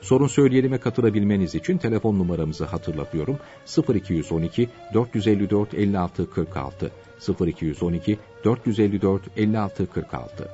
Sorun 0.00 0.26
söyleyelime 0.26 0.78
katılabilmeniz 0.78 1.54
için 1.54 1.78
telefon 1.78 2.18
numaramızı 2.18 2.64
hatırlatıyorum. 2.64 3.38
0212 3.94 4.68
454 4.94 5.74
56 5.74 6.30
46 6.30 6.90
0212 7.46 8.18
454 8.44 9.22
56 9.36 9.86
46 9.86 10.50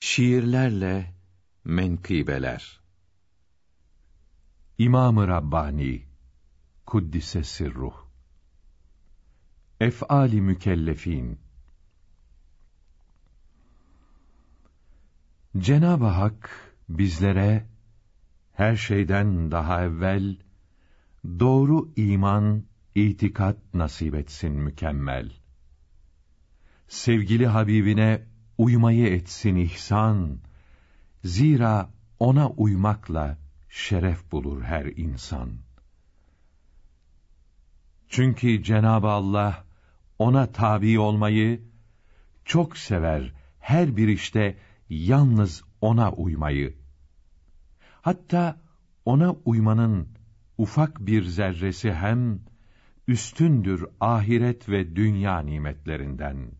Şiirlerle 0.00 1.14
menkıbeler. 1.64 2.80
İmam-ı 4.78 5.28
Rabbani 5.28 6.02
Kuddise 6.86 7.44
Sirruh 7.44 8.03
Ef'ali 9.84 10.40
mükellefin 10.40 11.38
Cenab-ı 15.58 16.04
Hak 16.04 16.50
bizlere 16.88 17.66
her 18.52 18.76
şeyden 18.76 19.50
daha 19.50 19.84
evvel 19.84 20.36
doğru 21.38 21.92
iman, 21.96 22.64
itikat 22.94 23.74
nasip 23.74 24.14
etsin 24.14 24.52
mükemmel. 24.52 25.32
Sevgili 26.88 27.46
Habibine 27.46 28.22
uymayı 28.58 29.06
etsin 29.06 29.56
ihsan. 29.56 30.38
Zira 31.24 31.90
ona 32.18 32.48
uymakla 32.48 33.38
şeref 33.68 34.32
bulur 34.32 34.62
her 34.62 34.84
insan. 34.84 35.50
Çünkü 38.08 38.62
Cenab-ı 38.62 39.08
Allah 39.08 39.63
ona 40.18 40.52
tabi 40.52 40.98
olmayı 40.98 41.62
çok 42.44 42.76
sever 42.76 43.32
her 43.60 43.96
bir 43.96 44.08
işte 44.08 44.58
yalnız 44.88 45.64
ona 45.80 46.12
uymayı. 46.12 46.74
Hatta 48.02 48.60
ona 49.04 49.32
uymanın 49.44 50.08
ufak 50.58 51.06
bir 51.06 51.24
zerresi 51.24 51.92
hem 51.92 52.40
üstündür 53.08 53.86
ahiret 54.00 54.68
ve 54.68 54.96
dünya 54.96 55.38
nimetlerinden. 55.38 56.50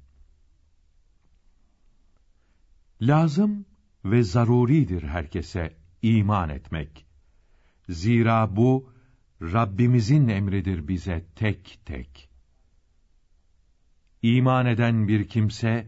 Lazım 3.01 3.67
ve 4.05 4.23
zaruridir 4.23 5.03
herkese 5.03 5.77
iman 6.03 6.49
etmek. 6.49 7.07
Zira 7.89 8.57
bu 8.57 8.93
Rabbimizin 9.43 10.29
emridir 10.29 10.89
bize 10.89 11.25
tek 11.37 11.81
tek. 11.85 12.34
İman 14.25 14.67
eden 14.67 15.09
bir 15.09 15.29
kimse 15.29 15.87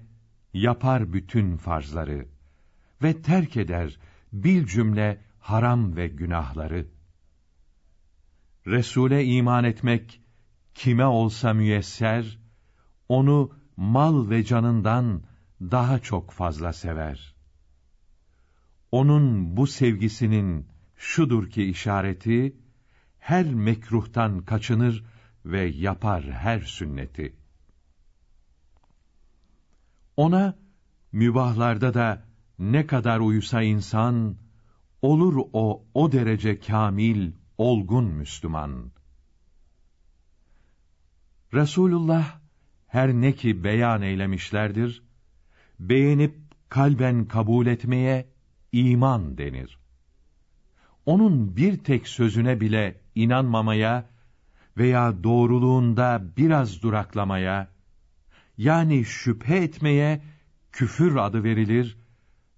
yapar 0.52 1.12
bütün 1.12 1.56
farzları 1.56 2.28
ve 3.02 3.22
terk 3.22 3.56
eder 3.56 3.98
bil 4.32 4.66
cümle 4.66 5.20
haram 5.41 5.97
ve 5.97 6.08
günahları. 6.08 6.86
Resule 8.66 9.25
iman 9.25 9.64
etmek 9.64 10.20
kime 10.75 11.06
olsa 11.06 11.52
müyesser, 11.52 12.38
onu 13.08 13.52
mal 13.76 14.30
ve 14.30 14.44
canından 14.44 15.22
daha 15.60 15.98
çok 15.98 16.30
fazla 16.30 16.72
sever. 16.72 17.34
Onun 18.92 19.56
bu 19.56 19.66
sevgisinin 19.66 20.66
şudur 20.96 21.50
ki 21.50 21.64
işareti, 21.64 22.56
her 23.19 23.54
mekruhtan 23.54 24.44
kaçınır 24.44 25.04
ve 25.44 25.64
yapar 25.64 26.30
her 26.32 26.60
sünneti. 26.60 27.45
Ona, 30.16 30.54
mübahlarda 31.12 31.94
da 31.94 32.25
ne 32.59 32.87
kadar 32.87 33.21
uysa 33.21 33.62
insan, 33.62 34.37
olur 35.03 35.37
o 35.53 35.84
o 35.94 36.12
derece 36.12 36.60
kamil, 36.60 37.32
olgun 37.59 38.04
Müslüman. 38.04 38.91
Resulullah, 41.55 42.41
her 42.87 43.12
ne 43.12 43.32
ki 43.32 43.65
beyan 43.65 44.03
eylemişlerdir, 44.03 45.03
beğenip 45.81 46.37
kalben 46.69 47.25
kabul 47.25 47.66
etmeye 47.66 48.28
iman 48.72 49.38
denir. 49.38 49.78
Onun 51.06 51.56
bir 51.56 51.78
tek 51.78 52.09
sözüne 52.09 52.60
bile 52.60 53.00
inanmamaya 53.15 54.09
veya 54.76 55.25
doğruluğunda 55.25 56.22
biraz 56.37 56.82
duraklamaya, 56.82 57.75
yani 58.59 59.05
şüphe 59.05 59.56
etmeye 59.56 60.22
küfür 60.72 61.17
adı 61.17 61.44
verilir, 61.44 61.99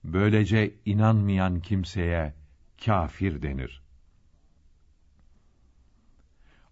böylece 0.05 0.75
inanmayan 0.85 1.61
kimseye 1.61 2.35
kafir 2.85 3.43
denir. 3.43 3.83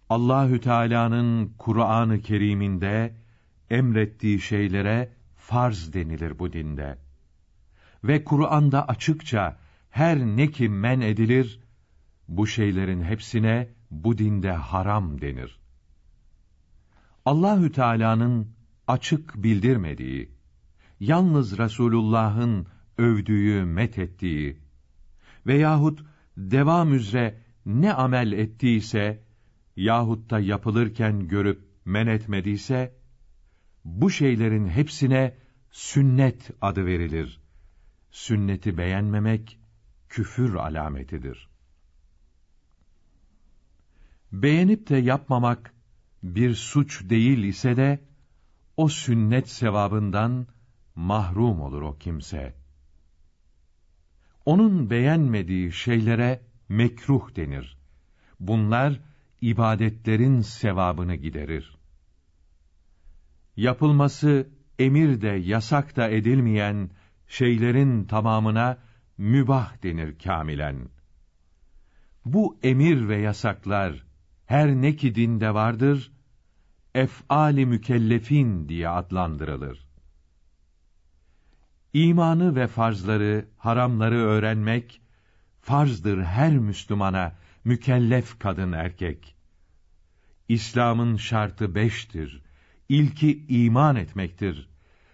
Allahü 0.09 0.61
Teala'nın 0.61 1.55
Kur'an-ı 1.59 2.21
Kerim'inde 2.21 3.15
emrettiği 3.71 4.41
şeylere 4.41 5.13
farz 5.37 5.93
denilir 5.93 6.39
bu 6.39 6.53
dinde. 6.53 6.99
Ve 8.05 8.25
Kur'an'da 8.25 8.89
açıkça 8.89 9.59
her 9.91 10.19
ne 10.19 10.51
ki 10.51 10.69
men 10.69 11.01
edilir, 11.01 11.61
bu 12.29 12.47
şeylerin 12.47 13.03
hepsine 13.03 13.69
bu 13.91 14.19
dinde 14.19 14.53
haram 14.53 15.21
denir. 15.21 15.59
Allahü 17.25 17.73
Teala'nın 17.73 18.56
açık 18.87 19.43
bildirmediği, 19.43 20.31
yalnız 21.01 21.59
Resulullah'ın 21.59 22.67
övdüğü, 22.99 23.65
met 23.65 23.99
ettiği 23.99 24.59
veyahut 25.47 26.05
devam 26.37 26.95
üzere 26.95 27.43
ne 27.67 27.93
amel 27.93 28.33
ettiyse 28.33 29.23
yahut 29.77 30.31
da 30.31 30.39
yapılırken 30.41 31.29
görüp 31.29 31.61
men 31.85 32.07
etmediyse 32.07 32.95
bu 33.85 34.11
şeylerin 34.11 34.69
hepsine 34.69 35.35
sünnet 35.71 36.51
adı 36.61 36.87
verilir. 36.87 37.41
Sünneti 38.11 38.79
beğenmemek 38.79 39.59
küfür 40.09 40.55
alametidir. 40.55 41.49
Beğenip 44.33 44.89
de 44.89 44.97
yapmamak 44.97 45.75
bir 46.23 46.55
suç 46.55 47.11
değil 47.11 47.39
ise 47.39 47.77
de 47.77 48.01
o 48.77 48.89
sünnet 48.89 49.49
sevabından 49.49 50.47
mahrum 50.95 51.61
olur 51.61 51.83
o 51.83 51.99
kimse. 51.99 52.55
Onun 54.45 54.91
beğenmediği 54.91 55.73
şeylere 55.73 56.41
mekruh 56.69 57.37
denir. 57.37 57.79
Bunlar 58.41 59.01
ibadetlerin 59.41 60.41
sevabını 60.41 61.15
giderir. 61.15 61.77
Yapılması 63.57 64.49
emir 64.79 65.21
de 65.21 65.29
yasak 65.29 65.97
da 65.97 66.09
edilmeyen 66.09 66.91
şeylerin 67.29 68.05
tamamına 68.05 68.79
mübah 69.19 69.83
denir 69.83 70.19
kamilen. 70.19 70.89
Bu 72.25 72.59
emir 72.63 73.09
ve 73.09 73.17
yasaklar 73.17 74.05
her 74.47 74.69
ne 74.69 74.97
ki 74.97 75.15
dinde 75.15 75.55
vardır, 75.55 76.13
ef'ali 76.97 77.67
mükellefin 77.67 78.69
diye 78.69 78.89
adlandırılır. 78.89 79.87
İmanı 81.93 82.57
ve 82.57 82.67
farzları, 82.67 83.49
haramları 83.57 84.19
öğrenmek, 84.19 85.01
farzdır 85.61 86.23
her 86.23 86.59
Müslümana, 86.59 87.33
mükellef 87.65 88.39
kadın 88.39 88.73
erkek. 88.73 89.37
İslam'ın 90.49 91.17
şartı 91.17 91.75
beştir. 91.75 92.43
İlki 92.89 93.47
iman 93.49 93.97
etmektir. 93.97 94.69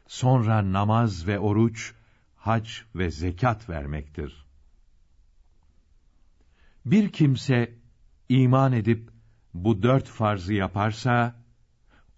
Sonra 0.06 0.72
namaz 0.72 1.26
ve 1.26 1.38
oruç, 1.38 1.94
hac 2.36 2.70
ve 2.94 3.10
zekat 3.10 3.68
vermektir. 3.68 4.46
Bir 6.84 7.12
kimse 7.12 7.74
iman 8.28 8.72
edip 8.72 9.10
bu 9.54 9.82
dört 9.82 10.08
farzı 10.08 10.54
yaparsa, 10.54 11.41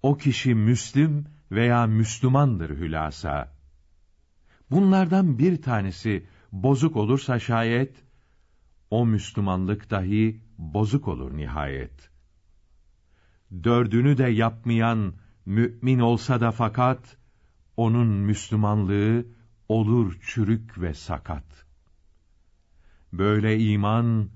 o 0.04 0.16
kişi 0.16 0.54
Müslim 0.54 1.26
veya 1.50 1.86
Müslümandır 1.86 2.70
hülasa. 2.70 3.52
Bunlardan 4.70 5.38
bir 5.38 5.62
tanesi 5.62 6.26
bozuk 6.52 6.96
olursa 6.96 7.38
şayet, 7.38 8.04
o 8.90 9.06
Müslümanlık 9.06 9.90
dahi 9.90 10.40
bozuk 10.58 11.08
olur 11.08 11.36
nihayet. 11.36 12.10
Dördünü 13.64 14.18
de 14.18 14.28
yapmayan 14.28 15.14
mümin 15.46 15.98
olsa 15.98 16.40
da 16.40 16.50
fakat, 16.50 17.16
onun 17.76 18.08
Müslümanlığı 18.08 19.26
olur 19.68 20.18
çürük 20.26 20.80
ve 20.80 20.94
sakat. 20.94 21.66
Böyle 23.12 23.58
iman, 23.58 24.30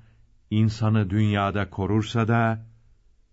insanı 0.51 1.11
dünyada 1.11 1.71
korursa 1.71 2.29
da, 2.29 2.67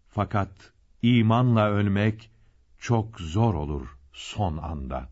fakat 0.09 0.74
imanla 1.05 1.69
ölmek 1.69 2.31
çok 2.79 3.19
zor 3.19 3.53
olur 3.53 3.87
son 4.13 4.57
anda. 4.57 5.09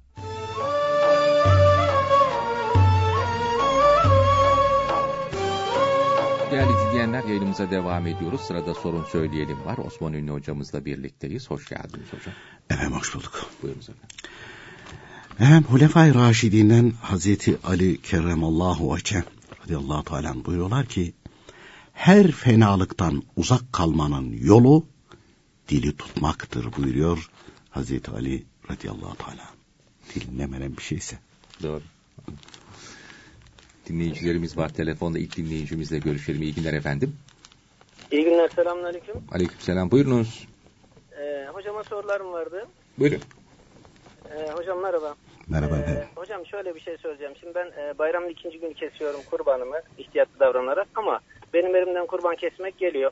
Değerli 6.52 6.74
dinleyenler 6.74 7.24
yayınımıza 7.24 7.72
devam 7.72 8.08
ediyoruz. 8.08 8.42
Sırada 8.42 8.74
sorun 8.74 9.04
söyleyelim 9.04 9.66
var. 9.66 9.78
Osman 9.78 10.14
Ünlü 10.14 10.32
hocamızla 10.32 10.86
birlikteyiz. 10.86 11.50
Hoş 11.50 11.70
geldiniz 11.70 12.08
hocam. 12.14 12.34
Efendim 12.70 12.98
hoş 12.98 13.16
bulduk. 13.16 13.46
Buyurunuz 13.64 13.90
efendim. 13.90 14.10
Efendim 15.40 15.66
Hulefai 15.70 16.16
Raşidinden 16.16 16.94
Hazreti 17.02 17.58
Ali 17.64 18.02
Kerremallahu 18.02 18.98
Ece 18.98 19.24
radıyallahu 19.64 20.04
teala 20.04 20.46
buyuruyorlar 20.46 20.86
ki 20.86 21.14
her 21.94 22.32
fenalıktan 22.32 23.24
uzak 23.36 23.74
kalmanın 23.74 24.32
yolu 24.32 24.93
dili 25.74 25.98
tutmaktır 25.98 26.66
buyuruyor 26.78 27.30
Hazreti 27.70 28.12
Ali 28.12 28.44
radıyallahu 28.72 29.16
teala. 29.18 29.50
Dinlemenen 30.16 30.78
bir 30.78 30.82
şeyse. 30.82 31.16
Doğru. 31.64 31.82
Dinleyicilerimiz 33.90 34.58
var 34.58 34.70
telefonda. 34.70 35.20
ilk 35.20 35.38
dinleyicimizle 35.38 35.98
görüşelim. 36.00 36.42
İyi 36.42 36.56
günler 36.56 36.74
efendim. 36.74 37.16
İyi 38.12 38.24
günler, 38.24 38.50
selamünaleyküm. 38.50 39.16
Aleykümselam. 39.32 39.92
Buyurunuz. 39.92 40.48
Ee, 41.20 41.48
hocama 41.54 41.84
sorularım 41.84 42.32
vardı. 42.32 42.68
Buyurun. 43.00 43.22
Ee, 44.32 44.52
hocam 44.52 44.82
merhaba. 44.82 45.16
Merhaba 45.48 45.78
Ee, 45.78 45.80
efendim. 45.80 46.04
hocam 46.16 46.46
şöyle 46.46 46.76
bir 46.76 46.80
şey 46.80 46.98
söyleyeceğim. 46.98 47.34
Şimdi 47.40 47.56
ben 47.56 47.66
e, 47.82 47.98
bayramın 47.98 48.30
ikinci 48.30 48.60
günü 48.60 48.74
kesiyorum 48.74 49.22
kurbanımı 49.32 49.76
ihtiyatlı 49.98 50.40
davranarak 50.40 50.88
ama 50.96 51.20
benim 51.54 51.76
elimden 51.76 52.08
kurban 52.08 52.36
kesmek 52.36 52.78
geliyor. 52.78 53.12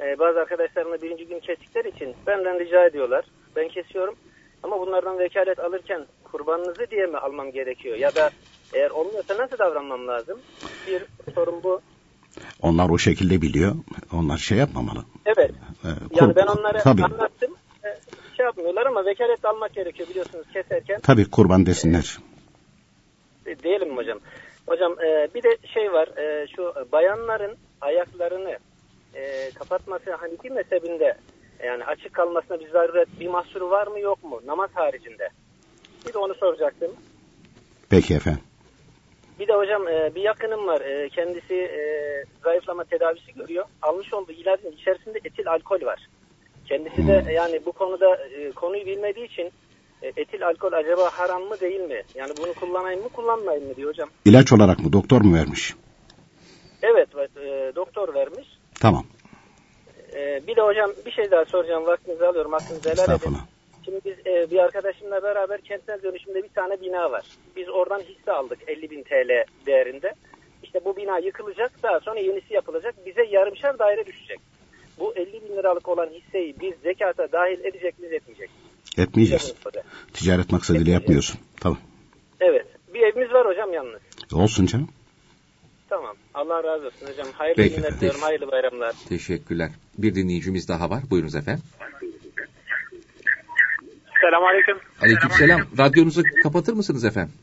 Ee, 0.00 0.18
bazı 0.18 0.40
arkadaşlarım 0.40 0.92
da 0.92 1.02
birinci 1.02 1.26
gün 1.26 1.40
kestikleri 1.40 1.88
için 1.88 2.14
benden 2.26 2.58
rica 2.60 2.86
ediyorlar. 2.86 3.24
Ben 3.56 3.68
kesiyorum 3.68 4.14
ama 4.62 4.80
bunlardan 4.80 5.18
vekalet 5.18 5.58
alırken 5.58 6.06
kurbanınızı 6.24 6.86
diye 6.90 7.06
mi 7.06 7.16
almam 7.18 7.52
gerekiyor? 7.52 7.96
Ya 7.96 8.14
da 8.14 8.30
eğer 8.74 8.90
olmuyorsa 8.90 9.36
nasıl 9.38 9.58
davranmam 9.58 10.08
lazım? 10.08 10.38
Bir 10.86 11.02
sorun 11.34 11.62
bu. 11.62 11.80
Onlar 12.62 12.88
o 12.90 12.98
şekilde 12.98 13.42
biliyor. 13.42 13.72
Onlar 14.12 14.38
şey 14.38 14.58
yapmamalı. 14.58 15.04
Evet. 15.26 15.50
Ee, 15.84 15.88
Yani 16.20 16.36
ben 16.36 16.46
onlara 16.46 16.78
tabii, 16.78 17.04
anlattım. 17.04 17.54
E, 17.84 17.88
şey 18.36 18.46
yapmıyorlar 18.46 18.86
ama 18.86 19.04
vekalet 19.06 19.44
almak 19.44 19.74
gerekiyor 19.74 20.08
biliyorsunuz 20.08 20.46
keserken. 20.52 21.00
tabii 21.00 21.30
kurban 21.30 21.66
desinler. 21.66 22.18
E, 23.46 23.58
Diyelim 23.58 23.88
mi 23.88 23.96
hocam? 23.96 24.18
Hocam 24.66 24.92
e, 24.92 25.28
bir 25.34 25.42
de 25.42 25.56
şey 25.74 25.92
var 25.92 26.08
e, 26.18 26.46
şu 26.56 26.74
bayanların 26.92 27.56
ayaklarını 27.80 28.58
e, 29.16 29.50
kapatması 29.50 30.14
Hanifi 30.14 30.50
mezhebinde 30.50 31.16
yani 31.64 31.84
açık 31.84 32.14
kalmasına 32.14 32.60
bir 32.60 32.70
zaruret 32.70 33.08
bir 33.20 33.28
mahsuru 33.28 33.70
var 33.70 33.86
mı 33.86 34.00
yok 34.00 34.24
mu 34.24 34.40
namaz 34.46 34.70
haricinde? 34.74 35.28
Bir 36.06 36.12
de 36.12 36.18
onu 36.18 36.34
soracaktım. 36.34 36.92
Peki 37.90 38.14
efendim. 38.14 38.42
Bir 39.38 39.48
de 39.48 39.52
hocam 39.52 39.88
e, 39.88 40.14
bir 40.14 40.22
yakınım 40.22 40.66
var. 40.66 40.80
E, 40.80 41.08
kendisi 41.08 41.54
e, 41.54 41.80
zayıflama 42.44 42.84
tedavisi 42.84 43.34
görüyor. 43.34 43.64
Almış 43.82 44.14
olduğu 44.14 44.32
ilacın 44.32 44.72
içerisinde 44.72 45.18
etil 45.24 45.50
alkol 45.50 45.80
var. 45.80 46.08
Kendisi 46.68 47.06
de 47.06 47.32
yani 47.32 47.60
bu 47.66 47.72
konuda 47.72 48.16
e, 48.16 48.50
konuyu 48.50 48.86
bilmediği 48.86 49.26
için 49.26 49.50
e, 50.02 50.12
etil 50.16 50.46
alkol 50.46 50.72
acaba 50.72 51.10
haram 51.12 51.42
mı 51.42 51.60
değil 51.60 51.80
mi? 51.80 52.02
Yani 52.14 52.32
bunu 52.38 52.54
kullanayım 52.54 53.02
mı 53.02 53.08
kullanmayayım 53.08 53.68
mı 53.68 53.76
diyor 53.76 53.90
hocam. 53.90 54.08
İlaç 54.24 54.52
olarak 54.52 54.78
mı 54.78 54.92
doktor 54.92 55.20
mu 55.20 55.36
vermiş? 55.36 55.74
Evet 56.82 57.08
e, 57.36 57.72
doktor 57.76 58.14
vermiş. 58.14 58.48
Tamam. 58.80 59.04
E, 60.14 60.46
bir 60.46 60.56
de 60.56 60.60
hocam 60.60 60.90
bir 61.06 61.10
şey 61.10 61.30
daha 61.30 61.44
soracağım. 61.44 61.86
Vaktinizi 61.86 62.26
alıyorum. 62.26 62.52
Hakkınızı 62.52 62.90
helal 62.90 63.20
edin. 63.20 63.36
Şimdi 63.84 64.00
biz 64.04 64.26
e, 64.26 64.50
bir 64.50 64.58
arkadaşımla 64.58 65.22
beraber 65.22 65.60
kentsel 65.60 66.02
dönüşümde 66.02 66.42
bir 66.42 66.48
tane 66.48 66.80
bina 66.80 67.10
var. 67.10 67.26
Biz 67.56 67.68
oradan 67.68 68.00
hisse 68.00 68.32
aldık 68.32 68.58
50 68.66 68.90
bin 68.90 69.02
TL 69.02 69.44
değerinde. 69.66 70.14
İşte 70.62 70.80
bu 70.84 70.96
bina 70.96 71.18
yıkılacak 71.18 71.82
daha 71.82 72.00
sonra 72.00 72.20
yenisi 72.20 72.54
yapılacak. 72.54 72.94
Bize 73.06 73.22
yarımşar 73.24 73.78
daire 73.78 74.06
düşecek. 74.06 74.40
Bu 74.98 75.14
50 75.16 75.32
bin 75.32 75.56
liralık 75.56 75.88
olan 75.88 76.06
hisseyi 76.06 76.54
biz 76.60 76.72
zekata 76.82 77.32
dahil 77.32 77.64
edecek 77.64 77.98
miyiz 77.98 78.12
etmeyecek? 78.12 78.50
Etmeyeceğiz. 78.98 79.54
Ticaret 80.14 80.52
maksadıyla 80.52 80.92
yapmıyorsun. 80.92 81.40
Tamam. 81.60 81.78
Evet. 82.40 82.66
Bir 82.94 83.00
evimiz 83.00 83.32
var 83.32 83.46
hocam 83.46 83.72
yalnız. 83.72 84.00
Olsun 84.32 84.66
canım. 84.66 84.88
Tamam. 85.88 86.16
Allah 86.36 86.64
razı 86.64 86.86
olsun 86.86 87.06
hocam. 87.06 87.26
Hayırlı 87.32 87.62
Peki, 87.62 87.76
günler 87.76 87.96
diliyorum. 87.96 88.20
Hayırlı 88.20 88.52
bayramlar. 88.52 88.94
Teşekkürler. 89.08 89.70
Bir 89.98 90.14
dinleyicimiz 90.14 90.68
daha 90.68 90.90
var. 90.90 91.02
Buyurunuz 91.10 91.34
efendim. 91.34 91.64
Selamünaleyküm. 94.20 94.78
Aleykümselam. 95.02 95.60
Radyonuzu 95.78 96.22
kapatır 96.42 96.72
mısınız 96.72 97.04
efendim? 97.04 97.34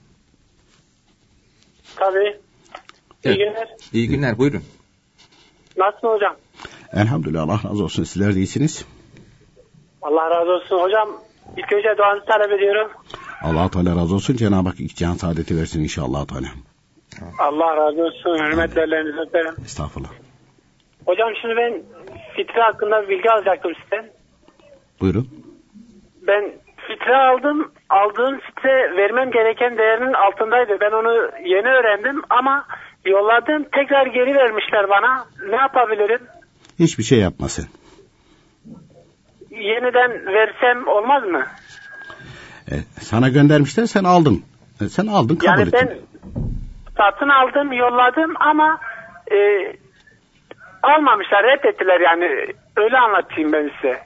Tabii. 1.96 2.40
Evet. 3.24 3.38
İyi 3.38 3.38
günler. 3.38 3.68
İyi 3.94 4.08
günler. 4.08 4.38
Buyurun. 4.38 4.64
Nasılsın 5.78 6.08
hocam? 6.08 6.36
Elhamdülillah 6.94 7.42
Allah 7.44 7.70
razı 7.70 7.84
olsun. 7.84 8.04
Sizler 8.04 8.36
de 8.36 8.38
iyisiniz. 8.38 8.86
Allah 10.02 10.30
razı 10.30 10.52
olsun. 10.52 10.80
Hocam 10.80 11.10
ilk 11.58 11.74
önce 11.74 11.98
duanızı 11.98 12.26
talep 12.26 12.52
ediyorum. 12.52 12.92
allah 13.44 13.70
Teala 13.70 13.96
razı 13.96 14.16
olsun. 14.16 14.36
Cenab-ı 14.36 14.70
Hak 14.70 14.78
can 14.96 15.14
saadeti 15.14 15.58
versin 15.58 15.84
inşallah 15.84 16.28
Teala. 16.28 16.48
Allah 17.40 17.78
razı 17.78 18.02
olsun. 18.02 18.38
Hürmetli 18.46 18.82
ellerinizi 18.82 19.20
öperim. 19.20 19.56
Estağfurullah. 19.66 20.10
Hocam 21.06 21.30
şimdi 21.42 21.56
ben 21.58 21.82
fitre 22.36 22.62
hakkında 22.62 23.10
bilgi 23.10 23.32
alacaktım 23.32 23.72
sizden. 23.82 24.10
Buyurun. 25.02 25.30
Ben 26.28 26.52
fitre 26.88 27.16
aldım. 27.18 27.72
Aldığım 27.90 28.40
fitre 28.40 28.98
vermem 28.98 29.32
gereken 29.32 29.78
değerinin 29.78 30.14
altındaydı. 30.14 30.78
Ben 30.82 30.92
onu 30.92 31.14
yeni 31.50 31.68
öğrendim 31.68 32.22
ama 32.30 32.66
yolladım. 33.06 33.64
Tekrar 33.72 34.06
geri 34.06 34.36
vermişler 34.36 34.90
bana. 34.90 35.26
Ne 35.50 35.56
yapabilirim? 35.56 36.22
Hiçbir 36.80 37.04
şey 37.04 37.20
yapmasın. 37.20 37.66
Yeniden 39.50 40.26
versem 40.26 40.88
olmaz 40.88 41.24
mı? 41.24 41.46
E, 42.72 42.76
sana 43.02 43.30
göndermişler 43.30 43.86
sen 43.86 44.04
aldın. 44.04 44.44
E, 44.82 44.90
sen 44.90 45.08
aldın 45.08 45.36
kabul 45.36 45.60
Yani 45.60 45.62
ettin. 45.62 45.74
ben 45.74 45.98
satın 47.04 47.30
aldım, 47.30 47.72
yolladım 47.74 48.34
ama 48.40 48.80
e, 49.32 49.38
almamışlar, 50.84 51.44
reddettiler 51.44 52.00
yani. 52.00 52.54
Öyle 52.78 52.98
anlatayım 52.98 53.54
ben 53.54 53.72
size. 53.82 54.00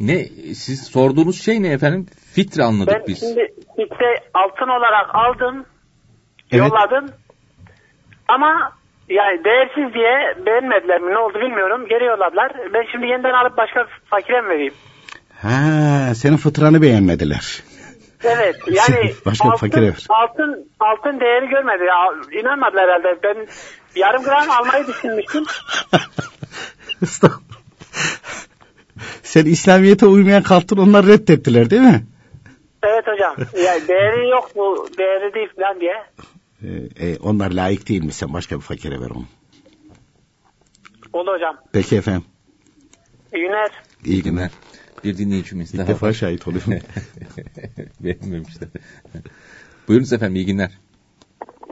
Ne? 0.00 0.24
Siz 0.54 0.86
sorduğunuz 0.86 1.44
şey 1.44 1.62
ne 1.62 1.68
efendim? 1.72 2.06
Fitre 2.34 2.62
anladık 2.62 2.94
Ben 2.94 3.02
biz. 3.08 3.20
şimdi 3.20 3.46
fitre 3.76 4.14
altın 4.34 4.68
olarak 4.68 5.14
aldım, 5.14 5.66
Evet. 6.52 6.60
yolladım. 6.64 7.10
Ama 8.28 8.72
yani 9.08 9.44
değersiz 9.44 9.94
diye 9.94 10.44
beğenmediler 10.46 11.00
mi 11.00 11.10
ne 11.12 11.18
oldu 11.18 11.34
bilmiyorum. 11.40 11.86
Geri 11.88 12.04
yolladılar. 12.04 12.52
Ben 12.74 12.84
şimdi 12.92 13.06
yeniden 13.06 13.32
alıp 13.32 13.56
başka 13.56 13.86
fakire 14.10 14.40
mi 14.40 14.48
vereyim? 14.48 14.74
Ha, 15.42 16.14
senin 16.14 16.36
fıtranı 16.36 16.82
beğenmediler. 16.82 17.62
Evet 18.24 18.56
yani 18.66 19.14
Başka 19.26 19.48
altın, 19.48 19.58
fakire 19.58 19.86
ver. 19.86 20.06
altın, 20.08 20.70
altın 20.80 21.20
değeri 21.20 21.48
görmedi. 21.48 21.84
Ya, 21.84 21.94
İnanmadılar 22.40 22.88
herhalde. 22.88 23.18
Ben 23.22 23.46
yarım 23.96 24.22
gram 24.22 24.50
almayı 24.50 24.86
düşünmüştüm. 24.86 25.44
Sen 29.22 29.44
İslamiyet'e 29.44 30.06
uymayan 30.06 30.42
kalktın 30.42 30.76
onlar 30.76 31.06
reddettiler 31.06 31.70
değil 31.70 31.82
mi? 31.82 32.04
Evet 32.82 33.06
hocam. 33.06 33.36
Yani 33.64 33.88
değeri 33.88 34.28
yok 34.28 34.50
bu 34.56 34.88
değeri 34.98 35.34
değil 35.34 35.48
falan 35.56 35.80
diye. 35.80 36.04
E, 36.62 36.68
e, 37.08 37.18
onlar 37.18 37.50
layık 37.50 37.88
değil 37.88 38.04
mi? 38.04 38.12
Sen 38.12 38.32
başka 38.32 38.56
bir 38.56 38.60
fakire 38.60 39.00
ver 39.00 39.10
onu. 39.10 39.24
Oldu 41.12 41.32
hocam. 41.32 41.56
Peki 41.72 41.96
efendim. 41.96 42.24
İyi 43.34 43.42
günler. 43.42 43.70
İyi 44.04 44.22
günler. 44.22 44.50
Bir 45.04 45.18
dinleyicimiz 45.18 45.70
İlk 45.74 45.78
daha 45.80 45.88
defa 45.88 46.06
var. 46.06 46.12
şahit 46.12 46.48
oluyorum. 46.48 46.72
Beğenmemişler. 48.00 48.68
Buyurunuz 49.88 50.12
efendim. 50.12 50.36
İyi 50.36 50.46
günler. 50.46 50.78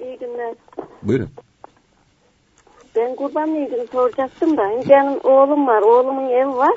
İyi 0.03 0.19
günler. 0.19 0.55
Buyurun. 1.03 1.29
Ben 2.97 3.15
kurbanla 3.17 3.59
ilgili 3.59 3.87
soracaktım 3.93 4.57
da. 4.57 4.62
Benim 4.89 5.12
oğlum 5.25 5.67
var. 5.67 5.83
Oğlumun 5.83 6.31
evi 6.31 6.49
var. 6.57 6.77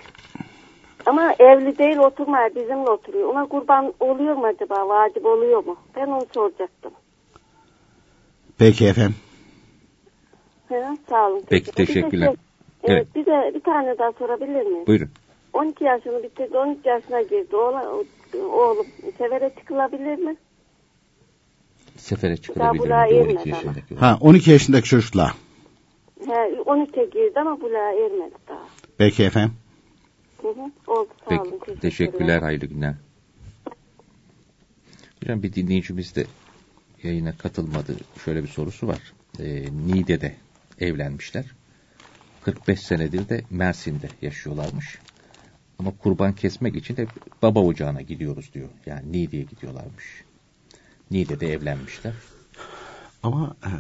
Ama 1.06 1.34
evli 1.40 1.78
değil 1.78 1.98
oturmuyor 1.98 2.56
bizimle 2.56 2.90
oturuyor. 2.90 3.28
Ona 3.30 3.46
kurban 3.46 3.94
oluyor 4.00 4.36
mu 4.36 4.46
acaba? 4.46 4.90
Vacip 4.90 5.26
oluyor 5.26 5.66
mu? 5.66 5.78
Ben 5.96 6.08
onu 6.08 6.26
soracaktım. 6.34 6.92
Peki 8.58 8.88
efendim. 8.88 9.16
He, 10.70 10.84
sağ 11.10 11.28
olun. 11.30 11.44
Peki, 11.50 11.72
Bir 11.72 11.72
de 11.78 11.86
teşekkürler. 11.86 12.26
şey, 12.28 12.36
Evet. 12.84 13.08
evet. 13.08 13.16
Bir 13.16 13.26
de 13.26 13.52
bir 13.56 13.60
tane 13.64 13.98
daha 13.98 14.12
sorabilir 14.12 14.66
miyim? 14.66 14.88
Buyurun. 14.88 15.10
12 15.56 15.84
yaşını 15.84 16.24
bitirdi, 16.24 16.58
13 16.58 16.86
yaşına 16.86 17.22
girdi. 17.22 17.56
Oğlan, 17.56 18.06
oğlum 18.52 18.86
sefere 19.18 19.54
çıkılabilir 19.60 20.16
mi? 20.16 20.36
Sefere 21.98 22.38
çıkılabilir 22.38 22.84
mi? 22.84 22.90
diyor 22.90 22.98
ermedi 22.98 23.38
12 23.38 23.40
ama. 23.40 23.56
yaşındaki. 23.56 23.96
Ha 23.96 24.18
12 24.22 24.52
yaşındaki 24.52 24.90
çocukla. 24.90 25.32
He, 26.26 26.32
13'e 26.32 27.06
girdi 27.06 27.40
ama 27.40 27.62
bulağa 27.62 27.92
ermedi 27.92 28.36
daha. 28.48 28.68
Peki 28.98 29.24
efendim. 29.24 29.54
Hı 30.42 30.48
hı. 30.48 30.72
Oldu 30.88 31.10
sağ 31.30 31.42
olun. 31.42 31.60
Peki, 31.66 31.80
teşekkürler, 31.80 32.42
hayırlı 32.42 32.66
günler. 32.66 32.94
Hocam 35.24 35.44
bir 35.44 35.54
dinleyicimiz 35.54 36.16
de 36.16 36.26
yayına 37.04 37.38
katılmadı. 37.38 37.96
Şöyle 38.26 38.44
bir 38.44 38.48
sorusu 38.48 38.88
var. 38.88 39.14
Ee, 39.40 39.66
Niğde'de 39.88 40.36
evlenmişler. 40.80 41.46
45 42.44 42.80
senedir 42.80 43.30
de 43.30 43.42
Mersin'de 43.50 44.10
yaşıyorlarmış. 44.22 45.00
Ama 45.80 45.92
kurban 45.98 46.34
kesmek 46.34 46.76
için 46.76 46.98
de 46.98 47.08
baba 47.42 47.60
ocağına 47.60 48.02
gidiyoruz 48.02 48.54
diyor. 48.54 48.70
Yani 48.86 49.12
Niğde'ye 49.12 49.44
gidiyorlarmış. 49.44 50.06
Niğde'de 51.12 51.54
evlenmişler. 51.54 52.14
Ama 53.24 53.56
e, 53.66 53.72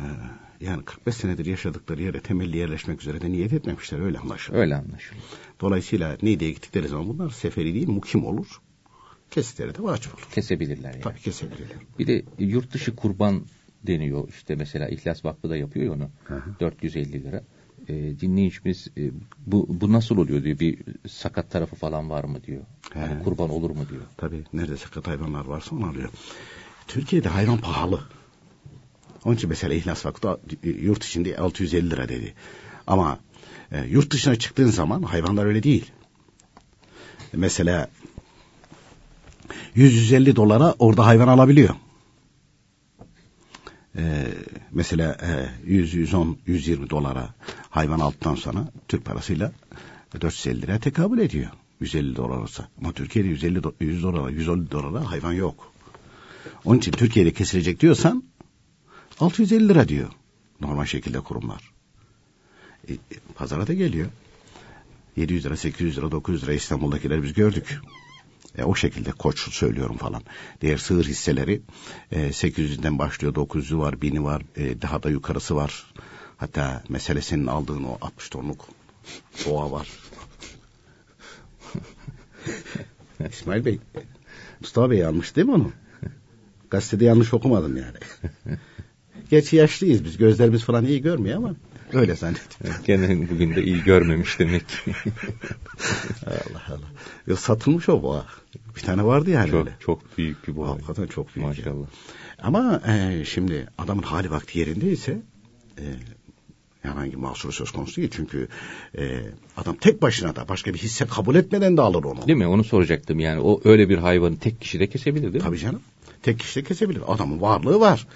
yani 0.65 0.85
45 0.85 1.15
senedir 1.15 1.45
yaşadıkları 1.45 2.01
yere 2.01 2.21
temelli 2.21 2.57
yerleşmek 2.57 3.01
üzere 3.01 3.21
de 3.21 3.31
niyet 3.31 3.53
etmemişler 3.53 3.99
öyle 3.99 4.19
anlaşılıyor. 4.19 4.63
Öyle 4.63 4.75
anlaşılıyor. 4.75 5.25
Dolayısıyla 5.61 6.17
Niğde'ye 6.21 6.51
gittikleri 6.51 6.87
zaman 6.87 7.07
bunlar 7.07 7.29
seferi 7.29 7.73
değil 7.73 7.89
mukim 7.89 8.25
olur. 8.25 8.61
Kesitleri 9.31 9.75
de 9.75 9.83
vacip 9.83 10.15
olur. 10.15 10.27
Kesebilirler 10.31 10.91
yani. 10.91 11.01
Tabii 11.01 11.19
kesebilirler. 11.19 11.77
Bir 11.99 12.07
de 12.07 12.23
yurt 12.39 12.73
dışı 12.73 12.95
kurban 12.95 13.45
deniyor. 13.83 14.29
İşte 14.29 14.55
mesela 14.55 14.89
İhlas 14.89 15.25
Vakfı 15.25 15.49
da 15.49 15.57
yapıyor 15.57 15.85
ya 15.85 15.93
onu. 15.93 16.09
Hı 16.23 16.35
hı. 16.35 16.59
450 16.59 17.23
lira. 17.23 17.43
E, 17.89 18.19
dinleyicimiz 18.19 18.87
e, 18.97 19.11
bu, 19.45 19.67
bu 19.69 19.91
nasıl 19.91 20.17
oluyor 20.17 20.43
diyor. 20.43 20.59
Bir 20.59 20.77
sakat 21.09 21.51
tarafı 21.51 21.75
falan 21.75 22.09
var 22.09 22.23
mı 22.23 22.43
diyor. 22.43 22.61
He. 22.93 22.99
Hani 22.99 23.23
kurban 23.23 23.49
olur 23.49 23.69
mu 23.69 23.89
diyor. 23.89 24.01
Tabii 24.17 24.43
nerede 24.53 24.77
sakat 24.77 25.07
hayvanlar 25.07 25.45
varsa 25.45 25.75
onu 25.75 25.85
alıyor. 25.85 26.09
Türkiye'de 26.87 27.29
hayvan 27.29 27.57
pahalı. 27.57 27.99
Onun 29.25 29.35
için 29.35 29.49
mesela 29.49 29.73
İhlas 29.73 30.05
Vakfı 30.05 30.39
e, 30.63 30.69
yurt 30.69 31.03
içinde 31.03 31.37
650 31.37 31.89
lira 31.89 32.09
dedi. 32.09 32.33
Ama 32.87 33.19
e, 33.71 33.85
yurt 33.85 34.11
dışına 34.11 34.35
çıktığın 34.35 34.69
zaman 34.69 35.01
hayvanlar 35.01 35.45
öyle 35.45 35.63
değil. 35.63 35.91
Mesela 37.33 37.89
100-150 39.75 40.35
dolara 40.35 40.75
orada 40.79 41.05
hayvan 41.05 41.27
alabiliyor. 41.27 41.75
Ee, 43.97 44.27
mesela 44.71 45.17
e, 45.21 45.49
100, 45.71 45.93
110, 45.93 46.37
120 46.45 46.89
dolara 46.89 47.33
hayvan 47.69 47.99
aldıktan 47.99 48.35
sonra 48.35 48.67
Türk 48.87 49.05
parasıyla 49.05 49.51
450 50.21 50.61
liraya 50.61 50.79
tekabül 50.79 51.19
ediyor. 51.19 51.49
150 51.79 52.15
dolar 52.15 52.37
olsa. 52.37 52.67
Ama 52.79 52.91
Türkiye'de 52.91 53.29
150 53.29 53.59
do- 53.59 53.73
100 53.79 54.03
dolara, 54.03 54.29
110 54.29 54.71
dolara 54.71 55.11
hayvan 55.11 55.33
yok. 55.33 55.71
Onun 56.65 56.79
için 56.79 56.91
Türkiye'de 56.91 57.33
kesilecek 57.33 57.79
diyorsan 57.79 58.23
650 59.19 59.69
lira 59.69 59.87
diyor. 59.87 60.09
Normal 60.61 60.85
şekilde 60.85 61.19
kurumlar. 61.19 61.71
E, 62.87 62.93
e, 62.93 62.97
pazara 63.35 63.67
da 63.67 63.73
geliyor. 63.73 64.07
700 65.15 65.45
lira, 65.45 65.57
800 65.57 65.97
lira, 65.97 66.11
900 66.11 66.43
lira 66.43 66.53
İstanbul'dakileri 66.53 67.23
biz 67.23 67.33
gördük. 67.33 67.79
E, 68.57 68.63
o 68.63 68.75
şekilde 68.75 69.11
koç 69.11 69.39
söylüyorum 69.53 69.97
falan. 69.97 70.23
Diğer 70.61 70.77
sığır 70.77 71.05
hisseleri 71.05 71.61
e, 72.11 72.27
800'den 72.27 72.99
başlıyor, 72.99 73.33
900'ü 73.33 73.77
var, 73.77 73.93
1000'i 73.93 74.23
var, 74.23 74.41
e, 74.55 74.81
daha 74.81 75.03
da 75.03 75.09
yukarısı 75.09 75.55
var. 75.55 75.85
Hatta 76.37 76.83
mesele 76.89 77.21
senin 77.21 77.47
aldığın 77.47 77.83
o 77.83 77.97
60 78.01 78.29
tonluk 78.29 78.67
boğa 79.45 79.71
var. 79.71 79.89
İsmail 83.31 83.65
Bey, 83.65 83.79
Mustafa 84.59 84.91
Bey 84.91 85.05
almış 85.05 85.35
değil 85.35 85.47
mi 85.47 85.53
onu? 85.53 85.71
Gazetede 86.69 87.05
yanlış 87.05 87.33
okumadım 87.33 87.77
yani. 87.77 87.97
Gerçi 89.29 89.55
yaşlıyız 89.55 90.05
biz, 90.05 90.17
gözlerimiz 90.17 90.63
falan 90.63 90.85
iyi 90.85 91.01
görmüyor 91.01 91.37
ama 91.37 91.55
öyle 91.95 92.15
zannediyorum. 92.15 92.81
Gene 92.85 93.29
bugün 93.29 93.55
de 93.55 93.63
iyi 93.63 93.83
görmemiş 93.83 94.39
demek 94.39 94.69
ki. 94.69 94.93
Allah 96.27 96.63
Allah. 96.69 96.87
Ya 97.27 97.35
satılmış 97.35 97.89
o 97.89 98.03
boğa. 98.03 98.25
Bir 98.75 98.81
tane 98.81 99.05
vardı 99.05 99.29
yani 99.29 99.51
çok, 99.51 99.59
öyle. 99.59 99.75
çok 99.79 100.17
büyük 100.17 100.47
bir 100.47 100.55
boğa. 100.55 100.69
Hakikaten 100.69 101.07
çok 101.07 101.35
büyük. 101.35 101.47
Maşallah. 101.47 101.87
Ama 102.39 102.81
e, 102.87 103.25
şimdi 103.25 103.67
adamın 103.77 104.03
hali 104.03 104.31
vakti 104.31 104.59
yerindeyse 104.59 105.21
e, 105.77 105.83
herhangi 106.81 107.17
mahsuru 107.17 107.51
söz 107.51 107.71
konusu 107.71 107.97
değil. 107.97 108.11
Çünkü 108.13 108.47
e, 108.97 109.21
adam 109.57 109.75
tek 109.75 110.01
başına 110.01 110.35
da 110.35 110.47
başka 110.49 110.73
bir 110.73 110.79
hisse 110.79 111.05
kabul 111.05 111.35
etmeden 111.35 111.77
de 111.77 111.81
alır 111.81 112.03
onu. 112.03 112.27
Değil 112.27 112.37
mi? 112.37 112.47
Onu 112.47 112.63
soracaktım 112.63 113.19
yani. 113.19 113.41
O 113.41 113.61
öyle 113.63 113.89
bir 113.89 113.97
hayvanı 113.97 114.37
tek 114.39 114.61
kişi 114.61 114.79
de 114.79 114.87
kesebilir 114.87 115.23
değil 115.23 115.35
mi? 115.35 115.41
Tabii 115.41 115.59
canım. 115.59 115.81
Tek 116.23 116.39
kişi 116.39 116.59
de 116.59 116.67
kesebilir. 116.67 117.01
Adamın 117.07 117.41
varlığı 117.41 117.79
var. 117.79 118.07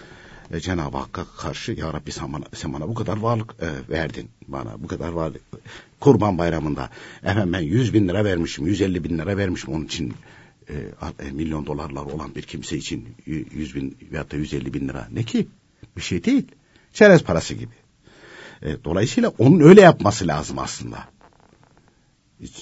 E, 0.51 0.60
Cenab-ı 0.60 0.98
Hakk'a 0.98 1.25
karşı 1.38 1.72
ya 1.72 1.94
Rabbi 1.94 2.12
sen 2.12 2.34
bana, 2.34 2.46
sen 2.53 2.74
bana 2.74 2.88
bu 2.88 2.94
kadar 2.94 3.18
varlık 3.18 3.56
e, 3.62 3.91
verdin. 3.94 4.29
Bana 4.48 4.84
bu 4.84 4.88
kadar 4.88 5.10
varlık. 5.10 5.41
Kurban 6.00 6.38
bayramında 6.38 6.89
efendim 7.24 7.53
ben 7.53 7.60
100 7.60 7.94
bin 7.94 8.08
lira 8.08 8.25
vermişim. 8.25 8.68
150 8.68 9.03
bin 9.03 9.18
lira 9.18 9.38
vermişim 9.38 9.74
onun 9.74 9.86
için. 9.86 10.13
E, 10.70 10.74
e, 11.27 11.32
milyon 11.32 11.65
dolarlar 11.65 12.01
olan 12.01 12.36
bir 12.36 12.41
kimse 12.41 12.77
için 12.77 13.08
y- 13.25 13.46
100 13.51 13.75
bin 13.75 13.98
veyahut 14.12 14.32
da 14.32 14.38
150 14.38 14.74
bin 14.74 14.88
lira. 14.88 15.08
Ne 15.12 15.24
ki? 15.24 15.48
Bir 15.98 16.01
şey 16.01 16.24
değil. 16.24 16.48
Çerez 16.94 17.24
parası 17.24 17.53
gibi. 17.53 17.74
E, 18.62 18.84
dolayısıyla 18.84 19.34
onun 19.38 19.60
öyle 19.60 19.82
yapması 19.82 20.27
lazım 20.27 20.60
aslında. 20.60 21.08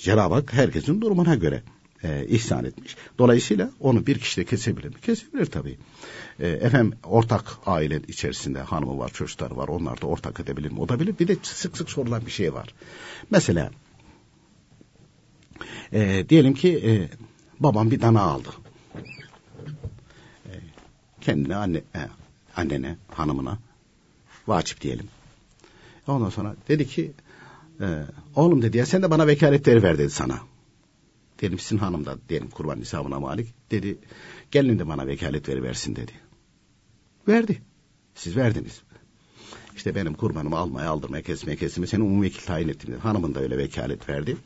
Cenab-ı 0.02 0.34
Hak 0.34 0.54
herkesin 0.54 1.02
durumuna 1.02 1.36
göre 1.36 1.64
e, 2.04 2.26
ihsan 2.28 2.66
etmiş. 2.66 2.96
Dolayısıyla 3.20 3.72
onu 3.80 4.08
bir 4.08 4.20
kişi 4.20 4.42
de 4.42 4.46
kesebilir 4.46 4.88
mi? 4.88 5.02
Kesebilir 5.02 5.46
tabii. 5.46 5.78
E, 6.40 6.48
efendim 6.48 6.94
ortak 7.04 7.58
aile 7.66 8.02
içerisinde 8.08 8.60
hanımı 8.60 9.00
var, 9.00 9.10
çocukları 9.10 9.58
var. 9.58 9.68
Onlar 9.68 10.02
da 10.02 10.08
ortak 10.08 10.40
edebilir 10.40 10.72
mi? 10.72 10.80
O 10.80 10.90
da 10.90 11.00
bilir. 11.00 11.20
Bir 11.20 11.28
de 11.28 11.38
sık 11.44 11.78
sık 11.78 11.90
sorulan 11.90 12.26
bir 12.26 12.32
şey 12.32 12.54
var. 12.54 12.74
Mesela 13.32 13.72
e, 15.94 16.26
diyelim 16.30 16.54
ki 16.54 16.78
e, 16.86 17.10
babam 17.60 17.92
bir 17.92 18.02
dana 18.02 18.22
aldı. 18.22 18.50
E, 20.46 20.54
kendine 21.22 21.56
anne, 21.56 21.78
e, 21.78 22.00
annene, 22.56 22.98
hanımına 23.12 23.58
vacip 24.48 24.82
diyelim. 24.82 25.08
Ondan 26.08 26.30
sonra 26.30 26.56
dedi 26.68 26.88
ki 26.88 27.12
e, 27.82 28.04
oğlum 28.36 28.62
dedi 28.62 28.78
ya 28.78 28.86
sen 28.86 29.04
de 29.04 29.12
bana 29.12 29.28
vekaletleri 29.28 29.84
ver 29.84 29.98
dedi 29.98 30.10
sana. 30.10 30.40
Dedim 31.42 31.60
sizin 31.60 31.78
hanım 31.78 32.06
da 32.06 32.18
diyelim 32.30 32.50
kurban 32.50 32.80
nisabına 32.80 33.20
malik. 33.20 33.48
Dedi 33.72 33.98
gelin 34.52 34.80
de 34.80 34.88
bana 34.88 35.08
vekalet 35.08 35.50
veriversin 35.50 35.96
dedi. 35.96 36.12
Verdi. 37.28 37.62
Siz 38.16 38.38
verdiniz. 38.38 38.82
İşte 39.76 39.96
benim 39.96 40.14
kurbanımı 40.14 40.58
almaya, 40.58 40.90
aldırmaya, 40.90 41.24
kesmeye, 41.24 41.56
kesmeye 41.56 41.88
seni 41.88 42.04
umum 42.04 42.22
vekil 42.22 42.46
tayin 42.46 42.68
ettim 42.68 42.92
dedi. 42.92 43.00
Hanımın 43.00 43.36
da 43.36 43.40
öyle 43.40 43.58
vekalet 43.58 44.10
verdi. 44.10 44.38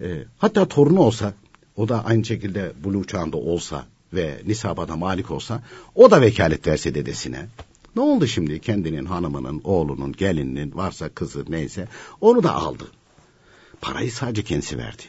E, 0.00 0.24
hatta 0.38 0.68
torunu 0.68 1.00
olsa, 1.00 1.34
o 1.76 1.88
da 1.88 2.04
aynı 2.04 2.24
şekilde 2.24 2.72
buluğ 2.84 3.04
çağında 3.04 3.36
olsa 3.36 3.86
ve 4.12 4.40
nisaba 4.46 4.88
da 4.88 4.96
malik 4.96 5.30
olsa, 5.30 5.62
o 5.94 6.10
da 6.10 6.20
vekalet 6.20 6.66
verse 6.66 6.94
dedesine. 6.94 7.46
Ne 7.96 8.02
oldu 8.02 8.26
şimdi 8.26 8.60
kendinin 8.60 9.04
hanımının, 9.04 9.60
oğlunun, 9.64 10.12
gelininin, 10.12 10.74
varsa 10.74 11.08
kızı 11.08 11.44
neyse, 11.48 11.88
onu 12.20 12.42
da 12.42 12.54
aldı. 12.54 12.84
Parayı 13.80 14.12
sadece 14.12 14.42
kendisi 14.42 14.78
verdi. 14.78 15.02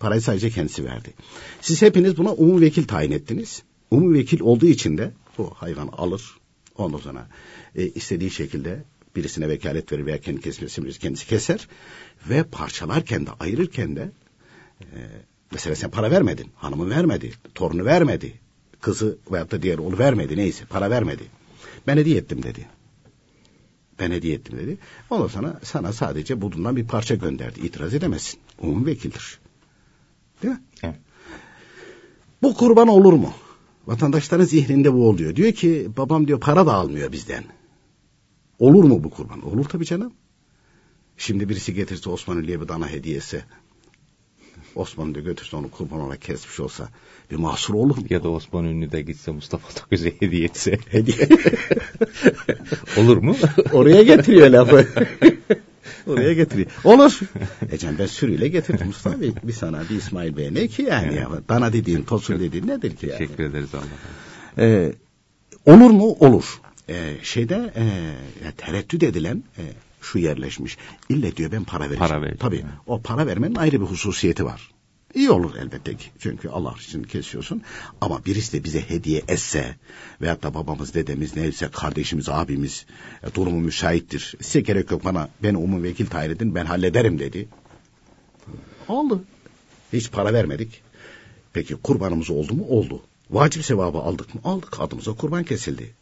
Parayı 0.00 0.22
sadece 0.22 0.50
kendisi 0.50 0.84
verdi. 0.84 1.12
Siz 1.60 1.82
hepiniz 1.82 2.16
buna 2.16 2.32
umum 2.32 2.60
vekil 2.60 2.84
tayin 2.84 3.12
ettiniz. 3.12 3.62
Umum 3.90 4.14
vekil 4.14 4.40
olduğu 4.40 4.66
için 4.66 4.98
de 4.98 5.12
bu 5.38 5.50
hayvan 5.54 5.88
alır. 5.88 6.36
Ondan 6.76 6.98
sonra 6.98 7.28
e, 7.76 7.88
istediği 7.88 8.30
şekilde 8.30 8.84
birisine 9.16 9.48
vekalet 9.48 9.92
verir 9.92 10.06
veya 10.06 10.20
kendi 10.20 10.40
kesmesi 10.40 10.98
kendisi 10.98 11.26
keser. 11.26 11.68
Ve 12.28 12.42
parçalarken 12.42 13.26
de 13.26 13.30
ayırırken 13.40 13.96
de 13.96 14.10
e, 14.80 14.86
mesela 15.52 15.76
sen 15.76 15.90
para 15.90 16.10
vermedin. 16.10 16.50
Hanımı 16.54 16.90
vermedi. 16.90 17.32
Torunu 17.54 17.84
vermedi. 17.84 18.32
Kızı 18.80 19.18
veyahut 19.32 19.52
da 19.52 19.62
diğer 19.62 19.78
oğlu 19.78 19.98
vermedi. 19.98 20.36
Neyse 20.36 20.64
para 20.64 20.90
vermedi. 20.90 21.22
Ben 21.86 21.96
hediye 21.96 22.16
ettim 22.16 22.42
dedi. 22.42 22.66
Ben 23.98 24.10
hediye 24.10 24.34
ettim 24.34 24.58
dedi. 24.58 24.78
Ondan 25.10 25.26
sonra 25.26 25.60
sana 25.62 25.92
sadece 25.92 26.40
bundan 26.40 26.76
bir 26.76 26.86
parça 26.86 27.14
gönderdi. 27.14 27.60
İtiraz 27.60 27.94
edemezsin. 27.94 28.40
Umum 28.58 28.86
vekildir. 28.86 29.40
Değil 30.42 30.54
mi? 30.54 30.60
Evet. 30.82 30.96
Bu 32.42 32.54
kurban 32.54 32.88
olur 32.88 33.12
mu? 33.12 33.32
Vatandaşların 33.86 34.44
zihninde 34.44 34.92
bu 34.92 35.08
oluyor. 35.08 35.36
Diyor 35.36 35.52
ki 35.52 35.88
babam 35.96 36.26
diyor 36.26 36.40
para 36.40 36.66
da 36.66 36.74
almıyor 36.74 37.12
bizden. 37.12 37.44
Olur 38.58 38.84
mu 38.84 39.04
bu 39.04 39.10
kurban? 39.10 39.42
Olur 39.42 39.64
tabii 39.64 39.84
canım. 39.84 40.12
Şimdi 41.16 41.48
birisi 41.48 41.74
getirse 41.74 42.10
Osmanlı'ya 42.10 42.60
bir 42.60 42.68
dana 42.68 42.88
hediyesi. 42.88 43.44
Osman 44.74 45.14
da 45.14 45.20
götürse 45.20 45.56
onu 45.56 45.70
kurban 45.70 46.00
olarak 46.00 46.22
kesmiş 46.22 46.60
olsa 46.60 46.88
bir 47.30 47.36
mahsur 47.36 47.74
olur 47.74 47.96
mu? 47.96 48.04
Ya 48.10 48.22
da 48.22 48.28
Osman 48.28 48.64
Ünlü 48.64 48.92
de 48.92 49.02
gitse 49.02 49.30
Mustafa 49.30 49.74
Toköz'e 49.74 50.14
hediye 50.20 50.44
etse. 50.44 50.78
Hediye. 50.90 51.28
Olur 52.96 53.16
mu? 53.16 53.36
Oraya 53.72 54.02
getiriyor 54.02 54.50
lafı. 54.50 54.86
Oraya 56.06 56.32
getiriyor. 56.32 56.70
Olur. 56.84 57.20
Ecem 57.72 57.96
ben 57.98 58.06
sürüyle 58.06 58.48
getirdim 58.48 58.86
Mustafa 58.86 59.20
Bey. 59.20 59.32
Bir 59.42 59.52
sana 59.52 59.82
bir 59.90 59.96
İsmail 59.96 60.36
Bey 60.36 60.54
ne 60.54 60.68
ki 60.68 60.82
yani? 60.82 61.14
ya? 61.14 61.28
Dana 61.48 61.72
dediğin, 61.72 62.02
tosun 62.02 62.40
dediğin 62.40 62.66
nedir 62.66 62.96
ki 62.96 63.06
yani? 63.06 63.18
Teşekkür 63.18 63.44
ederiz 63.44 63.68
Allah. 63.74 64.64
Ee, 64.64 64.92
olur 65.66 65.90
mu? 65.90 66.04
Olur. 66.20 66.60
Ee, 66.88 67.14
şeyde 67.22 67.72
e, 67.76 68.52
tereddüt 68.56 69.02
edilen 69.02 69.42
e, 69.58 69.62
şu 70.00 70.18
yerleşmiş. 70.18 70.76
İlle 71.08 71.36
diyor 71.36 71.52
ben 71.52 71.64
para 71.64 71.84
vereceğim. 71.84 72.08
Para 72.08 72.20
vereceğim, 72.22 72.38
Tabii. 72.40 72.56
yani. 72.56 72.70
O 72.86 73.00
para 73.02 73.26
vermenin 73.26 73.54
ayrı 73.54 73.80
bir 73.80 73.86
hususiyeti 73.86 74.44
var. 74.44 74.70
İyi 75.14 75.30
olur 75.30 75.54
elbette 75.56 75.96
ki. 75.96 76.10
Çünkü 76.18 76.48
Allah 76.48 76.74
için 76.80 77.02
kesiyorsun. 77.02 77.62
Ama 78.00 78.24
birisi 78.24 78.52
de 78.52 78.64
bize 78.64 78.90
hediye 78.90 79.22
etse 79.28 79.76
veyahut 80.20 80.42
da 80.42 80.54
babamız, 80.54 80.94
dedemiz 80.94 81.36
neyse 81.36 81.68
kardeşimiz, 81.72 82.28
abimiz 82.28 82.86
e, 83.22 83.34
durumu 83.34 83.60
müsaittir. 83.60 84.34
Size 84.40 84.60
gerek 84.60 84.90
yok 84.90 85.04
bana 85.04 85.28
beni 85.42 85.56
umum 85.56 85.82
vekil 85.82 86.06
tayin 86.06 86.30
edin 86.30 86.54
ben 86.54 86.64
hallederim 86.64 87.18
dedi. 87.18 87.48
Oldu. 88.88 89.24
Hiç 89.92 90.10
para 90.10 90.32
vermedik. 90.32 90.82
Peki 91.52 91.74
kurbanımız 91.74 92.30
oldu 92.30 92.54
mu? 92.54 92.66
Oldu. 92.68 93.02
Vacip 93.30 93.64
sevabı 93.64 93.98
aldık 93.98 94.34
mı? 94.34 94.40
Aldık. 94.44 94.80
Adımıza 94.80 95.12
kurban 95.12 95.44
kesildi. 95.44 95.94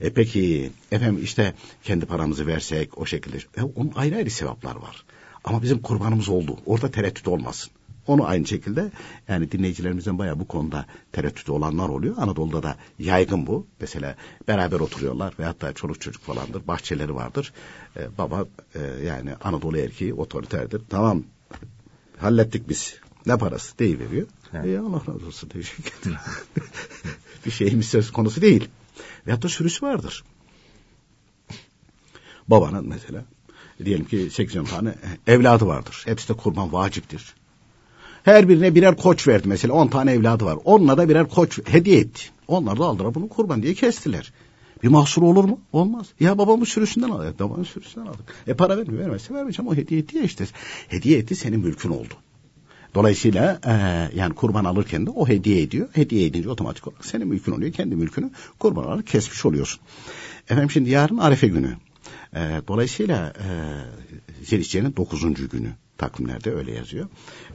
E 0.00 0.10
peki 0.10 0.70
efendim 0.92 1.24
işte 1.24 1.54
kendi 1.84 2.06
paramızı 2.06 2.46
versek 2.46 2.98
o 2.98 3.06
şekilde. 3.06 3.36
E, 3.36 3.62
onun 3.62 3.92
ayrı 3.94 4.16
ayrı 4.16 4.30
sevaplar 4.30 4.76
var. 4.76 5.04
Ama 5.44 5.62
bizim 5.62 5.78
kurbanımız 5.78 6.28
oldu. 6.28 6.58
Orada 6.66 6.90
tereddüt 6.90 7.28
olmasın. 7.28 7.72
Onu 8.06 8.26
aynı 8.26 8.46
şekilde 8.46 8.90
yani 9.28 9.52
dinleyicilerimizden 9.52 10.18
bayağı 10.18 10.40
bu 10.40 10.48
konuda 10.48 10.86
tereddütü 11.12 11.52
olanlar 11.52 11.88
oluyor. 11.88 12.14
Anadolu'da 12.18 12.62
da 12.62 12.76
yaygın 12.98 13.46
bu. 13.46 13.66
Mesela 13.80 14.16
beraber 14.48 14.80
oturuyorlar 14.80 15.34
ve 15.38 15.44
hatta 15.44 15.72
çoluk 15.72 16.00
çocuk 16.00 16.22
falandır. 16.22 16.66
Bahçeleri 16.66 17.14
vardır. 17.14 17.52
E, 17.96 18.18
baba 18.18 18.46
e, 18.74 18.80
yani 19.06 19.34
Anadolu 19.44 19.78
erkeği 19.78 20.14
otoriterdir. 20.14 20.82
Tamam 20.88 21.22
hallettik 22.18 22.68
biz. 22.68 22.96
Ne 23.26 23.38
parası 23.38 23.78
deyiveriyor. 23.78 24.26
Evet. 24.54 24.66
E, 24.66 24.78
Allah 24.78 25.02
razı 25.08 25.26
olsun 25.26 25.48
teşekkür 25.48 25.92
ederim. 26.00 26.18
bir 27.46 27.50
şeyimiz 27.50 27.88
söz 27.88 28.12
konusu 28.12 28.42
değil. 28.42 28.68
Veyahut 29.26 29.44
da 29.44 29.48
sürüsü 29.48 29.86
vardır. 29.86 30.24
Babanın 32.48 32.88
mesela 32.88 33.24
diyelim 33.84 34.04
ki 34.04 34.30
80 34.30 34.64
tane 34.64 34.94
evladı 35.26 35.66
vardır. 35.66 36.02
Hepsi 36.04 36.28
de 36.28 36.32
kurban 36.32 36.72
vaciptir. 36.72 37.34
Her 38.24 38.48
birine 38.48 38.74
birer 38.74 38.96
koç 38.96 39.28
verdi 39.28 39.48
mesela 39.48 39.74
10 39.74 39.88
tane 39.88 40.12
evladı 40.12 40.44
var. 40.44 40.58
Onunla 40.64 40.98
da 40.98 41.08
birer 41.08 41.28
koç 41.28 41.58
hediye 41.64 41.98
etti. 42.00 42.22
Onlar 42.48 42.78
da 42.78 42.84
aldılar 42.84 43.14
bunu 43.14 43.28
kurban 43.28 43.62
diye 43.62 43.74
kestiler. 43.74 44.32
Bir 44.82 44.88
mahsur 44.88 45.22
olur 45.22 45.44
mu? 45.44 45.60
Olmaz. 45.72 46.06
Ya 46.20 46.38
babamın 46.38 46.64
sürüsünden 46.64 47.10
aldık. 47.10 47.40
Babamın 47.40 47.64
sürüsünden 47.64 48.06
aldık. 48.06 48.34
E 48.46 48.54
para 48.54 48.76
vermiyor. 48.78 49.02
Vermezse 49.02 49.34
vermeyeceğim. 49.34 49.68
O 49.68 49.74
hediye 49.74 50.00
etti 50.00 50.18
ya 50.18 50.24
işte. 50.24 50.44
Hediye 50.88 51.18
etti 51.18 51.36
senin 51.36 51.60
mülkün 51.60 51.90
oldu. 51.90 52.14
Dolayısıyla 52.94 53.60
e, 53.66 53.72
yani 54.16 54.34
kurban 54.34 54.64
alırken 54.64 55.06
de 55.06 55.10
o 55.10 55.28
hediye 55.28 55.62
ediyor. 55.62 55.88
Hediye 55.92 56.26
edince 56.26 56.48
otomatik 56.48 56.88
olarak 56.88 57.04
senin 57.04 57.28
mülkün 57.28 57.52
oluyor. 57.52 57.72
Kendi 57.72 57.96
mülkünü 57.96 58.30
kurban 58.58 58.86
olarak 58.86 59.06
kesmiş 59.06 59.44
oluyorsun. 59.44 59.80
Efendim 60.44 60.70
şimdi 60.70 60.90
yarın 60.90 61.18
Arefe 61.18 61.48
günü. 61.48 61.76
E, 62.34 62.60
dolayısıyla 62.68 63.32
e, 63.38 63.46
Zilhicce'nin 64.44 64.96
dokuzuncu 64.96 65.48
günü. 65.48 65.72
Takvimlerde 66.02 66.54
öyle 66.54 66.72
yazıyor. 66.72 67.08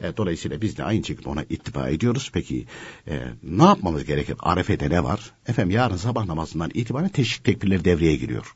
E, 0.03 0.17
dolayısıyla 0.17 0.61
biz 0.61 0.77
de 0.77 0.83
aynı 0.83 1.03
şekilde 1.03 1.29
ona 1.29 1.43
ittiba 1.43 1.89
ediyoruz. 1.89 2.29
Peki 2.33 2.65
e, 3.07 3.19
ne 3.43 3.63
yapmamız 3.63 4.05
gerekir? 4.05 4.35
Arefe'de 4.39 4.89
ne 4.89 5.03
var? 5.03 5.31
Efendim 5.47 5.75
yarın 5.75 5.95
sabah 5.95 6.25
namazından 6.25 6.71
itibaren 6.73 7.09
teşvik 7.09 7.43
tekbirleri 7.43 7.85
devreye 7.85 8.15
giriyor. 8.15 8.55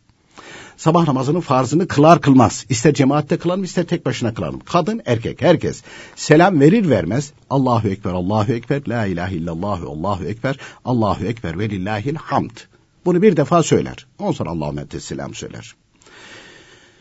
Sabah 0.77 1.08
namazının 1.08 1.39
farzını 1.39 1.88
kılar 1.88 2.21
kılmaz. 2.21 2.65
İster 2.69 2.93
cemaatte 2.93 3.38
kılalım 3.38 3.63
ister 3.63 3.84
tek 3.84 4.06
başına 4.06 4.34
kılalım. 4.34 4.60
Kadın 4.60 5.01
erkek 5.06 5.41
herkes. 5.41 5.84
Selam 6.15 6.60
verir 6.60 6.89
vermez. 6.89 7.34
Allahu 7.49 7.88
Ekber, 7.88 8.12
Allahu 8.12 8.54
Ekber, 8.54 8.82
La 8.88 9.06
ilahe 9.06 9.36
illallah, 9.36 9.82
Allahu 9.82 10.25
Ekber, 10.25 10.58
Allahu 10.86 11.25
Ekber 11.25 11.60
ve 11.60 11.69
lillahil 11.69 12.15
hamd. 12.15 12.58
Bunu 13.06 13.21
bir 13.21 13.38
defa 13.38 13.63
söyler. 13.63 14.08
Ondan 14.19 14.32
sonra 14.32 14.49
Allahümme 14.49 14.86
selam 14.99 15.34
söyler. 15.34 15.75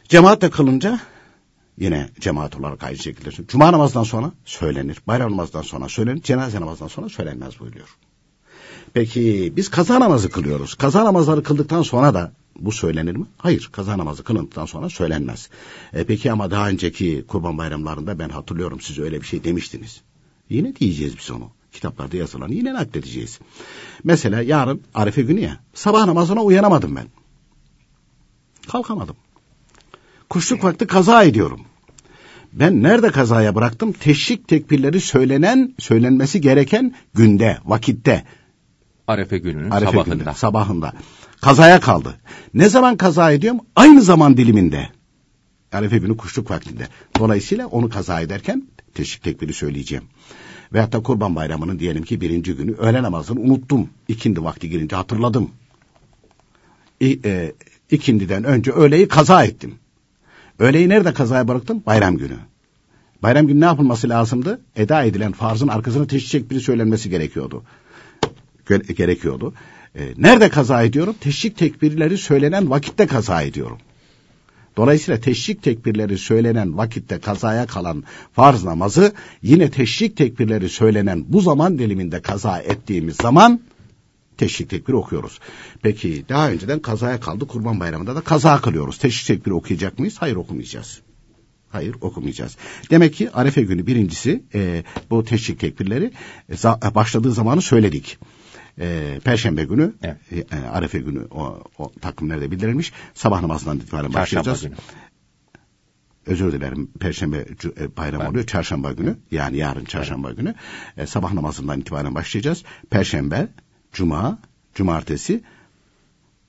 Cemaatle 0.08 0.50
kılınca 0.50 1.00
yine 1.80 2.08
cemaat 2.20 2.56
olarak 2.56 2.82
aynı 2.82 2.98
şekilde. 2.98 3.30
Cuma 3.48 3.72
namazından 3.72 4.04
sonra 4.04 4.32
söylenir. 4.44 4.98
Bayram 5.06 5.32
namazından 5.32 5.62
sonra 5.62 5.88
söylenir. 5.88 6.22
Cenaze 6.22 6.60
namazından 6.60 6.88
sonra 6.88 7.08
söylenmez 7.08 7.60
buyuruyor. 7.60 7.96
Peki 8.92 9.52
biz 9.56 9.68
kaza 9.68 10.00
namazı 10.00 10.30
kılıyoruz. 10.30 10.74
Kaza 10.74 11.04
namazları 11.04 11.42
kıldıktan 11.42 11.82
sonra 11.82 12.14
da 12.14 12.32
bu 12.58 12.72
söylenir 12.72 13.16
mi? 13.16 13.26
Hayır. 13.38 13.68
Kaza 13.72 13.98
namazı 13.98 14.24
kılındıktan 14.24 14.66
sonra 14.66 14.88
söylenmez. 14.88 15.50
E 15.92 16.04
peki 16.04 16.32
ama 16.32 16.50
daha 16.50 16.68
önceki 16.68 17.24
kurban 17.28 17.58
bayramlarında 17.58 18.18
ben 18.18 18.28
hatırlıyorum 18.28 18.80
siz 18.80 18.98
öyle 18.98 19.20
bir 19.20 19.26
şey 19.26 19.44
demiştiniz. 19.44 20.00
Yine 20.50 20.76
diyeceğiz 20.76 21.18
biz 21.18 21.30
onu. 21.30 21.50
Kitaplarda 21.72 22.16
yazılan 22.16 22.48
yine 22.48 22.74
nakledeceğiz. 22.74 23.38
Mesela 24.04 24.42
yarın 24.42 24.82
Arife 24.94 25.22
günü 25.22 25.40
ya. 25.40 25.60
Sabah 25.74 26.06
namazına 26.06 26.42
uyanamadım 26.42 26.96
ben. 26.96 27.06
Kalkamadım. 28.68 29.16
Kuşluk 30.30 30.64
vakti 30.64 30.86
kaza 30.86 31.22
ediyorum. 31.22 31.60
Ben 32.52 32.82
nerede 32.82 33.10
kazaya 33.10 33.54
bıraktım? 33.54 33.92
Teşvik 33.92 34.48
tekbirleri 34.48 35.00
söylenen, 35.00 35.74
söylenmesi 35.78 36.40
gereken 36.40 36.94
günde, 37.14 37.58
vakitte. 37.64 38.24
Arefe 39.06 39.38
gününün 39.38 39.70
Arefe 39.70 39.90
sabahında. 39.92 40.14
günü, 40.14 40.34
sabahında. 40.34 40.92
Kazaya 41.40 41.80
kaldı. 41.80 42.14
Ne 42.54 42.68
zaman 42.68 42.96
kaza 42.96 43.32
ediyorum? 43.32 43.60
Aynı 43.76 44.02
zaman 44.02 44.36
diliminde. 44.36 44.88
Arefe 45.72 45.98
günü 45.98 46.16
kuşluk 46.16 46.50
vaktinde. 46.50 46.88
Dolayısıyla 47.18 47.66
onu 47.66 47.88
kaza 47.88 48.20
ederken 48.20 48.68
teşvik 48.94 49.22
tekbiri 49.22 49.52
söyleyeceğim. 49.52 50.04
Veyahut 50.72 50.92
da 50.92 51.02
kurban 51.02 51.36
bayramının 51.36 51.78
diyelim 51.78 52.02
ki 52.02 52.20
birinci 52.20 52.54
günü 52.54 52.74
öğle 52.74 53.02
namazını 53.02 53.40
unuttum. 53.40 53.90
İkindi 54.08 54.44
vakti 54.44 54.70
girince 54.70 54.96
hatırladım. 54.96 55.50
İ, 57.00 57.20
e, 57.24 57.52
ikindiden 57.90 58.44
önce 58.44 58.72
öğleyi 58.72 59.08
kaza 59.08 59.44
ettim. 59.44 59.74
Öğleyi 60.60 60.88
nerede 60.88 61.12
kazaya 61.12 61.48
bıraktım? 61.48 61.82
Bayram 61.86 62.16
günü. 62.16 62.36
Bayram 63.22 63.46
günü 63.46 63.60
ne 63.60 63.64
yapılması 63.64 64.08
lazımdı? 64.08 64.60
Eda 64.76 65.02
edilen 65.02 65.32
farzın 65.32 65.68
arkasına 65.68 66.06
teşvik 66.06 66.30
tekbiri 66.30 66.60
söylenmesi 66.60 67.10
gerekiyordu. 67.10 67.62
Gö- 68.66 68.92
gerekiyordu. 68.92 69.54
E, 69.94 70.00
nerede 70.16 70.48
kaza 70.48 70.82
ediyorum? 70.82 71.14
Teşvik 71.20 71.56
tekbirleri 71.58 72.18
söylenen 72.18 72.70
vakitte 72.70 73.06
kaza 73.06 73.42
ediyorum. 73.42 73.78
Dolayısıyla 74.76 75.20
teşvik 75.20 75.62
tekbirleri 75.62 76.18
söylenen 76.18 76.76
vakitte 76.76 77.20
kazaya 77.20 77.66
kalan 77.66 78.04
farz 78.32 78.64
namazı 78.64 79.12
yine 79.42 79.70
teşvik 79.70 80.16
tekbirleri 80.16 80.68
söylenen 80.68 81.24
bu 81.28 81.40
zaman 81.40 81.78
diliminde 81.78 82.22
kaza 82.22 82.58
ettiğimiz 82.58 83.16
zaman 83.16 83.60
teşvik 84.40 84.70
tekbiri 84.70 84.96
okuyoruz. 84.96 85.38
Peki 85.82 86.24
daha 86.28 86.50
önceden 86.50 86.80
kazaya 86.80 87.20
kaldı 87.20 87.46
kurban 87.46 87.80
bayramında 87.80 88.16
da 88.16 88.20
kaza 88.20 88.60
kılıyoruz. 88.60 88.98
Teşvik 88.98 89.26
tekbiri 89.26 89.54
okuyacak 89.54 89.98
mıyız? 89.98 90.16
Hayır 90.18 90.36
okumayacağız. 90.36 91.00
Hayır 91.68 91.94
okumayacağız. 92.00 92.56
Demek 92.90 93.14
ki 93.14 93.30
Arefe 93.30 93.62
günü 93.62 93.86
birincisi 93.86 94.42
e, 94.54 94.84
bu 95.10 95.24
teşvik 95.24 95.60
tekbirleri 95.60 96.12
e, 96.48 96.54
za- 96.54 96.94
başladığı 96.94 97.32
zamanı 97.32 97.62
söyledik. 97.62 98.18
E, 98.80 99.18
Perşembe 99.24 99.64
günü 99.64 99.92
Evet. 100.02 100.16
e, 100.32 100.56
e, 100.56 100.60
Arefe 100.60 100.98
günü 100.98 101.24
o, 101.30 101.62
o 101.78 101.92
takvimlerde 102.00 102.50
bildirilmiş. 102.50 102.92
Sabah 103.14 103.40
namazından 103.40 103.76
itibaren 103.76 104.10
Çarşamba 104.10 104.20
başlayacağız. 104.22 104.62
günü. 104.62 104.74
Özür 106.26 106.52
dilerim. 106.52 106.90
Perşembe 107.00 107.46
e, 107.80 107.96
bayram 107.96 108.26
oluyor. 108.26 108.46
Çarşamba 108.46 108.92
günü. 108.92 109.16
Yani 109.30 109.56
yarın 109.56 109.84
çarşamba 109.84 110.32
günü. 110.32 110.54
E, 110.96 111.06
sabah 111.06 111.32
namazından 111.32 111.80
itibaren 111.80 112.14
başlayacağız. 112.14 112.64
Perşembe, 112.90 113.48
cuma, 113.92 114.38
cumartesi, 114.74 115.42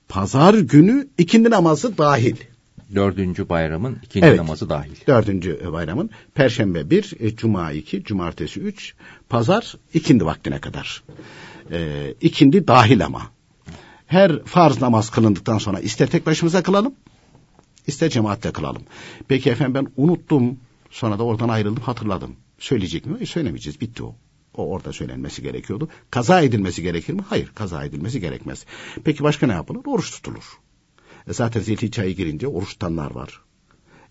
pazar 0.08 0.54
günü 0.54 1.08
ikindi 1.18 1.50
namazı 1.50 1.98
dahil. 1.98 2.36
Dördüncü 2.94 3.48
bayramın 3.48 3.98
ikinci 4.02 4.26
Evet. 4.26 4.38
namazı 4.38 4.68
dahil. 4.68 4.96
Dördüncü 5.06 5.72
bayramın. 5.72 6.10
Perşembe 6.34 6.90
bir, 6.90 7.14
e, 7.20 7.36
cuma 7.36 7.72
iki, 7.72 8.04
cumartesi 8.04 8.60
üç, 8.60 8.94
pazar 9.28 9.76
ikindi 9.94 10.24
vaktine 10.24 10.58
kadar. 10.60 11.02
E, 11.70 12.14
ikindi 12.20 12.66
dahil 12.68 13.04
ama. 13.04 13.22
Her 14.06 14.44
farz 14.44 14.80
namaz 14.82 15.10
kılındıktan 15.10 15.58
sonra 15.58 15.80
ister 15.80 16.06
tek 16.06 16.26
başımıza 16.26 16.62
kılalım, 16.62 16.94
ister 17.86 18.10
cemaatle 18.10 18.52
kılalım. 18.52 18.82
Peki 19.28 19.50
efendim 19.50 19.74
ben 19.74 19.92
unuttum, 19.96 20.58
sonra 20.90 21.18
da 21.18 21.22
oradan 21.22 21.48
ayrıldım 21.48 21.82
hatırladım. 21.82 22.36
Söyleyecek 22.58 23.06
mi? 23.06 23.16
E, 23.20 23.26
söylemeyeceğiz, 23.26 23.80
bitti 23.80 24.02
o. 24.02 24.14
O 24.54 24.70
orada 24.70 24.92
söylenmesi 24.92 25.42
gerekiyordu. 25.42 25.88
Kaza 26.10 26.40
edilmesi 26.40 26.82
gerekir 26.82 27.12
mi? 27.12 27.22
Hayır, 27.28 27.52
kaza 27.54 27.84
edilmesi 27.84 28.20
gerekmez. 28.20 28.66
Peki 29.04 29.22
başka 29.22 29.46
ne 29.46 29.52
yapılır? 29.52 29.80
Oruç 29.86 30.10
tutulur. 30.10 30.44
E, 31.28 31.32
zaten 31.32 31.60
zilhicce 31.60 32.02
ayı 32.02 32.16
girince 32.16 32.46
oruç 32.46 32.68
tutanlar 32.68 33.10
var. 33.10 33.40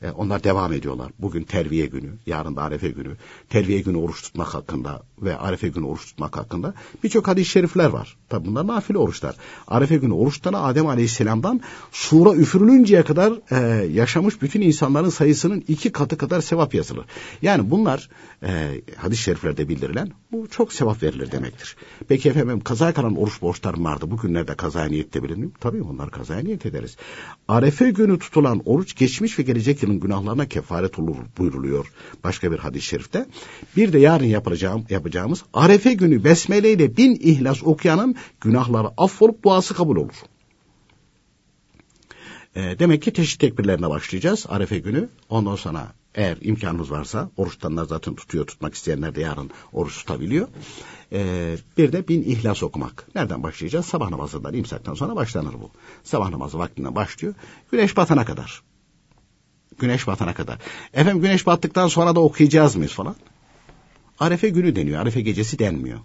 E, 0.01 0.11
onlar 0.11 0.43
devam 0.43 0.73
ediyorlar. 0.73 1.11
Bugün 1.19 1.43
terviye 1.43 1.85
günü, 1.85 2.09
yarın 2.25 2.55
da 2.55 2.61
arefe 2.61 2.89
günü. 2.89 3.15
Terviye 3.49 3.81
günü 3.81 3.97
oruç 3.97 4.21
tutmak 4.21 4.47
hakkında 4.47 5.01
ve 5.21 5.37
arefe 5.37 5.67
günü 5.67 5.85
oruç 5.85 6.05
tutmak 6.05 6.37
hakkında 6.37 6.73
birçok 7.03 7.27
hadis-i 7.27 7.49
şerifler 7.49 7.89
var. 7.89 8.17
Tabi 8.29 8.47
bunlar 8.47 8.67
nafile 8.67 8.97
oruçlar. 8.97 9.35
Arefe 9.67 9.97
günü 9.97 10.13
oruç 10.13 10.33
tutan 10.33 10.53
Adem 10.53 10.87
Aleyhisselam'dan 10.87 11.61
sura 11.91 12.33
üfürülünceye 12.35 13.03
kadar 13.03 13.33
e, 13.51 13.85
yaşamış 13.85 14.41
bütün 14.41 14.61
insanların 14.61 15.09
sayısının 15.09 15.63
iki 15.67 15.91
katı 15.91 16.17
kadar 16.17 16.41
sevap 16.41 16.73
yazılır. 16.73 17.05
Yani 17.41 17.71
bunlar 17.71 18.09
e, 18.43 18.81
hadis-i 18.97 19.21
şeriflerde 19.21 19.69
bildirilen 19.69 20.11
bu 20.31 20.47
çok 20.47 20.73
sevap 20.73 21.03
verilir 21.03 21.31
demektir. 21.31 21.75
Peki 22.07 22.29
efendim 22.29 22.59
kaza 22.59 22.93
kalan 22.93 23.15
oruç 23.15 23.41
borçlarım 23.41 23.85
vardı. 23.85 24.11
Bugünlerde 24.11 24.55
kazaya 24.55 24.85
niyet 24.85 25.15
edebilir 25.15 25.35
miyim? 25.35 25.53
Tabii 25.59 25.81
onlar 25.81 26.11
kazaya 26.11 26.41
niyet 26.41 26.65
ederiz. 26.65 26.97
Arefe 27.47 27.91
günü 27.91 28.19
tutulan 28.19 28.61
oruç 28.65 28.95
geçmiş 28.95 29.39
ve 29.39 29.43
gelecek 29.43 29.83
yılın 29.91 29.99
günahlarına 29.99 30.45
kefaret 30.45 30.99
olur 30.99 31.15
buyruluyor. 31.37 31.91
Başka 32.23 32.51
bir 32.51 32.59
hadis-i 32.59 32.85
şerifte. 32.85 33.25
Bir 33.77 33.93
de 33.93 33.99
yarın 33.99 34.25
yapacağım, 34.25 34.85
yapacağımız 34.89 35.43
Arefe 35.53 35.93
günü 35.93 36.23
besmele 36.23 36.71
ile 36.71 36.97
bin 36.97 37.15
ihlas 37.15 37.63
okuyanın 37.63 38.15
günahları 38.41 38.87
affolup 38.97 39.43
duası 39.43 39.73
kabul 39.73 39.97
olur. 39.97 40.15
E, 42.55 42.79
demek 42.79 43.01
ki 43.01 43.13
teşhit 43.13 43.39
tekbirlerine 43.39 43.89
başlayacağız 43.89 44.45
Arefe 44.49 44.79
günü. 44.79 45.09
Ondan 45.29 45.55
sonra 45.55 45.93
eğer 46.15 46.37
imkanımız 46.41 46.91
varsa 46.91 47.29
oruç 47.37 47.53
tutanlar 47.53 47.85
zaten 47.85 48.15
tutuyor 48.15 48.47
tutmak 48.47 48.73
isteyenler 48.73 49.15
de 49.15 49.21
yarın 49.21 49.51
oruç 49.73 49.97
tutabiliyor. 49.97 50.47
Ee, 51.13 51.57
bir 51.77 51.91
de 51.91 52.07
bin 52.07 52.23
ihlas 52.23 52.63
okumak. 52.63 53.07
Nereden 53.15 53.43
başlayacağız? 53.43 53.85
Sabah 53.85 54.09
namazından 54.09 54.53
imsaktan 54.53 54.93
sonra 54.93 55.15
başlanır 55.15 55.53
bu. 55.53 55.71
Sabah 56.03 56.29
namazı 56.29 56.59
vaktinden 56.59 56.95
başlıyor. 56.95 57.33
Güneş 57.71 57.97
batana 57.97 58.25
kadar. 58.25 58.63
Güneş 59.81 60.07
batana 60.07 60.33
kadar. 60.33 60.57
Efendim 60.93 61.21
güneş 61.21 61.45
battıktan 61.45 61.87
sonra 61.87 62.15
da 62.15 62.19
okuyacağız 62.19 62.75
mıyız 62.75 62.91
falan? 62.91 63.15
Arefe 64.19 64.49
günü 64.49 64.75
deniyor. 64.75 65.01
Arefe 65.01 65.21
gecesi 65.21 65.59
denmiyor. 65.59 65.99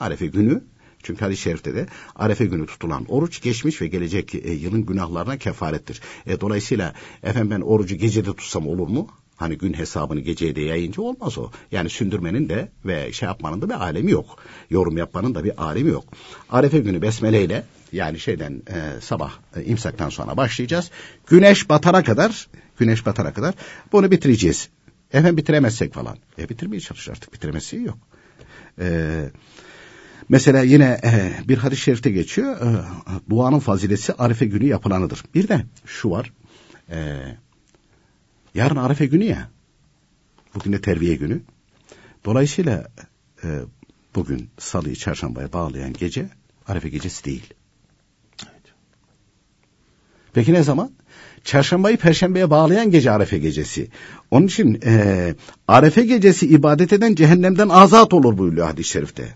Arefe 0.00 0.26
günü 0.26 0.64
çünkü 1.02 1.24
hadis-i 1.24 1.42
şerifte 1.42 1.74
de 1.74 1.86
Arefe 2.16 2.44
günü 2.44 2.66
tutulan 2.66 3.04
oruç 3.08 3.42
geçmiş 3.42 3.82
ve 3.82 3.86
gelecek 3.86 4.34
e, 4.34 4.52
yılın 4.52 4.86
günahlarına 4.86 5.38
kefarettir. 5.38 6.00
E, 6.26 6.40
dolayısıyla 6.40 6.94
efendim 7.22 7.50
ben 7.50 7.60
orucu 7.60 7.96
gecede 7.96 8.32
tutsam 8.34 8.68
olur 8.68 8.88
mu? 8.88 9.08
Hani 9.36 9.58
gün 9.58 9.72
hesabını 9.72 10.20
geceye 10.20 10.56
de 10.56 10.60
yayınca 10.60 11.02
olmaz 11.02 11.38
o. 11.38 11.50
Yani 11.72 11.90
sündürmenin 11.90 12.48
de 12.48 12.68
ve 12.84 13.12
şey 13.12 13.26
yapmanın 13.26 13.62
da 13.62 13.68
bir 13.68 13.74
alemi 13.74 14.10
yok. 14.10 14.38
Yorum 14.70 14.96
yapmanın 14.96 15.34
da 15.34 15.44
bir 15.44 15.62
alemi 15.64 15.90
yok. 15.90 16.04
Arefe 16.50 16.78
günü 16.78 17.02
besmeleyle 17.02 17.64
yani 17.92 18.20
şeyden 18.20 18.62
e, 18.68 19.00
sabah 19.00 19.32
e, 19.56 19.64
imsaktan 19.64 20.08
sonra 20.08 20.36
başlayacağız. 20.36 20.90
Güneş 21.26 21.68
batana 21.68 22.04
kadar 22.04 22.48
güneş 22.78 23.06
batana 23.06 23.32
kadar 23.32 23.54
bunu 23.92 24.10
bitireceğiz. 24.10 24.68
Efendim 25.12 25.36
bitiremezsek 25.36 25.94
falan. 25.94 26.18
E 26.38 26.48
bitirmeye 26.48 26.80
çalış 26.80 27.08
artık 27.08 27.32
bitiremezsin 27.32 27.84
yok. 27.84 27.98
Eee 28.80 29.30
Mesela 30.28 30.62
yine 30.62 31.00
e, 31.04 31.32
bir 31.48 31.58
hadis-i 31.58 31.82
şerifte 31.82 32.10
geçiyor. 32.10 32.56
E, 32.56 32.84
duanın 33.30 33.58
fazilesi 33.58 34.12
Arife 34.12 34.46
günü 34.46 34.66
yapılanıdır. 34.66 35.24
Bir 35.34 35.48
de 35.48 35.64
şu 35.86 36.10
var. 36.10 36.32
E, 36.90 37.18
yarın 38.54 38.76
Arife 38.76 39.06
günü 39.06 39.24
ya. 39.24 39.48
Bugün 40.54 40.72
de 40.72 40.80
terbiye 40.80 41.14
günü. 41.14 41.42
Dolayısıyla 42.24 42.88
e, 43.44 43.60
bugün 44.14 44.50
salıyı 44.58 44.96
çarşambaya 44.96 45.52
bağlayan 45.52 45.92
gece 45.92 46.28
Arife 46.66 46.88
gecesi 46.88 47.24
değil. 47.24 47.54
Peki 50.34 50.52
ne 50.52 50.62
zaman? 50.62 50.90
Çarşambayı 51.44 51.96
perşembeye 51.96 52.50
bağlayan 52.50 52.90
gece 52.90 53.10
Arefe 53.10 53.38
gecesi. 53.38 53.88
Onun 54.30 54.46
için 54.46 54.80
e, 54.86 55.34
Arefe 55.68 56.02
gecesi 56.06 56.46
ibadet 56.46 56.92
eden 56.92 57.14
cehennemden 57.14 57.68
azat 57.68 58.14
olur 58.14 58.38
buyuruyor 58.38 58.66
hadis-i 58.66 58.90
şerifte. 58.90 59.28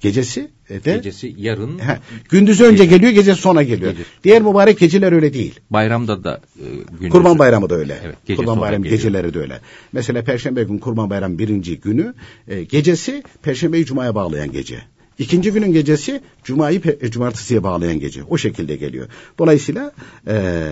Gecesi 0.00 0.50
e, 0.70 0.84
de 0.84 0.96
gecesi 0.96 1.34
yarın 1.38 1.78
he, 1.78 1.98
gündüzü 2.28 2.64
önce 2.64 2.84
gece. 2.84 2.96
geliyor 2.96 3.12
gecesi 3.12 3.40
sonra 3.40 3.62
geliyor. 3.62 3.90
Gece. 3.90 4.04
Diğer 4.24 4.42
mübarek 4.42 4.78
geceler 4.78 5.12
öyle 5.12 5.34
değil. 5.34 5.60
Bayramda 5.70 6.24
da 6.24 6.40
e, 6.58 6.64
gündüzü. 6.90 7.10
Kurban 7.10 7.38
Bayramı 7.38 7.70
da 7.70 7.74
öyle. 7.74 8.00
Evet, 8.04 8.16
gece 8.26 8.36
Kurban 8.36 8.60
Bayramı 8.60 8.84
geliyor. 8.84 9.00
geceleri 9.00 9.34
de 9.34 9.38
öyle. 9.38 9.60
Mesela 9.92 10.24
Perşembe 10.24 10.62
gün 10.62 10.78
Kurban 10.78 11.10
Bayramı 11.10 11.38
birinci 11.38 11.80
günü 11.80 12.14
e, 12.48 12.64
gecesi 12.64 13.22
Perşembeyi 13.42 13.84
Cuma'ya 13.84 14.14
bağlayan 14.14 14.52
gece. 14.52 14.82
İkinci 15.20 15.52
günün 15.52 15.72
gecesi 15.72 16.20
Cuma'yı 16.44 16.80
e, 17.00 17.10
Cumartesi'ye 17.10 17.62
bağlayan 17.62 18.00
gece. 18.00 18.24
O 18.24 18.38
şekilde 18.38 18.76
geliyor. 18.76 19.08
Dolayısıyla 19.38 19.92
e, 20.26 20.62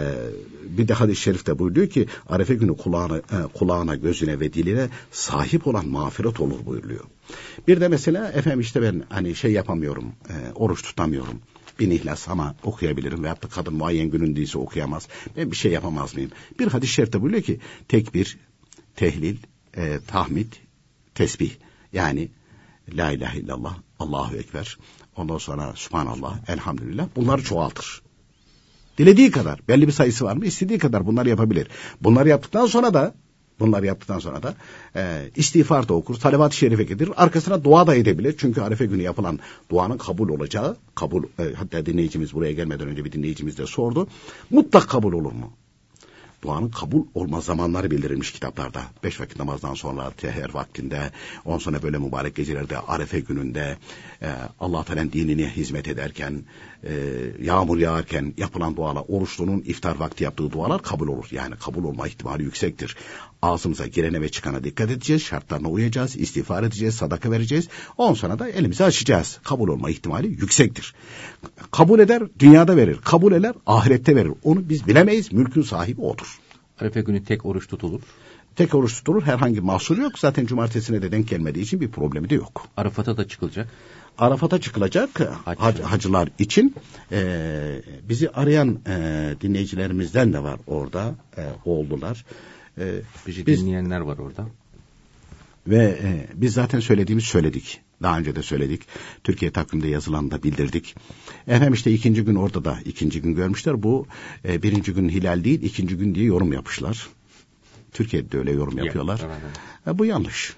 bir 0.65 0.89
de 0.89 0.95
hadis-i 0.95 1.23
şerifte 1.23 1.59
buyuruyor 1.59 1.89
ki 1.89 2.07
Arefe 2.29 2.55
günü 2.55 2.77
kulağına, 2.77 3.17
e, 3.17 3.23
kulağına, 3.55 3.97
gözüne 3.97 4.41
ve 4.41 4.53
diline 4.53 4.89
sahip 5.11 5.67
olan 5.67 5.89
mağfiret 5.89 6.41
olur 6.41 6.67
buyuruyor. 6.67 7.05
Bir 7.69 7.81
de 7.81 7.89
mesela 7.89 8.29
efendim 8.29 8.61
işte 8.61 8.83
ben 8.83 9.03
hani 9.09 9.35
şey 9.35 9.53
yapamıyorum, 9.53 10.13
e, 10.29 10.35
oruç 10.55 10.83
tutamıyorum. 10.83 11.41
Bin 11.81 11.91
ihlas 11.91 12.29
ama 12.29 12.55
okuyabilirim 12.63 13.23
veyahut 13.23 13.43
da 13.43 13.49
kadın 13.49 13.75
muayyen 13.75 14.11
günündeyse 14.11 14.59
okuyamaz. 14.59 15.09
Ben 15.37 15.51
bir 15.51 15.57
şey 15.57 15.73
yapamaz 15.73 16.15
mıyım? 16.15 16.31
Bir 16.59 16.67
hadis-i 16.67 16.93
şerifte 16.93 17.21
buyuruyor 17.21 17.43
ki 17.43 17.61
tekbir, 17.89 18.39
tehlil, 18.97 19.37
e, 19.77 19.99
tahmid, 20.07 20.53
tesbih. 21.15 21.51
Yani 21.93 22.29
La 22.93 23.13
ilahe 23.13 23.39
illallah, 23.39 23.79
Allahu 23.99 24.37
Ekber. 24.37 24.79
Ondan 25.17 25.39
sonra 25.39 25.73
Subhanallah, 25.77 26.39
Elhamdülillah. 26.49 27.09
Bunları 27.17 27.45
çoğaltır. 27.45 28.03
Dilediği 28.99 29.31
kadar. 29.31 29.61
Belli 29.69 29.87
bir 29.87 29.93
sayısı 29.93 30.25
var 30.25 30.37
mı? 30.37 30.47
İstediği 30.47 30.79
kadar 30.79 31.07
bunları 31.07 31.29
yapabilir. 31.29 31.69
Bunları 32.01 32.29
yaptıktan 32.29 32.67
sonra 32.67 32.95
da 32.95 33.15
Bunları 33.61 33.87
yaptıktan 33.87 34.19
sonra 34.19 34.43
da 34.43 34.55
e, 34.97 35.31
istiğfar 35.37 35.89
da 35.89 35.95
okur, 35.95 36.15
salavat-ı 36.15 36.57
şerife 36.57 36.83
getirir. 36.83 37.13
Arkasına 37.17 37.65
dua 37.65 37.87
da 37.87 37.95
edebilir. 37.95 38.35
Çünkü 38.39 38.61
Arife 38.61 38.87
günü 38.87 39.03
yapılan 39.03 39.39
duanın 39.71 39.99
kabul 39.99 40.29
olacağı, 40.29 40.77
kabul 40.95 41.25
e, 41.25 41.55
hatta 41.55 41.87
dinleyicimiz 41.87 42.35
buraya 42.35 42.53
gelmeden 42.53 42.89
önce 42.89 43.05
bir 43.05 43.13
dinleyicimiz 43.13 43.59
de 43.59 43.67
sordu. 43.67 44.09
Mutlak 44.51 44.89
kabul 44.89 45.13
olur 45.13 45.33
mu? 45.33 45.53
Duanın 46.43 46.69
kabul 46.69 47.07
olma 47.15 47.41
zamanları 47.41 47.91
bildirilmiş 47.91 48.33
kitaplarda. 48.33 48.83
Beş 49.05 49.21
vakit 49.21 49.39
namazdan 49.39 49.75
sonra 49.75 50.11
teher 50.11 50.55
vaktinde, 50.55 51.11
on 51.45 51.59
sonra 51.59 51.83
böyle 51.83 51.99
mübarek 51.99 52.35
gecelerde, 52.35 52.79
arefe 52.79 53.21
gününde, 53.21 53.77
e, 54.23 54.33
Allah 54.61 54.85
Teala'nın 54.85 55.13
dinine 55.13 55.49
hizmet 55.51 55.89
ederken, 55.89 56.45
e, 56.85 56.93
yağmur 57.43 57.79
yağarken 57.79 58.35
yapılan 58.37 58.77
dualar, 58.77 59.05
oruçlunun 59.09 59.61
iftar 59.61 59.97
vakti 59.97 60.25
yaptığı 60.25 60.51
dualar 60.51 60.83
kabul 60.83 61.09
olur. 61.09 61.29
Yani 61.31 61.55
kabul 61.57 61.85
olma 61.85 62.09
ihtimali 62.09 62.43
yüksektir. 62.43 62.97
Ağzımıza 63.43 63.87
girene 63.87 64.21
ve 64.21 64.29
çıkana 64.29 64.65
dikkat 64.65 64.91
edeceğiz, 64.91 65.23
şartlarına 65.23 65.69
uyacağız, 65.69 66.17
istiğfar 66.17 66.63
edeceğiz, 66.63 66.95
sadaka 66.95 67.31
vereceğiz. 67.31 67.69
On 67.97 68.15
sonra 68.15 68.39
da 68.39 68.49
elimizi 68.49 68.85
açacağız. 68.85 69.41
Kabul 69.45 69.69
olma 69.69 69.91
ihtimali 69.91 70.29
yüksektir. 70.29 70.95
Kabul 71.71 71.99
eder, 71.99 72.23
dünyada 72.39 72.77
verir. 72.77 72.99
Kabul 73.05 73.33
eder, 73.33 73.55
ahirette 73.67 74.17
verir. 74.17 74.33
Onu 74.45 74.69
biz 74.69 74.87
bilemeyiz, 74.87 75.33
mülkün 75.33 75.63
sahibi 75.63 76.01
odur. 76.01 76.39
Arefe 76.81 77.01
günü 77.01 77.25
tek 77.25 77.47
oruç 77.47 77.69
tutulur. 77.69 78.01
Tek 78.57 78.75
oruç 78.75 78.95
tutulur, 78.95 79.23
herhangi 79.23 79.61
mahsur 79.61 79.99
yok. 79.99 80.19
Zaten 80.19 80.47
cumartesine 80.47 81.03
de 81.03 81.13
denk 81.13 81.29
gelmediği 81.29 81.65
için 81.65 81.81
bir 81.81 81.89
problemi 81.89 82.31
de 82.31 82.35
yok. 82.35 82.67
Arafat'a 82.77 83.17
da 83.17 83.29
çıkılacak. 83.29 83.69
Arafat'a 84.19 84.61
çıkacak 84.61 85.21
Hac, 85.21 85.59
hac, 85.59 85.81
hacılar 85.81 86.29
için 86.39 86.75
e, 87.13 87.83
bizi 88.09 88.31
arayan 88.31 88.79
e, 88.87 89.35
dinleyicilerimizden 89.41 90.33
de 90.33 90.43
var 90.43 90.61
orada 90.67 91.15
e, 91.37 91.43
oldular. 91.65 92.25
E, 92.79 93.01
bizi 93.27 93.47
biz, 93.47 93.61
dinleyenler 93.61 94.01
var 94.01 94.19
orada. 94.19 94.47
Ve 95.67 95.99
e, 96.03 96.27
biz 96.35 96.55
zaten 96.55 96.81
söylediğimiz 96.81 97.25
söyledik. 97.25 97.81
Daha 98.03 98.19
önce 98.19 98.37
de 98.37 98.43
söyledik. 98.43 98.83
Türkiye 99.25 99.51
takvimde 99.51 99.89
yazılan 99.89 100.31
da 100.31 100.43
bildirdik. 100.43 100.95
Efendim 101.47 101.73
işte 101.73 101.93
ikinci 101.93 102.25
gün 102.25 102.35
orada 102.35 102.65
da 102.65 102.79
ikinci 102.85 103.23
gün 103.23 103.35
görmüşler. 103.35 103.83
Bu 103.83 104.07
e, 104.49 104.63
birinci 104.63 104.93
gün 104.93 105.09
hilal 105.09 105.45
değil 105.45 105.63
ikinci 105.63 105.97
gün 105.97 106.15
diye 106.15 106.27
yorum 106.27 106.53
yapmışlar. 106.53 107.09
Türkiye'de 107.93 108.33
de 108.33 108.39
öyle 108.39 108.53
yorum 108.53 108.79
yapıyorlar. 108.79 109.21
Evet, 109.25 109.37
evet. 109.45 109.95
E, 109.95 109.99
bu 109.99 110.05
yanlış. 110.05 110.55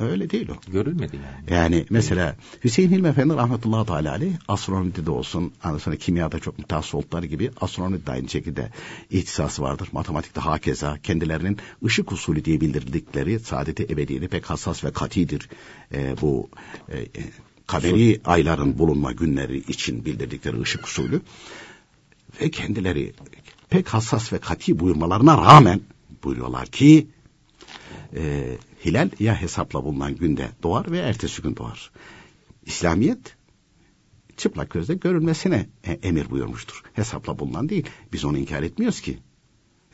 Öyle 0.00 0.30
değil 0.30 0.48
o. 0.48 0.70
Görülmedi 0.72 1.16
yani. 1.16 1.54
Yani 1.58 1.86
mesela 1.90 2.36
Hüseyin 2.64 2.90
Hilmi 2.90 3.08
Efendi 3.08 3.34
rahmetullahi 3.34 3.86
teala 3.86 4.10
aleyh 4.10 4.32
astronomide 4.48 5.06
de 5.06 5.10
olsun, 5.10 5.52
sonra 5.80 5.96
kimyada 5.96 6.38
çok 6.38 6.58
mütehassıs 6.58 6.94
oldukları 6.94 7.26
gibi 7.26 7.50
astronomide 7.60 8.06
de 8.06 8.10
aynı 8.10 8.28
şekilde 8.28 8.70
ihtisası 9.10 9.62
vardır. 9.62 9.88
Matematikte 9.92 10.40
hakeza 10.40 10.98
kendilerinin 11.02 11.58
ışık 11.84 12.12
usulü 12.12 12.44
diye 12.44 12.60
bildirdikleri 12.60 13.40
saadeti 13.40 13.82
ebediyede 13.82 14.28
pek 14.28 14.50
hassas 14.50 14.84
ve 14.84 14.92
katidir. 14.92 15.48
Ee, 15.94 16.14
bu 16.20 16.48
e, 16.88 16.98
e 16.98 17.08
kaderi 17.66 18.20
ayların 18.24 18.78
bulunma 18.78 19.12
günleri 19.12 19.58
için 19.58 20.04
bildirdikleri 20.04 20.60
ışık 20.60 20.86
usulü 20.86 21.20
ve 22.40 22.50
kendileri 22.50 23.12
pek 23.70 23.88
hassas 23.88 24.32
ve 24.32 24.38
kati 24.38 24.78
buyurmalarına 24.80 25.36
rağmen 25.36 25.80
buyuruyorlar 26.24 26.66
ki 26.66 27.06
e, 28.16 28.56
hilal 28.84 29.10
ya 29.18 29.42
hesapla 29.42 29.84
bulunan 29.84 30.16
günde 30.16 30.48
doğar 30.62 30.90
ve 30.90 30.98
ertesi 30.98 31.42
gün 31.42 31.56
doğar. 31.56 31.90
İslamiyet 32.66 33.36
çıplak 34.36 34.70
gözle 34.70 34.94
görülmesine 34.94 35.66
e, 35.84 35.92
emir 35.92 36.30
buyurmuştur. 36.30 36.82
Hesapla 36.92 37.38
bulunan 37.38 37.68
değil. 37.68 37.86
Biz 38.12 38.24
onu 38.24 38.38
inkar 38.38 38.62
etmiyoruz 38.62 39.00
ki. 39.00 39.18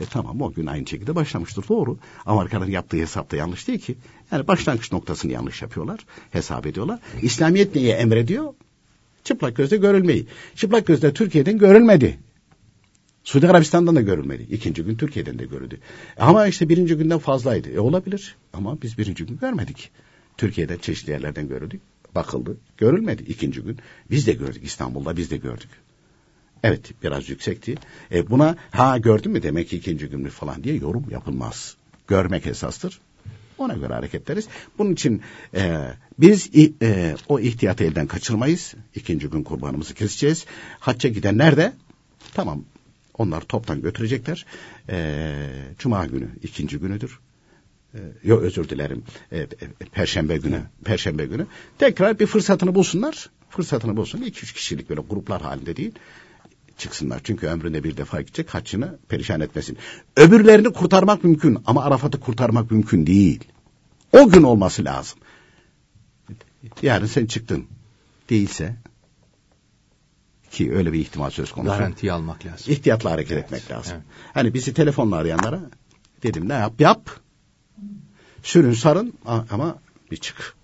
E 0.01 0.05
tamam 0.05 0.43
o 0.43 0.53
gün 0.53 0.67
aynı 0.67 0.87
şekilde 0.87 1.15
başlamıştır 1.15 1.69
doğru. 1.69 1.99
Amerika'nın 2.27 2.71
yaptığı 2.71 2.97
hesap 2.97 3.31
da 3.31 3.37
yanlış 3.37 3.69
değil 3.69 3.79
ki. 3.79 3.97
Yani 4.31 4.49
başlangıç 4.49 4.93
noktasını 4.93 5.33
yanlış 5.33 5.63
yapıyorlar. 5.63 6.07
Hesap 6.31 6.67
ediyorlar. 6.67 7.01
İslamiyet 7.23 7.75
neyi 7.75 7.91
emrediyor? 7.91 8.55
Çıplak 9.25 9.57
gözle 9.57 9.77
görülmeyi. 9.77 10.27
Çıplak 10.55 10.87
gözle 10.87 11.15
Türkiye'den 11.15 11.59
görülmedi. 11.59 12.19
Suudi 13.25 13.49
Arabistan'dan 13.49 13.97
da 13.97 14.01
görülmedi. 14.01 14.47
İkinci 14.51 14.83
gün 14.83 14.97
Türkiye'den 14.97 15.39
de 15.39 15.45
görüldü. 15.45 15.81
Ama 16.17 16.47
işte 16.47 16.69
birinci 16.69 16.95
günden 16.95 17.19
fazlaydı. 17.19 17.71
E 17.71 17.81
olabilir 17.81 18.37
ama 18.53 18.83
biz 18.83 18.99
birinci 18.99 19.27
gün 19.27 19.39
görmedik. 19.39 19.91
Türkiye'den 20.37 20.79
çeşitli 20.79 21.11
yerlerden 21.11 21.49
görüldük. 21.49 21.81
Bakıldı. 22.15 22.57
Görülmedi 22.77 23.23
ikinci 23.23 23.61
gün. 23.61 23.79
Biz 24.11 24.27
de 24.27 24.33
gördük 24.33 24.65
İstanbul'da 24.65 25.17
biz 25.17 25.31
de 25.31 25.37
gördük. 25.37 25.71
Evet 26.63 27.03
biraz 27.03 27.29
yüksekti. 27.29 27.75
E 28.13 28.31
buna 28.31 28.57
ha 28.71 28.99
gördün 28.99 29.33
mü 29.33 29.43
demek 29.43 29.69
ki 29.69 29.77
ikinci 29.77 30.07
gün 30.07 30.21
mü 30.21 30.31
falan 30.31 30.65
diye 30.65 30.75
yorum 30.75 31.07
yapılmaz. 31.11 31.77
Görmek 32.09 32.47
esastır. 32.47 33.01
Ona 33.59 33.75
göre 33.75 33.95
hareket 33.95 34.23
ederiz. 34.23 34.49
Bunun 34.79 34.93
için 34.93 35.23
e, 35.55 35.91
biz 36.19 36.51
e, 36.83 37.15
o 37.29 37.41
ihtiyatı 37.41 37.85
elden 37.85 38.07
kaçırmayız. 38.07 38.75
İkinci 38.95 39.27
gün 39.27 39.43
kurbanımızı 39.43 39.95
keseceğiz. 39.95 40.47
Hacca 40.81 41.11
gidenler 41.11 41.57
de 41.57 41.73
tamam 42.35 42.65
onlar 43.19 43.41
toptan 43.41 43.83
götürecekler. 43.83 44.47
E, 44.89 45.35
Cuma 45.79 46.07
günü 46.07 46.29
ikinci 46.43 46.79
günüdür. 46.79 47.19
E, 47.95 47.99
yok 48.25 48.43
özür 48.43 48.69
dilerim. 48.69 49.03
E, 49.33 49.39
e, 49.39 49.47
Perşembe 49.93 50.37
günü. 50.37 50.63
Perşembe 50.85 51.27
günü. 51.27 51.47
Tekrar 51.79 52.19
bir 52.19 52.27
fırsatını 52.27 52.75
bulsunlar. 52.75 53.31
Fırsatını 53.51 53.97
bulsun. 53.97 54.23
İki 54.23 54.43
üç 54.43 54.53
kişilik 54.53 54.91
böyle 54.91 55.01
gruplar 55.01 55.43
halinde 55.43 55.77
değil 55.77 55.93
çıksınlar. 56.79 57.21
Çünkü 57.25 57.47
ömründe 57.47 57.85
bir 57.85 57.97
defa 57.97 58.21
gidecek 58.21 58.55
haccını 58.55 58.99
perişan 59.09 59.41
etmesin. 59.41 59.79
Öbürlerini 60.17 60.73
kurtarmak 60.73 61.25
mümkün 61.25 61.59
ama 61.67 61.85
Arafat'ı 61.85 62.21
kurtarmak 62.21 62.71
mümkün 62.71 63.07
değil. 63.07 63.45
O 64.13 64.29
gün 64.31 64.43
olması 64.43 64.85
lazım. 64.85 65.19
Yarın 66.83 67.07
sen 67.07 67.27
çıktın. 67.27 67.67
Değilse 68.31 68.77
ki 70.55 70.73
öyle 70.75 70.93
bir 70.93 70.99
ihtimal 70.99 71.31
söz 71.31 71.53
konusu. 71.53 71.73
Garantiye 71.73 72.13
almak 72.13 72.47
lazım. 72.47 72.73
İhtiyatla 72.73 73.11
hareket 73.11 73.33
evet. 73.33 73.45
etmek 73.45 73.71
lazım. 73.71 73.93
Evet. 73.97 74.05
Hani 74.35 74.55
bizi 74.55 74.75
telefonla 74.75 75.17
arayanlara 75.17 75.61
dedim 76.23 76.49
ne 76.49 76.53
yap 76.53 76.81
yap. 76.81 77.11
Sürün 78.43 78.73
sarın 78.73 79.15
ama 79.25 79.79
bir 80.11 80.17
çık. 80.17 80.55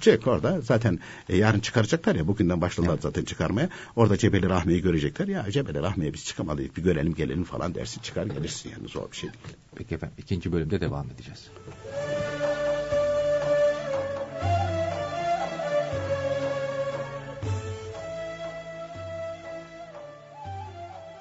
Çık 0.00 0.26
orada 0.26 0.60
zaten 0.60 0.98
e, 1.28 1.36
yarın 1.36 1.60
çıkaracaklar 1.60 2.14
ya 2.14 2.26
bugünden 2.26 2.60
başladılar 2.60 2.92
evet. 2.92 3.02
zaten 3.02 3.24
çıkarmaya. 3.24 3.68
Orada 3.96 4.16
Cebeli 4.16 4.48
Rahmi'yi 4.48 4.82
görecekler. 4.82 5.28
Ya 5.28 5.50
Cebeli 5.50 5.82
Rahmi'ye 5.82 6.12
biz 6.14 6.24
çıkamadık 6.24 6.76
bir 6.76 6.82
görelim 6.82 7.14
gelelim 7.14 7.44
falan 7.44 7.74
dersin 7.74 8.00
çıkar 8.00 8.26
gelirsin 8.26 8.70
yani 8.70 8.88
zor 8.88 9.10
bir 9.10 9.16
şey 9.16 9.30
değil. 9.30 9.56
Peki 9.74 9.94
efendim 9.94 10.16
ikinci 10.18 10.52
bölümde 10.52 10.80
devam 10.80 11.10
edeceğiz. 11.10 11.50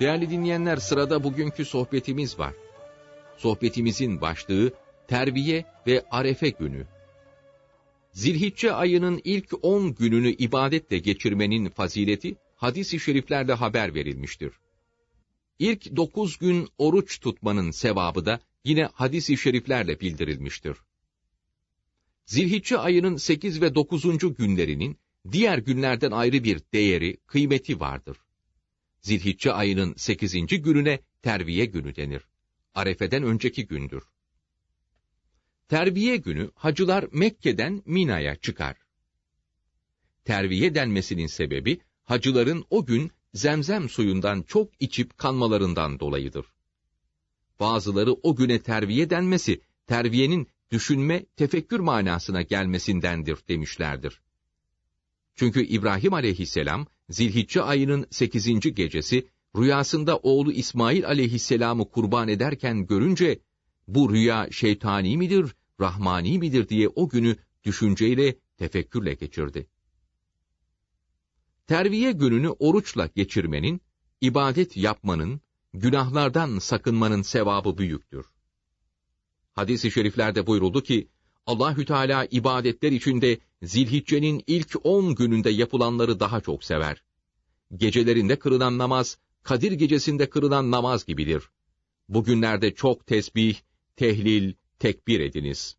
Değerli 0.04 0.30
dinleyenler 0.30 0.78
sırada 0.78 1.24
bugünkü 1.24 1.66
sohbetimiz 1.66 2.40
var. 2.40 2.54
Sohbetimizin 3.38 4.22
başlığı 4.22 4.74
terbiye 5.08 5.66
ve 5.88 6.06
arefe 6.12 6.50
günü. 6.50 6.88
Zilhicce 8.12 8.74
ayının 8.74 9.22
ilk 9.24 9.54
on 9.62 9.96
gününü 9.96 10.30
ibadetle 10.30 11.00
geçirmenin 11.00 11.70
fazileti 11.70 12.36
hadis-i 12.56 13.00
şeriflerde 13.00 13.54
haber 13.54 13.96
verilmiştir. 13.96 14.54
İlk 15.60 15.96
dokuz 15.96 16.38
gün 16.38 16.68
oruç 16.78 17.20
tutmanın 17.20 17.72
sevabı 17.72 18.26
da 18.26 18.40
yine 18.64 18.90
hadis-i 18.94 19.38
şeriflerle 19.38 20.00
bildirilmiştir. 20.00 20.78
Zilhicce 22.26 22.78
ayının 22.78 23.16
sekiz 23.16 23.62
ve 23.62 23.76
dokuzuncu 23.76 24.36
günlerinin 24.36 24.98
diğer 25.32 25.58
günlerden 25.58 26.12
ayrı 26.12 26.44
bir 26.44 26.62
değeri, 26.74 27.18
kıymeti 27.28 27.80
vardır. 27.80 28.18
Zilhicce 29.04 29.54
ayının 29.54 29.94
sekizinci 29.98 30.62
gününe 30.62 31.00
terviye 31.22 31.66
günü 31.66 31.96
denir. 31.96 32.22
Arefe'den 32.76 33.24
önceki 33.24 33.68
gündür. 33.68 34.04
Terviye 35.68 36.18
günü 36.18 36.52
hacılar 36.56 37.06
Mekke'den 37.12 37.82
Mina'ya 37.86 38.36
çıkar. 38.36 38.78
Terviye 40.26 40.76
denmesinin 40.76 41.28
sebebi 41.28 41.80
hacıların 42.04 42.66
o 42.70 42.86
gün 42.86 43.12
zemzem 43.34 43.90
suyundan 43.90 44.42
çok 44.42 44.72
içip 44.80 45.18
kanmalarından 45.18 46.00
dolayıdır. 46.00 46.46
Bazıları 47.60 48.14
o 48.14 48.36
güne 48.36 48.62
terviye 48.62 49.10
denmesi, 49.10 49.62
terviyenin 49.88 50.48
düşünme, 50.72 51.26
tefekkür 51.26 51.80
manasına 51.80 52.42
gelmesindendir 52.42 53.38
demişlerdir. 53.48 54.22
Çünkü 55.36 55.66
İbrahim 55.66 56.14
aleyhisselam, 56.14 56.88
Zilhicce 57.10 57.62
ayının 57.62 58.08
sekizinci 58.12 58.76
gecesi, 58.76 59.28
rüyasında 59.58 60.18
oğlu 60.18 60.52
İsmail 60.52 61.08
aleyhisselamı 61.08 61.90
kurban 61.90 62.28
ederken 62.28 62.86
görünce, 62.86 63.40
bu 63.88 64.14
rüya 64.14 64.48
şeytani 64.52 65.18
midir, 65.18 65.56
rahmani 65.80 66.40
midir 66.40 66.70
diye 66.70 66.88
o 66.88 67.10
günü 67.10 67.36
düşünceyle, 67.64 68.36
tefekkürle 68.58 69.14
geçirdi. 69.14 69.68
Terviye 71.68 72.12
gününü 72.12 72.50
oruçla 72.50 73.10
geçirmenin, 73.16 73.82
ibadet 74.22 74.78
yapmanın, 74.78 75.42
günahlardan 75.74 76.60
sakınmanın 76.60 77.22
sevabı 77.22 77.78
büyüktür. 77.78 78.26
Hadis-i 79.54 79.92
şeriflerde 79.92 80.48
buyuruldu 80.48 80.84
ki, 80.84 81.08
Allahü 81.46 81.86
Teala 81.86 82.26
ibadetler 82.32 82.92
içinde 82.92 83.40
Zilhicce'nin 83.64 84.44
ilk 84.48 84.76
on 84.84 85.16
gününde 85.16 85.50
yapılanları 85.50 86.20
daha 86.20 86.42
çok 86.42 86.64
sever. 86.64 87.04
Gecelerinde 87.76 88.40
kırılan 88.40 88.78
namaz, 88.78 89.18
Kadir 89.44 89.72
gecesinde 89.72 90.30
kırılan 90.30 90.72
namaz 90.72 91.06
gibidir. 91.06 91.44
Bugünlerde 92.10 92.74
çok 92.74 93.08
tesbih, 93.08 93.56
tehlil, 93.96 94.54
tekbir 94.80 95.20
ediniz. 95.20 95.78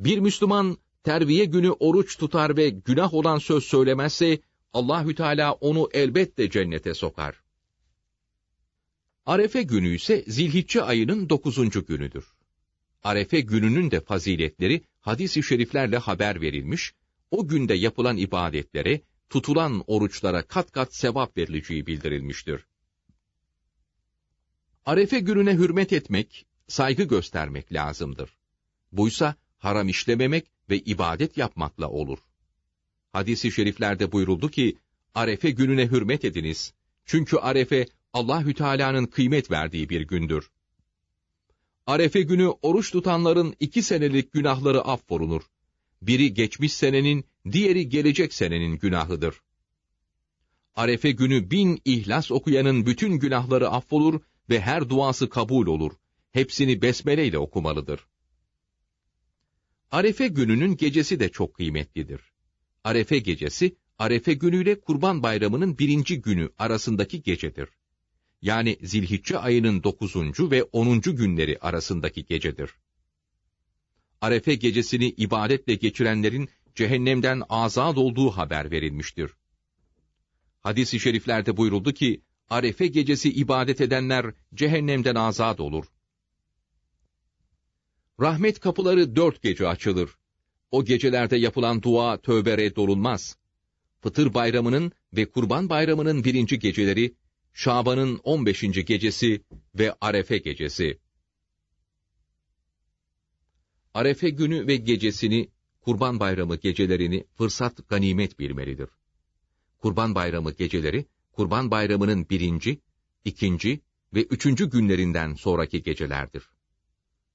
Bir 0.00 0.18
Müslüman 0.18 0.76
terviye 1.04 1.44
günü 1.44 1.70
oruç 1.70 2.18
tutar 2.18 2.56
ve 2.56 2.68
günah 2.70 3.14
olan 3.14 3.38
söz 3.38 3.64
söylemezse 3.64 4.40
Allahü 4.72 5.14
Teala 5.14 5.52
onu 5.52 5.88
elbette 5.92 6.50
cennete 6.50 6.94
sokar. 6.94 7.42
Arefe 9.26 9.62
günü 9.62 9.94
ise 9.94 10.24
Zilhicce 10.26 10.82
ayının 10.82 11.28
dokuzuncu 11.28 11.86
günüdür. 11.86 12.24
Arefe 13.04 13.40
gününün 13.40 13.90
de 13.90 14.00
faziletleri 14.00 14.82
hadis-i 15.02 15.42
şeriflerle 15.42 15.98
haber 15.98 16.40
verilmiş, 16.40 16.94
o 17.30 17.48
günde 17.48 17.74
yapılan 17.74 18.16
ibadetlere, 18.16 19.00
tutulan 19.30 19.84
oruçlara 19.86 20.42
kat 20.42 20.72
kat 20.72 20.94
sevap 20.94 21.36
verileceği 21.36 21.86
bildirilmiştir. 21.86 22.66
Arefe 24.84 25.20
gününe 25.20 25.54
hürmet 25.54 25.92
etmek, 25.92 26.46
saygı 26.68 27.02
göstermek 27.02 27.72
lazımdır. 27.72 28.36
Buysa 28.92 29.34
haram 29.58 29.88
işlememek 29.88 30.50
ve 30.70 30.78
ibadet 30.78 31.36
yapmakla 31.36 31.88
olur. 31.90 32.18
Hadis-i 33.12 33.52
şeriflerde 33.52 34.12
buyuruldu 34.12 34.50
ki, 34.50 34.78
Arefe 35.14 35.50
gününe 35.50 35.86
hürmet 35.86 36.24
ediniz. 36.24 36.74
Çünkü 37.04 37.36
Arefe 37.36 37.86
Allahü 38.12 38.54
Teala'nın 38.54 39.06
kıymet 39.06 39.50
verdiği 39.50 39.88
bir 39.88 40.00
gündür. 40.00 40.50
Arefe 41.86 42.22
günü 42.22 42.46
oruç 42.46 42.92
tutanların 42.92 43.54
iki 43.60 43.82
senelik 43.82 44.32
günahları 44.32 44.82
affolunur. 44.82 45.42
Biri 46.02 46.34
geçmiş 46.34 46.72
senenin, 46.72 47.24
diğeri 47.52 47.88
gelecek 47.88 48.34
senenin 48.34 48.78
günahıdır. 48.78 49.40
Arefe 50.74 51.10
günü 51.10 51.50
bin 51.50 51.80
ihlas 51.84 52.30
okuyanın 52.30 52.86
bütün 52.86 53.12
günahları 53.12 53.68
affolur 53.68 54.20
ve 54.50 54.60
her 54.60 54.88
duası 54.88 55.28
kabul 55.28 55.66
olur. 55.66 55.92
Hepsini 56.32 56.82
besmele 56.82 57.26
ile 57.26 57.38
okumalıdır. 57.38 58.00
Arefe 59.90 60.28
gününün 60.28 60.76
gecesi 60.76 61.20
de 61.20 61.28
çok 61.28 61.54
kıymetlidir. 61.54 62.20
Arefe 62.84 63.18
gecesi, 63.18 63.76
Arefe 63.98 64.34
günüyle 64.34 64.80
Kurban 64.80 65.22
Bayramı'nın 65.22 65.78
birinci 65.78 66.20
günü 66.20 66.50
arasındaki 66.58 67.22
gecedir 67.22 67.68
yani 68.42 68.76
Zilhicce 68.82 69.38
ayının 69.38 69.82
dokuzuncu 69.82 70.50
ve 70.50 70.62
onuncu 70.62 71.16
günleri 71.16 71.58
arasındaki 71.58 72.24
gecedir. 72.24 72.70
Arefe 74.20 74.54
gecesini 74.54 75.08
ibadetle 75.08 75.74
geçirenlerin 75.74 76.48
cehennemden 76.74 77.42
azad 77.48 77.96
olduğu 77.96 78.30
haber 78.30 78.70
verilmiştir. 78.70 79.30
Hadis-i 80.60 81.00
şeriflerde 81.00 81.56
buyuruldu 81.56 81.92
ki, 81.92 82.22
Arefe 82.48 82.86
gecesi 82.86 83.32
ibadet 83.32 83.80
edenler 83.80 84.34
cehennemden 84.54 85.14
azad 85.14 85.58
olur. 85.58 85.84
Rahmet 88.20 88.60
kapıları 88.60 89.16
dört 89.16 89.42
gece 89.42 89.68
açılır. 89.68 90.10
O 90.70 90.84
gecelerde 90.84 91.36
yapılan 91.36 91.82
dua 91.82 92.20
tövbe 92.20 92.58
reddolunmaz. 92.58 93.36
Fıtır 94.00 94.34
bayramının 94.34 94.92
ve 95.12 95.30
kurban 95.30 95.68
bayramının 95.68 96.24
birinci 96.24 96.58
geceleri 96.58 97.14
Şaban'ın 97.54 98.20
15. 98.24 98.60
gecesi 98.62 99.44
ve 99.74 99.94
Arefe 100.00 100.38
gecesi. 100.38 100.98
Arefe 103.94 104.30
günü 104.30 104.66
ve 104.66 104.76
gecesini, 104.76 105.50
Kurban 105.80 106.20
Bayramı 106.20 106.56
gecelerini 106.56 107.24
fırsat 107.38 107.88
ganimet 107.88 108.38
bilmelidir. 108.38 108.88
Kurban 109.78 110.14
Bayramı 110.14 110.52
geceleri, 110.52 111.06
Kurban 111.32 111.70
Bayramı'nın 111.70 112.28
birinci, 112.28 112.80
ikinci 113.24 113.80
ve 114.14 114.22
üçüncü 114.22 114.70
günlerinden 114.70 115.34
sonraki 115.34 115.82
gecelerdir. 115.82 116.42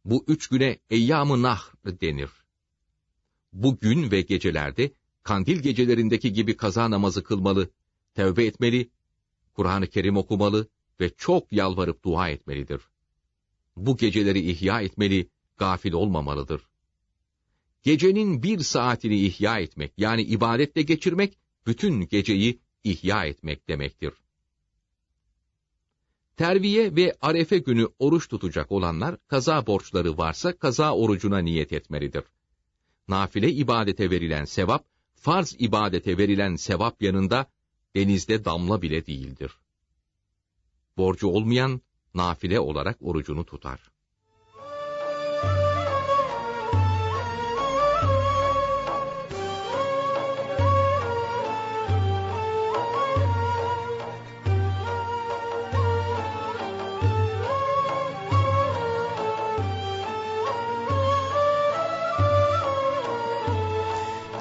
Bu 0.06 0.26
üç 0.28 0.48
güne 0.48 0.80
Eyyam-ı 0.90 1.42
Nahr 1.42 1.74
denir. 1.86 2.30
Bu 3.54 3.80
gün 3.80 4.12
ve 4.12 4.22
gecelerde, 4.22 4.92
kandil 5.24 5.60
gecelerindeki 5.60 6.34
gibi 6.34 6.58
kaza 6.58 6.92
namazı 6.92 7.24
kılmalı, 7.24 7.70
tevbe 8.14 8.46
etmeli, 8.46 8.90
Kur'an-ı 9.58 9.88
Kerim 9.88 10.18
okumalı 10.18 10.68
ve 11.00 11.10
çok 11.18 11.52
yalvarıp 11.52 12.04
dua 12.04 12.30
etmelidir. 12.30 12.82
Bu 13.76 13.98
geceleri 13.98 14.52
ihya 14.52 14.82
etmeli, 14.82 15.30
gafil 15.58 15.94
olmamalıdır. 15.94 16.62
Gecenin 17.84 18.44
bir 18.44 18.60
saatini 18.60 19.20
ihya 19.20 19.60
etmek, 19.60 19.94
yani 19.98 20.22
ibadetle 20.22 20.82
geçirmek, 20.82 21.38
bütün 21.66 22.08
geceyi 22.08 22.60
ihya 22.84 23.26
etmek 23.26 23.68
demektir. 23.68 24.14
Terviye 26.36 26.96
ve 26.96 27.16
arefe 27.22 27.58
günü 27.58 27.88
oruç 28.00 28.28
tutacak 28.28 28.72
olanlar, 28.72 29.18
kaza 29.28 29.68
borçları 29.68 30.18
varsa 30.18 30.58
kaza 30.58 30.96
orucuna 30.96 31.40
niyet 31.40 31.74
etmelidir. 31.74 32.24
Nafile 33.08 33.52
ibadete 33.52 34.10
verilen 34.10 34.46
sevap, 34.46 34.86
farz 35.16 35.56
ibadete 35.60 36.18
verilen 36.18 36.56
sevap 36.56 37.02
yanında, 37.02 37.48
denizde 37.98 38.46
damla 38.46 38.82
bile 38.82 39.06
değildir. 39.06 39.52
Borcu 40.98 41.28
olmayan, 41.28 41.82
nafile 42.14 42.60
olarak 42.60 42.98
orucunu 43.02 43.46
tutar. 43.46 43.92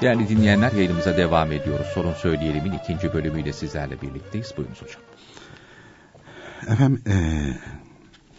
Değerli 0.01 0.29
dinleyenler 0.29 0.71
yayınımıza 0.71 1.17
devam 1.17 1.51
ediyoruz. 1.51 1.87
Sorun 1.93 2.13
Söyleyelim'in 2.13 2.71
ikinci 2.71 3.13
bölümüyle 3.13 3.53
sizlerle 3.53 4.01
birlikteyiz. 4.01 4.53
Buyurunuz 4.57 4.81
hocam. 4.81 5.01
Efendim 6.67 7.01
ee, 7.07 7.57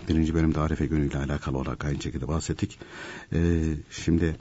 birinci 0.08 0.34
bölümde 0.34 0.60
Arefe 0.60 0.86
günüyle 0.86 1.18
alakalı 1.18 1.58
olarak 1.58 1.84
aynı 1.84 2.02
şekilde 2.02 2.28
bahsettik. 2.28 2.78
E, 3.32 3.38
şimdi 3.90 4.36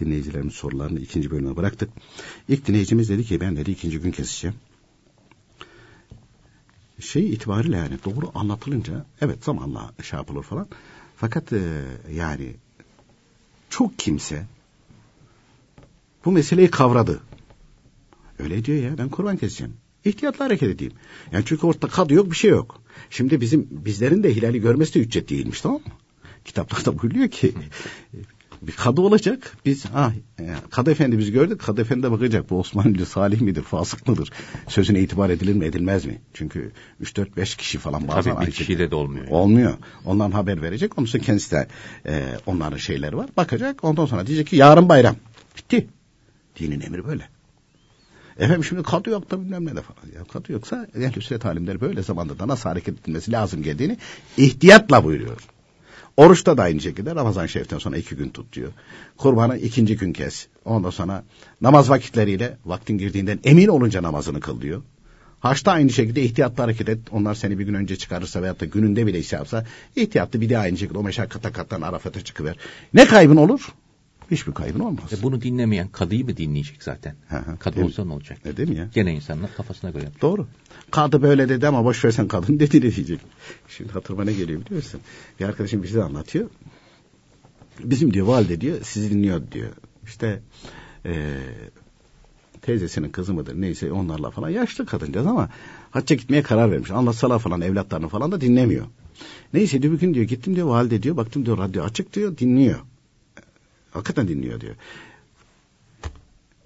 dinleyicilerimiz 0.00 0.54
sorularını 0.54 1.00
ikinci 1.00 1.30
bölüme 1.30 1.56
bıraktık. 1.56 1.90
İlk 2.48 2.66
dinleyicimiz 2.66 3.08
dedi 3.08 3.24
ki 3.24 3.40
ben 3.40 3.56
dedi 3.56 3.70
ikinci 3.70 4.00
gün 4.00 4.10
keseceğim. 4.10 4.56
Şey 7.00 7.32
itibariyle 7.32 7.76
yani 7.76 7.98
doğru 8.04 8.30
anlatılınca 8.34 9.06
evet 9.20 9.44
zamanla 9.44 9.92
şey 10.02 10.16
yapılır 10.16 10.42
falan. 10.42 10.66
Fakat 11.16 11.52
e, 11.52 11.82
yani 12.12 12.54
çok 13.70 13.98
kimse 13.98 14.46
bu 16.28 16.32
meseleyi 16.32 16.70
kavradı. 16.70 17.20
Öyle 18.38 18.64
diyor 18.64 18.82
ya 18.82 18.98
ben 18.98 19.08
kurban 19.08 19.36
keseceğim. 19.36 19.72
İhtiyatlı 20.04 20.44
hareket 20.44 20.68
edeyim. 20.68 20.92
Yani 21.32 21.44
çünkü 21.46 21.66
ortada 21.66 21.88
kadı 21.88 22.14
yok 22.14 22.30
bir 22.30 22.36
şey 22.36 22.50
yok. 22.50 22.82
Şimdi 23.10 23.40
bizim 23.40 23.68
bizlerin 23.70 24.22
de 24.22 24.36
hilali 24.36 24.60
görmesi 24.60 24.94
de 24.94 24.98
ücret 24.98 25.30
değilmiş 25.30 25.60
tamam 25.60 25.80
mı? 25.80 25.92
Kitaplarda 26.44 27.02
buyuruyor 27.02 27.28
ki 27.28 27.54
bir 28.62 28.72
kadı 28.72 29.00
olacak. 29.00 29.56
Biz 29.66 29.84
ah 29.94 30.12
kadı 30.70 30.90
efendi 30.90 31.18
biz 31.18 31.30
gördük. 31.30 31.60
Kadı 31.60 31.80
efendi 31.80 32.02
de 32.02 32.10
bakacak. 32.10 32.50
Bu 32.50 32.58
Osmanlı 32.58 33.06
salih 33.06 33.40
midir, 33.40 33.62
fasık 33.62 34.08
mıdır? 34.08 34.30
Sözüne 34.68 35.00
itibar 35.00 35.30
edilir 35.30 35.54
mi, 35.54 35.64
edilmez 35.64 36.04
mi? 36.04 36.20
Çünkü 36.34 36.72
3 37.00 37.16
4 37.16 37.36
5 37.36 37.56
kişi 37.56 37.78
falan 37.78 38.08
bazen 38.08 38.34
Tabii 38.34 38.46
bir 38.46 38.52
kişiyle 38.52 38.90
de 38.90 38.94
olmuyor. 38.94 39.24
Yani. 39.24 39.34
Olmuyor. 39.34 39.74
Ondan 40.04 40.30
haber 40.30 40.62
verecek. 40.62 40.98
Ondan 40.98 41.10
sonra 41.10 41.22
kendisi 41.22 41.50
de 41.50 41.68
e, 42.06 42.24
onların 42.46 42.76
şeyleri 42.76 43.16
var. 43.16 43.30
Bakacak. 43.36 43.84
Ondan 43.84 44.06
sonra 44.06 44.26
diyecek 44.26 44.46
ki 44.46 44.56
yarın 44.56 44.88
bayram. 44.88 45.16
Bitti. 45.56 45.86
Dinin 46.58 46.80
emri 46.80 47.06
böyle. 47.06 47.28
Efendim 48.38 48.64
şimdi 48.64 48.82
kadı 48.82 49.10
yok 49.10 49.30
da 49.30 49.40
bilmem 49.40 49.66
ne 49.66 49.76
de 49.76 49.82
falan. 49.82 50.12
Ya 50.14 50.24
kadı 50.24 50.52
yoksa 50.52 50.86
ehl-i 50.94 51.22
sünnet 51.22 51.46
alimleri 51.46 51.80
böyle 51.80 52.02
zamanda 52.02 52.38
da 52.38 52.48
nasıl 52.48 52.68
hareket 52.68 53.00
edilmesi 53.00 53.32
lazım 53.32 53.62
geldiğini 53.62 53.98
ihtiyatla 54.36 55.04
buyuruyor. 55.04 55.40
Oruçta 56.16 56.56
da 56.56 56.62
aynı 56.62 56.80
şekilde 56.80 57.14
Ramazan 57.14 57.46
şeriften 57.46 57.78
sonra 57.78 57.96
iki 57.96 58.16
gün 58.16 58.28
tut 58.28 58.52
diyor. 58.52 58.72
Kurbanı 59.16 59.58
ikinci 59.58 59.96
gün 59.96 60.12
kes. 60.12 60.46
Ondan 60.64 60.90
sonra 60.90 61.24
namaz 61.60 61.90
vakitleriyle 61.90 62.56
vaktin 62.64 62.98
girdiğinden 62.98 63.38
emin 63.44 63.68
olunca 63.68 64.02
namazını 64.02 64.40
kıl 64.40 64.60
diyor. 64.60 64.82
Haçta 65.40 65.72
aynı 65.72 65.90
şekilde 65.90 66.22
ihtiyatlı 66.22 66.62
hareket 66.62 66.88
et. 66.88 66.98
Onlar 67.10 67.34
seni 67.34 67.58
bir 67.58 67.64
gün 67.64 67.74
önce 67.74 67.96
çıkarırsa 67.96 68.42
veyahut 68.42 68.60
da 68.60 68.64
gününde 68.64 69.06
bile 69.06 69.22
şey 69.22 69.38
yapsa 69.38 69.66
ihtiyatlı 69.96 70.40
bir 70.40 70.48
de 70.48 70.58
aynı 70.58 70.78
şekilde 70.78 70.98
o 70.98 71.02
meşakkata 71.02 71.52
kattan 71.52 71.82
Arafat'a 71.82 72.20
çıkıver. 72.20 72.56
Ne 72.94 73.06
kaybın 73.06 73.36
olur? 73.36 73.68
Hiçbir 74.30 74.52
kaybın 74.52 74.80
olmaz. 74.80 75.12
E 75.12 75.22
bunu 75.22 75.42
dinlemeyen 75.42 75.88
kadıyı 75.88 76.24
mı 76.24 76.36
dinleyecek 76.36 76.82
zaten? 76.82 77.14
Hı 77.28 77.36
hı. 77.36 77.58
Kadı 77.58 77.84
olsa 77.84 78.04
ne 78.04 78.12
olacak? 78.12 78.38
E 78.44 78.56
değil 78.56 78.68
mi 78.68 78.76
ya? 78.76 78.88
Gene 78.94 79.14
insanlar 79.14 79.54
kafasına 79.56 79.90
göre 79.90 80.04
yapıyor. 80.04 80.20
Doğru. 80.20 80.46
Kadı 80.90 81.22
böyle 81.22 81.48
dedi 81.48 81.68
ama 81.68 81.84
boş 81.84 82.04
versen 82.04 82.28
kadın 82.28 82.58
dedi 82.60 82.82
diyecek. 82.82 83.20
Şimdi 83.68 83.92
hatırıma 83.92 84.24
ne 84.24 84.32
geliyor 84.32 84.60
biliyor 84.60 84.82
musun? 84.82 85.00
Bir 85.40 85.44
arkadaşım 85.44 85.82
bize 85.82 86.02
anlatıyor. 86.02 86.50
Bizim 87.84 88.14
diyor 88.14 88.26
valide 88.26 88.60
diyor 88.60 88.78
sizi 88.82 89.10
dinliyor 89.10 89.42
diyor. 89.52 89.72
İşte 90.04 90.40
e, 91.06 91.36
teyzesinin 92.62 93.10
kızı 93.10 93.34
mıdır 93.34 93.60
neyse 93.60 93.92
onlarla 93.92 94.30
falan 94.30 94.48
yaşlı 94.48 94.86
kadıncağız 94.86 95.26
ama 95.26 95.48
hacca 95.90 96.16
gitmeye 96.16 96.42
karar 96.42 96.70
vermiş. 96.70 96.90
Anlatsalar 96.90 97.38
falan 97.38 97.60
evlatlarını 97.60 98.08
falan 98.08 98.32
da 98.32 98.40
dinlemiyor. 98.40 98.86
Neyse 99.54 99.82
diyor 99.82 99.94
bir 99.94 99.98
gün 99.98 100.14
diyor 100.14 100.26
gittim 100.26 100.56
diyor 100.56 100.66
valide 100.66 101.02
diyor 101.02 101.16
baktım 101.16 101.46
diyor 101.46 101.58
radyo 101.58 101.82
açık 101.82 102.14
diyor 102.14 102.38
dinliyor. 102.38 102.78
Hakikaten 103.90 104.28
dinliyor 104.28 104.60
diyor. 104.60 104.74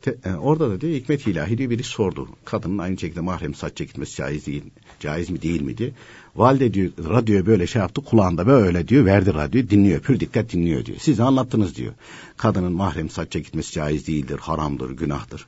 Te, 0.03 0.17
e, 0.25 0.35
orada 0.35 0.71
da 0.71 0.81
diyor 0.81 0.93
hikmet 0.93 1.27
ilahi 1.27 1.59
diye 1.59 1.71
biri 1.71 1.83
sordu. 1.83 2.29
Kadının 2.45 2.79
aynı 2.79 2.99
şekilde 2.99 3.21
mahrem 3.21 3.55
saçça 3.55 3.85
gitmesi 3.85 4.17
caiz 4.17 4.47
değil, 4.47 4.63
caiz 5.01 5.31
mi 5.31 5.43
değil 5.43 5.63
mi 5.63 5.79
diye. 5.79 5.93
Valide 6.37 6.75
diyor 6.75 6.91
radyoya 6.99 7.47
böyle 7.47 7.67
şey 7.67 7.83
yaptı 7.83 8.05
kulağında 8.05 8.47
böyle 8.47 8.89
diyor 8.89 9.07
verdi 9.07 9.35
radyoyu 9.35 9.71
dinliyor 9.71 10.01
pür 10.01 10.21
dikkat 10.21 10.53
dinliyor 10.53 10.85
diyor. 10.85 10.99
Siz 11.01 11.21
anlattınız 11.21 11.77
diyor. 11.77 11.93
Kadının 12.37 12.73
mahrem 12.73 13.11
saçça 13.11 13.39
gitmesi 13.39 13.73
caiz 13.73 14.07
değildir, 14.07 14.39
haramdır, 14.39 14.91
günahtır. 14.91 15.47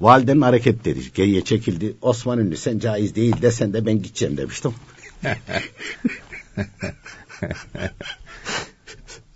Validenin 0.00 0.40
hareket 0.40 0.84
dedi. 0.84 1.00
Geriye 1.14 1.44
çekildi. 1.44 1.96
Osman 2.02 2.38
Ünlü 2.38 2.56
sen 2.56 2.78
caiz 2.78 3.14
değil 3.14 3.34
desen 3.42 3.72
de 3.72 3.86
ben 3.86 4.02
gideceğim 4.02 4.36
demiştim. 4.36 4.72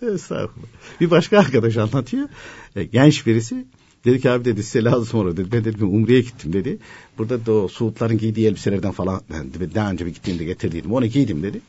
Estağfurullah. 0.03 0.69
Bir 1.01 1.11
başka 1.11 1.39
arkadaş 1.39 1.77
anlatıyor. 1.77 2.29
E, 2.77 2.85
genç 2.85 3.27
birisi 3.27 3.67
dedi 4.05 4.21
ki 4.21 4.31
abi 4.31 4.45
dedi 4.45 4.63
size 4.63 4.85
lazım 4.85 5.21
olur 5.21 5.37
dedi. 5.37 5.53
Ben 5.53 5.65
dedim 5.65 5.95
Umre'ye 5.95 6.21
gittim 6.21 6.53
dedi. 6.53 6.79
Burada 7.19 7.47
da 7.47 7.53
o 7.53 7.69
Suudların 7.69 8.19
giydiği 8.19 8.47
elbiselerden 8.47 8.93
falan 8.93 9.21
ben 9.31 9.75
daha 9.75 9.91
önce 9.91 10.07
bir 10.07 10.15
gittiğimde 10.15 10.45
getirdiydim. 10.45 10.93
Onu 10.93 11.07
giydim 11.07 11.43
dedi. 11.43 11.61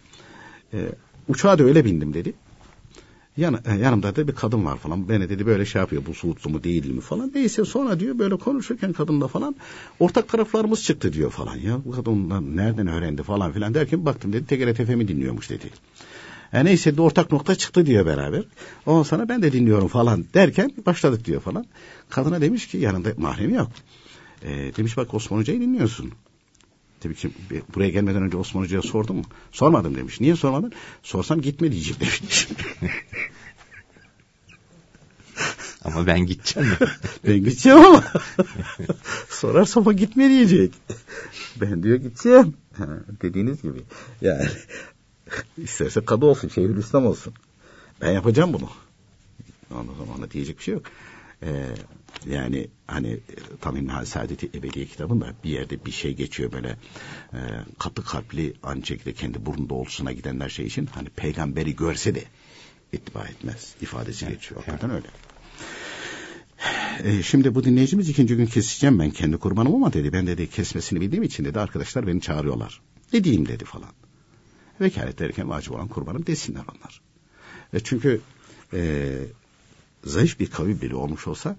E, 0.73 0.77
uçağa 1.27 1.59
da 1.59 1.63
öyle 1.63 1.85
bindim 1.85 2.13
dedi. 2.13 2.33
Yan, 3.37 3.60
e, 3.65 3.75
yanımda 3.75 4.15
da 4.15 4.27
bir 4.27 4.35
kadın 4.35 4.65
var 4.65 4.77
falan. 4.77 5.10
Beni 5.10 5.29
dedi 5.29 5.45
böyle 5.45 5.65
şey 5.65 5.79
yapıyor 5.79 6.06
bu 6.06 6.13
Suudlu 6.13 6.49
mu 6.49 6.63
değil 6.63 6.91
mi 6.91 7.01
falan. 7.01 7.31
Neyse 7.35 7.65
sonra 7.65 7.99
diyor 7.99 8.19
böyle 8.19 8.35
konuşurken 8.35 8.93
kadınla 8.93 9.27
falan 9.27 9.56
ortak 9.99 10.29
taraflarımız 10.29 10.83
çıktı 10.83 11.13
diyor 11.13 11.31
falan. 11.31 11.56
Ya 11.56 11.79
bu 11.85 11.91
kadın 11.91 12.29
nereden 12.56 12.87
öğrendi 12.87 13.23
falan 13.23 13.51
filan 13.51 13.73
derken 13.73 14.06
baktım 14.06 14.33
dedi 14.33 14.45
TGRT 14.45 14.87
FM'i 14.87 15.08
dinliyormuş 15.08 15.49
dedi. 15.49 15.69
E 16.54 16.65
neyse 16.65 16.97
de 16.97 17.02
ortak 17.02 17.31
nokta 17.31 17.56
çıktı 17.56 17.85
diyor 17.85 18.06
beraber. 18.06 18.43
Ondan 18.85 19.04
sonra 19.04 19.29
ben 19.29 19.41
de 19.41 19.52
dinliyorum 19.52 19.87
falan 19.87 20.25
derken 20.33 20.71
başladık 20.85 21.25
diyor 21.25 21.41
falan. 21.41 21.65
Kadına 22.10 22.41
demiş 22.41 22.67
ki 22.67 22.77
yanında 22.77 23.10
mahremi 23.17 23.54
yok. 23.54 23.71
E, 24.41 24.50
demiş 24.77 24.97
bak 24.97 25.13
Osman 25.13 25.37
Hoca'yı 25.37 25.62
dinliyorsun. 25.62 26.12
Tabii 27.00 27.15
ki 27.15 27.31
buraya 27.75 27.89
gelmeden 27.89 28.23
önce 28.23 28.37
Osman 28.37 28.62
Hoca'ya 28.62 28.81
sordum 28.81 29.15
mu? 29.15 29.23
Sormadım 29.52 29.95
demiş. 29.95 30.21
Niye 30.21 30.35
sormadın? 30.35 30.71
Sorsam 31.04 31.41
gitme 31.41 31.71
diyeceğim 31.71 32.00
demiş. 32.00 32.47
Ama 35.83 36.08
ben 36.08 36.25
gideceğim. 36.25 36.69
ben 37.27 37.37
gideceğim 37.37 37.79
ama. 37.79 38.04
Sorarsam 39.29 39.87
o 39.87 39.93
gitme 39.93 40.29
diyecek. 40.29 40.73
Ben 41.62 41.83
diyor 41.83 41.97
gideceğim. 41.97 42.54
Ha, 42.77 42.87
dediğiniz 43.21 43.62
gibi. 43.62 43.79
Yani 44.21 44.50
İsterse 45.58 46.06
kadı 46.06 46.25
olsun, 46.25 46.48
Şeyhülislam 46.48 47.06
olsun. 47.06 47.34
Ben 48.02 48.12
yapacağım 48.12 48.54
bunu. 48.54 48.69
Ondan 49.71 49.94
sonra 50.06 50.32
diyecek 50.32 50.58
bir 50.58 50.63
şey 50.63 50.73
yok. 50.73 50.84
e, 51.44 51.65
yani 52.30 52.67
hani 52.88 53.19
Tamim 53.62 53.90
Saadeti 54.06 54.50
Ebediye 54.54 54.86
kitabında 54.86 55.34
bir 55.44 55.50
yerde 55.50 55.86
bir 55.86 55.92
şey 55.92 56.13
geçiyor 56.13 56.52
böyle 56.52 56.77
e, 57.34 57.40
katı 57.80 58.04
kalpli 58.04 58.54
aynı 58.63 58.86
şekilde 58.86 59.13
kendi 59.13 59.46
burun 59.46 59.69
doğrultusuna 59.69 60.12
gidenler 60.12 60.50
şey 60.50 60.65
için 60.65 60.86
hani 60.86 61.10
peygamberi 61.10 61.75
görse 61.75 62.15
de 62.15 62.23
ittiba 62.94 63.23
etmez 63.23 63.75
ifadesi 63.82 64.25
evet, 64.25 64.36
geçiyor. 64.36 64.62
Hakikaten 64.65 64.90
evet. 64.90 65.04
öyle. 65.04 65.10
E, 67.04 67.23
şimdi 67.23 67.56
bu 67.56 67.63
dinleyicimiz 67.63 68.10
ikinci 68.10 68.36
gün 68.36 68.46
keseceğim 68.46 69.00
ben 69.00 69.12
kendi 69.12 69.38
kurbanımı 69.38 69.75
ama 69.75 69.94
dedi. 69.94 70.13
Ben 70.13 70.27
dedi 70.27 70.50
kesmesini 70.50 71.02
bildiğim 71.02 71.23
için 71.23 71.46
dedi 71.46 71.60
arkadaşlar 71.60 72.08
beni 72.08 72.21
çağırıyorlar. 72.21 72.82
Ne 73.13 73.23
diyeyim 73.23 73.48
dedi 73.48 73.65
falan. 73.65 73.90
Vekalet 74.82 75.19
derken 75.19 75.50
vacip 75.50 75.73
olan 75.73 75.88
kurbanım 75.88 76.25
desinler 76.25 76.62
onlar. 76.62 77.02
E, 77.73 77.80
çünkü 77.80 78.21
e, 78.73 79.10
zayıf 80.04 80.40
bir 80.40 80.50
kavim 80.50 80.82
biri 80.82 80.96
olmuş 80.96 81.27
olsa 81.27 81.56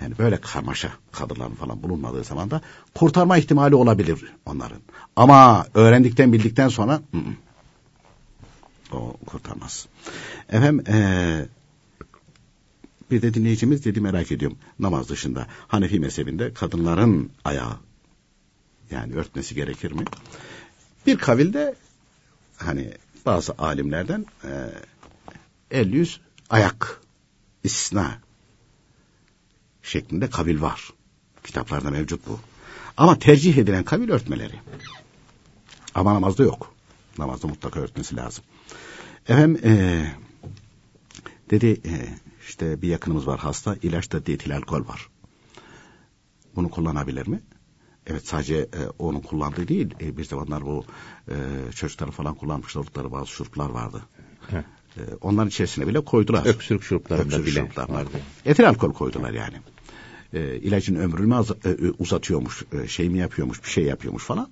yani 0.00 0.18
böyle 0.18 0.40
karmaşa 0.40 0.92
kadınların 1.12 1.54
falan 1.54 1.82
bulunmadığı 1.82 2.24
zaman 2.24 2.50
da 2.50 2.60
kurtarma 2.94 3.38
ihtimali 3.38 3.74
olabilir 3.74 4.32
onların. 4.46 4.80
Ama 5.16 5.66
öğrendikten 5.74 6.32
bildikten 6.32 6.68
sonra 6.68 6.94
ı 6.94 7.16
-ı, 7.16 7.34
o 8.92 9.16
kurtarmaz. 9.26 9.86
Efendim 10.48 10.84
e, 10.88 11.46
bir 13.10 13.22
de 13.22 13.34
dinleyicimiz 13.34 13.84
dedi 13.84 14.00
merak 14.00 14.32
ediyorum 14.32 14.58
namaz 14.78 15.08
dışında 15.08 15.46
Hanefi 15.68 16.00
mezhebinde 16.00 16.52
kadınların 16.52 17.30
ayağı 17.44 17.76
yani 18.90 19.14
örtmesi 19.14 19.54
gerekir 19.54 19.92
mi? 19.92 20.04
Bir 21.06 21.18
kavilde 21.18 21.74
hani 22.56 22.92
bazı 23.26 23.54
alimlerden 23.58 24.26
e, 24.44 24.50
el 25.70 25.92
yüz 25.92 26.20
ayak 26.50 27.00
istisna 27.64 28.18
şeklinde 29.82 30.30
kavil 30.30 30.60
var. 30.60 30.90
Kitaplarda 31.44 31.90
mevcut 31.90 32.26
bu. 32.26 32.40
Ama 32.96 33.18
tercih 33.18 33.56
edilen 33.56 33.84
kavil 33.84 34.10
örtmeleri. 34.10 34.60
Ama 35.94 36.14
namazda 36.14 36.42
yok. 36.42 36.74
Namazda 37.18 37.48
mutlaka 37.48 37.80
örtmesi 37.80 38.16
lazım. 38.16 38.44
Efendim 39.28 39.60
e, 39.64 40.06
dedi 41.50 41.80
e, 41.86 42.08
işte 42.48 42.82
bir 42.82 42.88
yakınımız 42.88 43.26
var 43.26 43.38
hasta 43.38 43.76
ilaçta 43.82 44.26
dietil 44.26 44.56
alkol 44.56 44.88
var. 44.88 45.08
Bunu 46.56 46.70
kullanabilir 46.70 47.26
mi? 47.26 47.42
Evet 48.06 48.26
sadece 48.26 48.56
e, 48.56 48.80
onun 48.98 49.20
kullandığı 49.20 49.68
değil 49.68 49.94
e, 50.00 50.16
bir 50.16 50.24
zamanlar 50.24 50.66
bu 50.66 50.84
e, 51.28 51.34
çocukların 51.74 52.12
falan 52.12 52.34
kullanmış 52.34 52.76
oldukları 52.76 53.12
bazı 53.12 53.26
şuruplar 53.26 53.70
vardı. 53.70 54.02
Heh. 54.50 54.58
E, 54.96 55.00
onların 55.20 55.48
içerisine 55.48 55.86
bile 55.86 56.00
koydular. 56.00 56.46
Öksürük 56.46 56.82
şuruplarında 56.82 57.24
Öksürük 57.26 57.46
bile 57.46 57.60
şuruplar 57.60 57.88
vardı. 57.88 58.10
Etil 58.44 58.68
alkol 58.68 58.92
koydular 58.92 59.30
yani. 59.30 59.56
E, 60.32 60.56
ilacın 60.56 60.94
ömrünü 60.94 61.34
az, 61.34 61.50
e, 61.50 61.76
uzatıyormuş, 61.98 62.64
e, 62.72 62.88
şey 62.88 63.08
mi 63.10 63.18
yapıyormuş, 63.18 63.64
bir 63.64 63.68
şey 63.68 63.84
yapıyormuş 63.84 64.24
falan. 64.24 64.48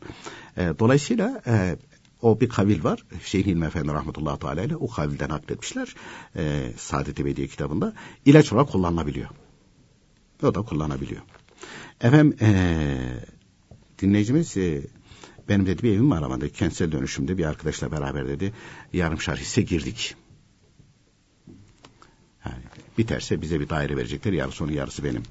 E, 0.57 0.73
dolayısıyla 0.79 1.43
e, 1.47 1.77
o 2.23 2.41
bir 2.41 2.49
kavil 2.49 2.85
var. 2.85 3.05
Şeyh 3.25 3.47
İlmi 3.47 3.67
Efendi 3.67 3.89
rahmetullahi 3.89 4.39
teala 4.39 4.63
ile 4.63 4.77
o 4.77 4.89
kavilden 4.89 5.29
nakletmişler. 5.29 5.95
E, 6.37 6.73
Saadet 6.77 7.21
Ebediye 7.21 7.47
kitabında. 7.47 7.93
ilaç 8.25 8.53
olarak 8.53 8.69
kullanılabiliyor. 8.69 9.29
O 10.43 10.55
da 10.55 10.63
kullanabiliyor. 10.63 11.23
Efendim 12.01 12.37
e, 12.41 12.53
dinleyicimiz 14.03 14.57
e, 14.57 14.83
benim 15.49 15.67
dedi 15.67 15.83
bir 15.83 15.93
evim 15.93 16.11
var 16.11 16.23
ama 16.23 16.41
dedi, 16.41 16.53
kentsel 16.53 16.93
dönüşümde 16.93 17.39
bir 17.39 17.45
arkadaşla 17.45 17.93
beraber 17.93 18.29
dedi 18.29 18.53
yarım 18.93 19.21
şar 19.21 19.39
hisse 19.39 19.63
girdik. 19.63 20.15
Yani 22.45 22.63
biterse 22.99 23.43
bize 23.43 23.61
bir 23.61 23.69
daire 23.69 23.97
verecekler 23.97 24.33
yarısı 24.33 24.65
onun 24.65 24.73
yarısı 24.73 25.05
benim. 25.05 25.23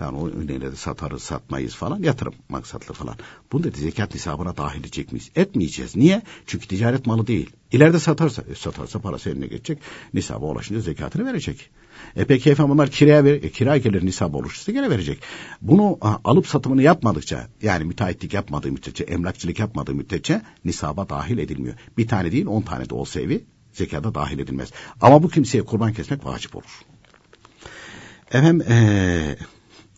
Yani 0.00 0.18
o 0.18 0.30
de 0.48 0.76
satarız 0.76 1.22
satmayız 1.22 1.74
falan 1.74 2.02
yatırım 2.02 2.34
maksatlı 2.48 2.94
falan. 2.94 3.16
Bunu 3.52 3.64
da 3.64 3.68
zekat 3.74 4.14
nisabına 4.14 4.56
dahil 4.56 4.80
edecek 4.80 5.12
miyiz? 5.12 5.30
Etmeyeceğiz. 5.36 5.96
Niye? 5.96 6.22
Çünkü 6.46 6.68
ticaret 6.68 7.06
malı 7.06 7.26
değil. 7.26 7.50
İleride 7.72 7.98
satarsa, 7.98 8.42
e, 8.50 8.54
satarsa 8.54 8.98
parası 8.98 9.30
eline 9.30 9.46
geçecek. 9.46 9.78
Nisaba 10.14 10.46
ulaşınca 10.46 10.80
zekatını 10.80 11.26
verecek. 11.26 11.70
E 12.16 12.24
peki 12.24 12.50
efendim 12.50 12.74
bunlar 12.74 12.90
kiraya 12.90 13.24
ver, 13.24 13.34
e, 13.34 13.50
kira 13.50 13.76
gelir 13.78 14.06
nisab 14.06 14.34
oluşursa 14.34 14.72
gene 14.72 14.90
verecek. 14.90 15.18
Bunu 15.62 15.98
a, 16.00 16.16
alıp 16.24 16.46
satımını 16.46 16.82
yapmadıkça 16.82 17.48
yani 17.62 17.84
müteahhitlik 17.84 18.34
yapmadığı 18.34 18.72
müddetçe, 18.72 19.04
emlakçılık 19.04 19.58
yapmadığı 19.58 19.94
müddetçe 19.94 20.42
nisaba 20.64 21.08
dahil 21.08 21.38
edilmiyor. 21.38 21.74
Bir 21.98 22.08
tane 22.08 22.32
değil 22.32 22.46
on 22.46 22.62
tane 22.62 22.90
de 22.90 22.94
olsa 22.94 23.20
evi 23.20 23.44
zekata 23.72 24.14
dahil 24.14 24.38
edilmez. 24.38 24.72
Ama 25.00 25.22
bu 25.22 25.28
kimseye 25.28 25.64
kurban 25.64 25.92
kesmek 25.92 26.24
vacip 26.24 26.56
olur. 26.56 26.80
Efendim 28.32 28.66
eee 28.68 29.36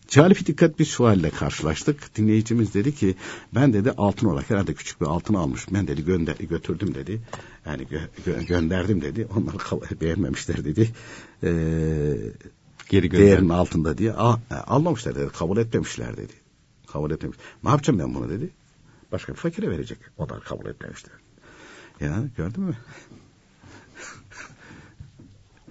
Califi 0.08 0.46
dikkat 0.46 0.78
bir 0.78 0.84
sualle 0.84 1.30
karşılaştık. 1.30 2.16
Dinleyicimiz 2.16 2.74
dedi 2.74 2.94
ki 2.94 3.14
ben 3.54 3.72
dedi 3.72 3.90
altın 3.90 4.26
olarak 4.26 4.50
herhalde 4.50 4.74
küçük 4.74 5.00
bir 5.00 5.06
altın 5.06 5.34
almış. 5.34 5.66
Ben 5.72 5.88
dedi 5.88 6.04
gönder 6.04 6.36
götürdüm 6.36 6.94
dedi. 6.94 7.20
Yani 7.66 7.86
gö 7.86 8.00
gö 8.26 8.42
gönderdim 8.42 9.02
dedi. 9.02 9.28
Onlar 9.36 9.54
beğenmemişler 10.00 10.64
dedi. 10.64 10.90
Ee, 11.42 11.48
Geri 12.88 13.08
gönderdim. 13.08 13.26
Değerinin 13.26 13.48
altında 13.48 13.98
diye. 13.98 14.12
Al, 14.12 14.36
almamışlar 14.50 15.14
dedi. 15.14 15.28
Kabul 15.38 15.56
etmemişler 15.56 16.16
dedi. 16.16 16.32
Kabul 16.86 17.10
etmemiş. 17.10 17.38
Ne 17.64 17.70
yapacağım 17.70 17.98
ben 17.98 18.14
bunu 18.14 18.28
dedi. 18.28 18.50
Başka 19.12 19.32
bir 19.32 19.38
fakire 19.38 19.70
verecek. 19.70 19.98
O 20.18 20.28
da 20.28 20.40
kabul 20.40 20.66
etmemişler. 20.66 21.14
Yani 22.00 22.28
gördün 22.36 22.62
mü? 22.62 22.76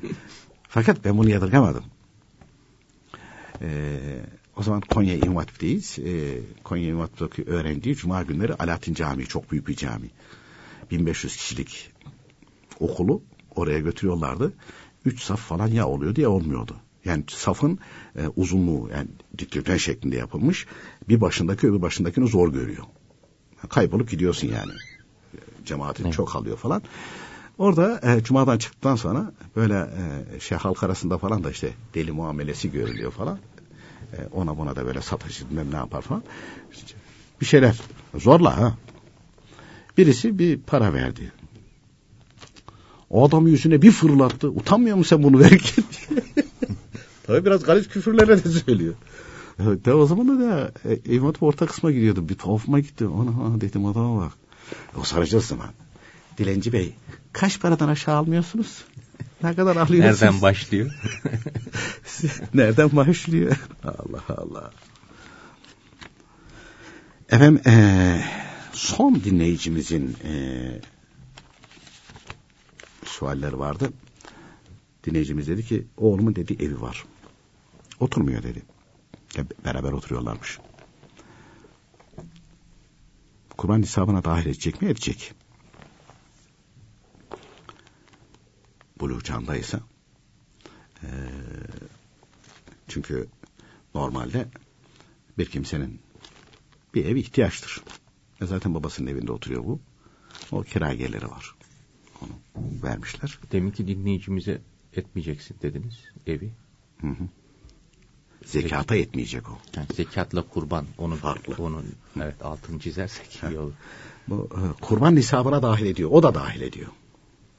Fakat 0.69 1.05
ben 1.05 1.17
bunu 1.17 1.29
yadırgamadım. 1.29 1.83
E, 3.61 3.99
o 4.57 4.63
zaman 4.63 4.81
Konya 4.81 5.15
İmam 5.15 5.35
Hatip'teyiz. 5.35 5.99
E, 5.99 6.39
Konya 6.63 6.87
İmam 6.87 7.01
Hatip'teki 7.01 7.49
öğrendiği 7.51 7.95
Cuma 7.95 8.23
günleri 8.23 8.53
Alaaddin 8.53 8.93
Camii 8.93 9.25
çok 9.25 9.51
büyük 9.51 9.67
bir 9.67 9.75
cami. 9.75 10.09
1500 10.91 11.35
kişilik 11.35 11.91
okulu 12.79 13.21
oraya 13.55 13.79
götürüyorlardı. 13.79 14.53
Üç 15.05 15.21
saf 15.21 15.39
falan 15.39 15.67
ya 15.67 15.87
oluyor 15.87 16.15
diye 16.15 16.27
olmuyordu. 16.27 16.75
Yani 17.05 17.23
safın 17.27 17.79
e, 18.15 18.27
uzunluğu 18.35 18.89
yani 18.91 19.07
dikdörtgen 19.37 19.77
şeklinde 19.77 20.15
yapılmış. 20.15 20.65
Bir 21.09 21.21
başındaki 21.21 21.67
öbür 21.67 21.81
başındakini 21.81 22.27
zor 22.27 22.53
görüyor. 22.53 22.83
Kaybolup 23.69 24.09
gidiyorsun 24.09 24.47
yani. 24.47 24.71
Cemaatin 25.65 26.03
evet. 26.03 26.13
çok 26.13 26.35
alıyor 26.35 26.57
falan. 26.57 26.81
Orada 27.57 28.01
e, 28.03 28.23
cumadan 28.23 28.57
çıktıktan 28.57 28.95
sonra 28.95 29.31
böyle 29.55 29.89
e, 30.35 30.39
şey 30.39 30.57
halk 30.57 30.83
arasında 30.83 31.17
falan 31.17 31.43
da 31.43 31.51
işte 31.51 31.69
deli 31.93 32.11
muamelesi 32.11 32.71
görülüyor 32.71 33.11
falan. 33.11 33.39
E, 34.13 34.17
ona 34.31 34.57
buna 34.57 34.75
da 34.75 34.85
böyle 34.85 35.01
sataşı 35.01 35.49
bilmem 35.49 35.71
ne 35.71 35.75
yapar 35.75 36.01
falan. 36.01 36.23
İşte 36.73 36.93
bir 37.41 37.45
şeyler 37.45 37.81
zorla 38.15 38.57
ha. 38.57 38.77
Birisi 39.97 40.39
bir 40.39 40.59
para 40.59 40.93
verdi. 40.93 41.31
O 43.09 43.27
adam 43.27 43.47
yüzüne 43.47 43.81
bir 43.81 43.91
fırlattı. 43.91 44.49
Utanmıyor 44.49 44.97
musun 44.97 45.15
sen 45.15 45.23
bunu 45.23 45.39
verirken? 45.39 45.85
Tabii 47.23 47.45
biraz 47.45 47.63
garip 47.63 47.91
küfürlerle 47.91 48.43
de 48.43 48.49
söylüyor. 48.49 48.93
De 49.59 49.93
o 49.93 50.05
zaman 50.05 50.39
da 50.39 50.71
e, 50.85 51.15
İmam 51.15 51.33
orta 51.41 51.65
kısma 51.65 51.91
gidiyordu. 51.91 52.29
Bir 52.29 52.35
tuhafıma 52.35 52.79
gitti. 52.79 53.07
Ona 53.07 53.61
dedim 53.61 53.85
adama 53.85 54.21
bak. 54.21 54.31
O 55.01 55.03
saracağız 55.03 55.45
zaman. 55.45 55.69
Dilenci 56.37 56.73
Bey 56.73 56.93
kaç 57.37 57.59
paradan 57.59 57.89
aşağı 57.89 58.15
almıyorsunuz? 58.15 58.83
Ne 59.43 59.55
kadar 59.55 59.75
alıyorsunuz? 59.75 60.21
Nereden 60.21 60.41
başlıyor? 60.41 60.91
Nereden 62.53 62.95
başlıyor? 62.95 63.57
Allah 63.83 64.23
Allah. 64.27 64.71
Efendim 67.29 67.61
ee, 67.67 68.21
son 68.73 69.23
dinleyicimizin 69.23 70.17
ee, 70.23 70.81
sualleri 73.05 73.59
vardı. 73.59 73.93
Dinleyicimiz 75.03 75.47
dedi 75.47 75.65
ki 75.65 75.87
oğlumun 75.97 76.35
dedi 76.35 76.63
evi 76.65 76.81
var. 76.81 77.05
Oturmuyor 77.99 78.43
dedi. 78.43 78.61
Beraber 79.65 79.91
oturuyorlarmış. 79.91 80.59
Kurban 83.57 83.81
hesabına 83.81 84.23
dahil 84.23 84.45
edecek 84.45 84.81
mi? 84.81 84.89
Edecek. 84.89 85.33
Buluğ 88.99 89.21
çağındaysa 89.21 89.79
e, 91.03 91.07
çünkü 92.87 93.27
normalde 93.95 94.47
bir 95.37 95.45
kimsenin 95.45 95.99
bir 96.93 97.05
ev 97.05 97.15
ihtiyaçtır. 97.15 97.81
E 98.41 98.45
zaten 98.45 98.73
babasının 98.73 99.07
evinde 99.07 99.31
oturuyor 99.31 99.65
bu. 99.65 99.79
O 100.51 100.61
kira 100.61 100.93
geliri 100.93 101.27
var. 101.27 101.55
Onu 102.21 102.31
vermişler. 102.83 103.39
Demin 103.51 103.71
ki 103.71 103.87
dinleyicimize 103.87 104.61
etmeyeceksin 104.93 105.57
dediniz 105.61 105.95
evi. 106.27 106.51
Hı 107.01 107.07
hı. 107.07 107.27
Zekata 108.45 108.95
Zek 108.95 109.07
etmeyecek 109.07 109.49
o. 109.49 109.57
Yani 109.75 109.87
zekatla 109.95 110.41
kurban 110.41 110.85
onun 110.97 111.15
farklı. 111.15 111.63
Onun 111.63 111.85
evet 112.15 112.41
altını 112.41 112.79
çizersek 112.79 113.39
iyi 113.49 113.59
olur. 113.59 113.73
Bu 114.27 114.49
e, 114.51 114.81
kurban 114.81 115.15
nisabına 115.15 115.61
dahil 115.61 115.85
ediyor. 115.85 116.09
O 116.11 116.23
da 116.23 116.35
dahil 116.35 116.61
ediyor. 116.61 116.89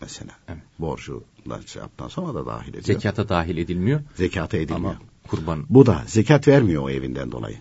Mesela. 0.01 0.32
Evet. 0.49 0.62
Borcundan 0.78 1.61
şey 1.66 1.82
yaptıktan 1.82 2.09
sonra 2.09 2.34
da 2.34 2.46
dahil 2.46 2.68
ediyor. 2.68 2.84
Zekata 2.84 3.28
dahil 3.28 3.57
edilmiyor 3.57 4.01
Zekata 4.14 4.57
edilmiyor. 4.57 4.90
ama 4.90 5.01
kurban 5.28 5.66
Bu 5.70 5.86
da 5.86 6.03
zekat 6.07 6.49
vermiyor 6.49 6.82
o 6.82 6.90
evinden 6.90 7.32
dolayı. 7.32 7.59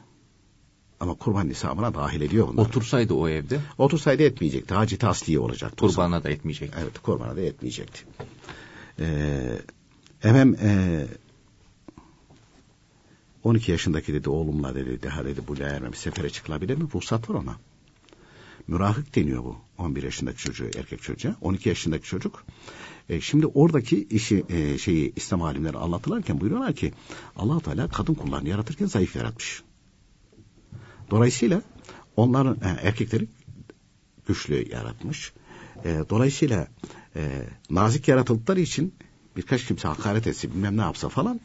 Ama 0.99 1.13
kurban 1.13 1.49
nisabına 1.49 1.93
dahil 1.93 2.21
ediyor 2.21 2.47
bunlar. 2.47 2.65
otursaydı 2.65 3.13
o 3.13 3.27
evde 3.29 3.59
Otursaydı 3.77 4.23
etmeyecekti. 4.23 4.73
Hacı 4.73 4.97
tasliye 4.97 5.39
olacaktı. 5.39 5.75
kurbana 5.77 6.23
da 6.23 6.29
etmeyecek. 6.29 6.71
Evet 6.81 6.99
kurbana 6.99 7.35
da 7.35 7.41
etmeyecekti. 7.41 8.03
Ee, 8.99 9.59
efendim 10.23 10.57
e, 10.61 11.05
12 13.43 13.71
yaşındaki 13.71 14.13
dedi 14.13 14.29
oğlumla 14.29 14.75
dedi 14.75 15.03
daha 15.03 15.25
dedi 15.25 15.41
bu 15.47 15.55
ermem 15.55 15.93
sefere 15.93 16.29
çıkılabilir 16.29 16.77
mi? 16.77 16.87
Ruhsat 16.95 17.29
var 17.29 17.35
ona. 17.35 17.55
Mürahık 18.67 19.15
deniyor 19.15 19.43
bu. 19.43 19.57
11 19.77 20.03
yaşındaki 20.03 20.37
çocuğu 20.37 20.65
erkek 20.65 21.01
çocuğa. 21.01 21.35
12 21.41 21.69
yaşındaki 21.69 22.05
çocuk. 22.07 22.45
E, 23.09 23.21
şimdi 23.21 23.47
oradaki 23.47 24.07
işi 24.09 24.45
e, 24.49 24.77
şeyi 24.77 25.13
İslam 25.15 25.41
alimleri 25.41 25.77
anlatırlarken 25.77 26.41
buyuruyorlar 26.41 26.73
ki 26.75 26.93
allah 27.35 27.59
Teala 27.59 27.87
kadın 27.87 28.13
kullarını 28.13 28.49
yaratırken 28.49 28.85
zayıf 28.85 29.15
yaratmış. 29.15 29.63
Dolayısıyla 31.11 31.61
onların 32.15 32.55
e, 32.55 32.79
erkekleri 32.81 33.27
güçlü 34.27 34.71
yaratmış. 34.71 35.33
E, 35.85 36.03
dolayısıyla 36.09 36.67
e, 37.15 37.47
nazik 37.69 38.07
yaratıldıkları 38.07 38.59
için 38.59 38.93
birkaç 39.37 39.65
kimse 39.65 39.87
hakaret 39.87 40.27
etse 40.27 40.51
bilmem 40.51 40.77
ne 40.77 40.81
yapsa 40.81 41.09
falan 41.09 41.39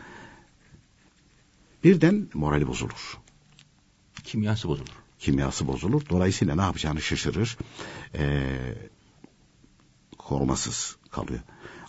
birden 1.84 2.28
morali 2.34 2.68
bozulur. 2.68 3.18
Kimyası 4.24 4.68
bozulur. 4.68 5.01
Kimyası 5.22 5.68
bozulur. 5.68 6.02
Dolayısıyla 6.10 6.54
ne 6.54 6.62
yapacağını 6.62 7.02
şaşırır. 7.02 7.58
E, 8.14 8.42
korumasız 10.18 10.96
kalıyor. 11.10 11.40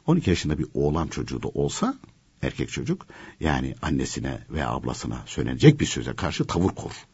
12 0.07 0.29
yaşında 0.29 0.57
bir 0.57 0.67
oğlan 0.73 1.07
çocuğu 1.07 1.43
da 1.43 1.47
olsa 1.47 1.95
erkek 2.41 2.69
çocuk 2.69 3.07
yani 3.39 3.75
annesine 3.81 4.39
veya 4.49 4.69
ablasına 4.69 5.23
söylenecek 5.25 5.79
bir 5.79 5.85
söze 5.85 6.13
karşı 6.13 6.47
tavır 6.47 6.69
korur. 6.69 7.05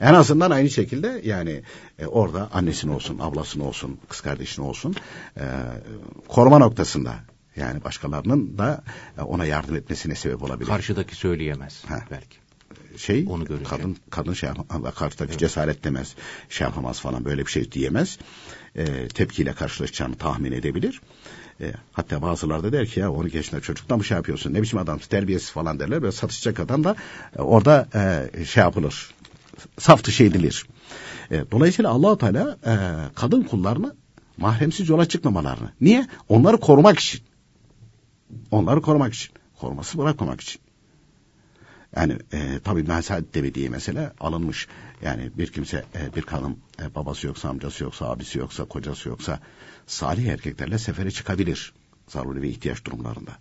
En 0.00 0.14
azından 0.14 0.50
aynı 0.50 0.70
şekilde 0.70 1.20
yani 1.24 1.62
e, 1.98 2.06
orada 2.06 2.48
annesine 2.52 2.92
olsun, 2.92 3.18
ablasına 3.18 3.64
olsun, 3.64 3.98
kız 4.08 4.20
kardeşine 4.20 4.64
olsun 4.64 4.94
e, 5.36 5.44
koruma 6.28 6.58
noktasında 6.58 7.14
yani 7.56 7.84
başkalarının 7.84 8.58
da 8.58 8.84
e, 9.18 9.20
ona 9.20 9.44
yardım 9.44 9.76
etmesine 9.76 10.14
sebep 10.14 10.42
olabilir. 10.42 10.68
Karşıdaki 10.68 11.14
söyleyemez 11.14 11.84
Ha. 11.84 12.04
belki. 12.10 12.41
Şey 12.98 13.24
Onu 13.28 13.44
görünce. 13.44 13.64
kadın 13.64 13.96
kadın 14.10 14.32
şey 14.32 14.50
karşıdaki 14.94 15.38
cesaret 15.38 15.84
demez, 15.84 16.14
şey 16.48 16.64
yapamaz 16.64 17.00
falan 17.00 17.24
böyle 17.24 17.46
bir 17.46 17.50
şey 17.50 17.72
diyemez. 17.72 18.18
E, 18.76 19.08
tepkiyle 19.08 19.52
karşılaşacağını 19.52 20.14
tahmin 20.14 20.52
edebilir. 20.52 21.00
E, 21.60 21.72
hatta 21.92 22.22
bazıları 22.22 22.62
da 22.62 22.72
der 22.72 22.86
ki 22.86 23.00
ya 23.00 23.12
12 23.12 23.36
yaşında 23.36 23.60
çocukla 23.60 23.96
mı 23.96 24.04
şey 24.04 24.16
yapıyorsun 24.16 24.54
ne 24.54 24.62
biçim 24.62 24.78
adamsın 24.78 25.08
terbiyesiz 25.08 25.50
falan 25.50 25.80
derler. 25.80 26.02
Böyle 26.02 26.12
satışacak 26.12 26.60
adam 26.60 26.84
da 26.84 26.96
e, 27.38 27.42
orada 27.42 27.88
e, 27.94 28.44
şey 28.44 28.62
yapılır. 28.62 29.14
Saf 29.78 30.04
dışı 30.04 30.24
edilir. 30.24 30.66
E, 31.30 31.44
dolayısıyla 31.50 31.90
allah 31.90 32.18
Teala 32.18 32.58
e, 32.66 32.74
kadın 33.14 33.42
kullarını 33.42 33.94
mahremsiz 34.36 34.88
yola 34.88 35.08
çıkmamalarını. 35.08 35.72
Niye? 35.80 36.06
Onları 36.28 36.56
korumak 36.60 36.98
için. 36.98 37.20
Onları 38.50 38.82
korumak 38.82 39.14
için. 39.14 39.32
Koruması 39.60 39.98
bırakmamak 39.98 40.40
için. 40.40 40.60
Yani 41.96 42.18
e, 42.32 42.60
tabii 42.64 42.82
Mesad 42.82 43.34
Devi 43.34 43.54
diye 43.54 43.68
mesela 43.68 44.12
alınmış. 44.20 44.68
Yani 45.02 45.30
bir 45.38 45.52
kimse, 45.52 45.84
e, 45.94 46.14
bir 46.16 46.22
kadın 46.22 46.58
e, 46.82 46.94
babası 46.94 47.26
yoksa, 47.26 47.48
amcası 47.48 47.84
yoksa, 47.84 48.10
abisi 48.10 48.38
yoksa, 48.38 48.64
kocası 48.64 49.08
yoksa 49.08 49.40
salih 49.86 50.26
erkeklerle 50.26 50.78
sefere 50.78 51.10
çıkabilir. 51.10 51.72
Zaruri 52.08 52.42
ve 52.42 52.48
ihtiyaç 52.48 52.84
durumlarında. 52.84 53.32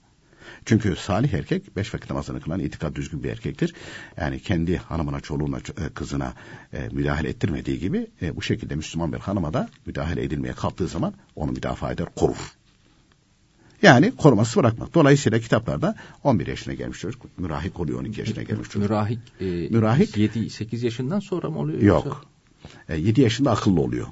Çünkü 0.65 0.95
salih 0.95 1.33
erkek 1.33 1.75
beş 1.75 1.93
vakit 1.93 2.09
namazını 2.09 2.41
kılan 2.41 2.59
itikad 2.59 2.95
düzgün 2.95 3.23
bir 3.23 3.29
erkektir. 3.29 3.73
Yani 4.17 4.39
kendi 4.39 4.77
hanımına, 4.77 5.19
çoluğuna, 5.19 5.57
e, 5.57 5.89
kızına 5.93 6.33
e, 6.73 6.89
müdahale 6.91 7.29
ettirmediği 7.29 7.79
gibi 7.79 8.07
e, 8.21 8.35
bu 8.35 8.41
şekilde 8.41 8.75
Müslüman 8.75 9.13
bir 9.13 9.19
hanıma 9.19 9.53
da 9.53 9.69
müdahale 9.85 10.23
edilmeye 10.23 10.53
kalktığı 10.53 10.87
zaman 10.87 11.13
onu 11.35 11.51
müdafaa 11.51 11.91
eder, 11.91 12.07
korur. 12.15 12.60
Yani 13.81 14.11
koruması 14.17 14.59
bırakmak. 14.59 14.93
Dolayısıyla 14.93 15.39
kitaplarda 15.39 15.95
11 16.23 16.47
yaşına 16.47 16.73
gelmiş 16.73 16.99
çocuk, 16.99 17.39
mürahik 17.39 17.79
oluyor 17.79 17.99
12 17.99 18.19
yaşına 18.19 18.43
gelmiş 18.43 18.69
çocuk. 18.69 18.89
Mürahik, 18.89 19.19
e, 19.39 19.45
Mürahik- 19.45 20.17
7-8 20.17 20.83
yaşından 20.83 21.19
sonra 21.19 21.49
mı 21.49 21.59
oluyor? 21.59 21.81
yoksa- 21.81 22.09
Yok. 22.09 22.25
E, 22.89 22.97
7 22.97 23.21
yaşında 23.21 23.51
akıllı 23.51 23.81
oluyor. 23.81 24.07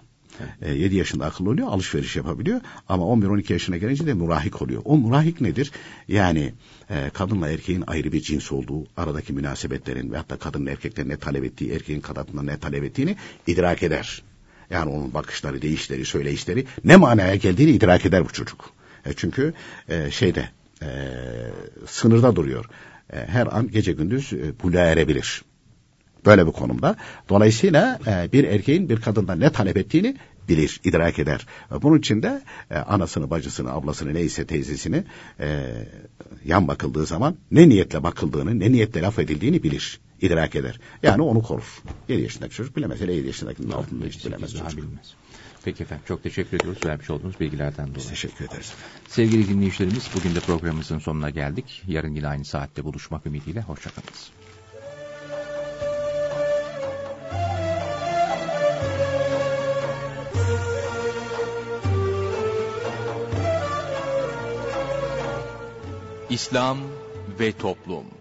E, 0.62 0.74
7 0.74 0.96
yaşında 0.96 1.26
akıllı 1.26 1.50
oluyor, 1.50 1.68
alışveriş 1.68 2.16
yapabiliyor. 2.16 2.62
Ama 2.90 3.06
11-12 3.06 3.54
yaşına 3.54 3.78
gelince 3.78 4.06
de 4.06 4.14
murahik 4.14 4.62
oluyor. 4.62 4.82
O 4.86 4.98
murahik 4.98 5.42
nedir? 5.42 5.72
Yani 6.08 6.54
e, 6.90 7.10
kadınla 7.14 7.50
erkeğin 7.50 7.84
ayrı 7.88 8.12
bir 8.12 8.22
cins 8.22 8.52
olduğu, 8.52 8.88
aradaki 8.98 9.34
münasebetlerin 9.34 10.12
ve 10.12 10.18
hatta 10.18 10.38
kadının 10.38 10.66
erkeklerin 10.66 11.10
ne 11.10 11.18
talep 11.18 11.44
ettiği, 11.44 11.72
erkeğin 11.72 12.02
kadından 12.02 12.48
ne 12.48 12.58
talep 12.60 12.84
ettiğini 12.84 13.16
idrak 13.48 13.84
eder. 13.84 14.22
Yani 14.70 14.92
onun 14.92 15.14
bakışları, 15.14 15.62
değişleri, 15.62 16.06
söyleyişleri 16.06 16.66
ne 16.84 16.96
manaya 16.96 17.36
geldiğini 17.36 17.72
idrak 17.72 18.06
eder 18.06 18.26
bu 18.26 18.34
çocuk. 18.34 18.74
E, 19.06 19.14
çünkü 19.16 19.54
e, 19.90 20.12
şeyde 20.12 20.50
e, 20.82 20.88
sınırda 21.88 22.36
duruyor. 22.36 22.66
E, 23.14 23.18
her 23.28 23.48
an 23.48 23.68
gece 23.68 23.92
gündüz 23.92 24.34
e, 24.34 24.60
buluğa 24.64 24.82
erebilir. 24.82 25.42
Böyle 26.26 26.48
bir 26.48 26.52
konumda. 26.52 26.96
Dolayısıyla 27.30 28.00
e, 28.08 28.32
bir 28.32 28.44
erkeğin 28.44 28.90
bir 28.90 29.02
kadından 29.02 29.40
ne 29.40 29.52
talep 29.52 29.78
ettiğini 29.78 30.16
bilir, 30.50 30.82
idrak 30.84 31.20
eder. 31.20 31.46
E, 31.72 31.82
Bunun 31.82 31.98
için 32.00 32.24
de 32.24 32.42
e, 32.72 32.76
anasını, 32.76 33.30
bacısını, 33.30 33.72
ablasını 33.72 34.14
neyse 34.14 34.46
teyzesini 34.46 35.04
e, 35.40 35.66
yan 36.46 36.68
bakıldığı 36.68 37.06
zaman 37.06 37.36
ne 37.52 37.70
niyetle 37.70 38.04
bakıldığını, 38.04 38.60
ne 38.60 38.72
niyetle 38.72 39.02
laf 39.02 39.20
edildiğini 39.20 39.64
bilir, 39.64 40.00
idrak 40.22 40.56
eder. 40.56 40.80
Yani 41.04 41.22
onu 41.22 41.42
korur. 41.44 41.82
7 42.10 42.22
yaşındaki 42.22 42.56
çocuk 42.56 42.78
bilemez. 42.78 43.02
Hele 43.02 43.14
7 43.14 43.28
yaşındakinin 43.28 43.72
altında 43.72 44.06
hiç 44.06 44.26
bilemez 44.26 44.52
çocuk. 44.52 44.78
bilmez. 44.78 45.14
Peki 45.64 45.84
efendim 45.84 46.06
çok 46.08 46.24
teşekkür 46.24 46.58
ediyoruz 46.58 46.86
vermiş 46.86 47.10
olduğunuz 47.10 47.40
bilgilerden 47.40 47.96
dolayı. 47.96 48.10
Teşekkür 48.10 48.46
ederiz. 48.46 48.74
Sevgili 49.08 49.48
dinleyicilerimiz 49.50 50.10
bugün 50.16 50.36
de 50.36 50.40
programımızın 50.40 51.00
sonuna 51.00 51.30
geldik. 51.30 51.84
Yarın 51.88 52.16
yine 52.16 52.28
aynı 52.28 52.46
saatte 52.46 52.84
buluşmak 52.84 53.26
ümidiyle 53.26 53.62
hoşçakalınız. 53.62 54.32
İslam 66.30 66.78
ve 67.40 67.52
Toplum 67.52 68.19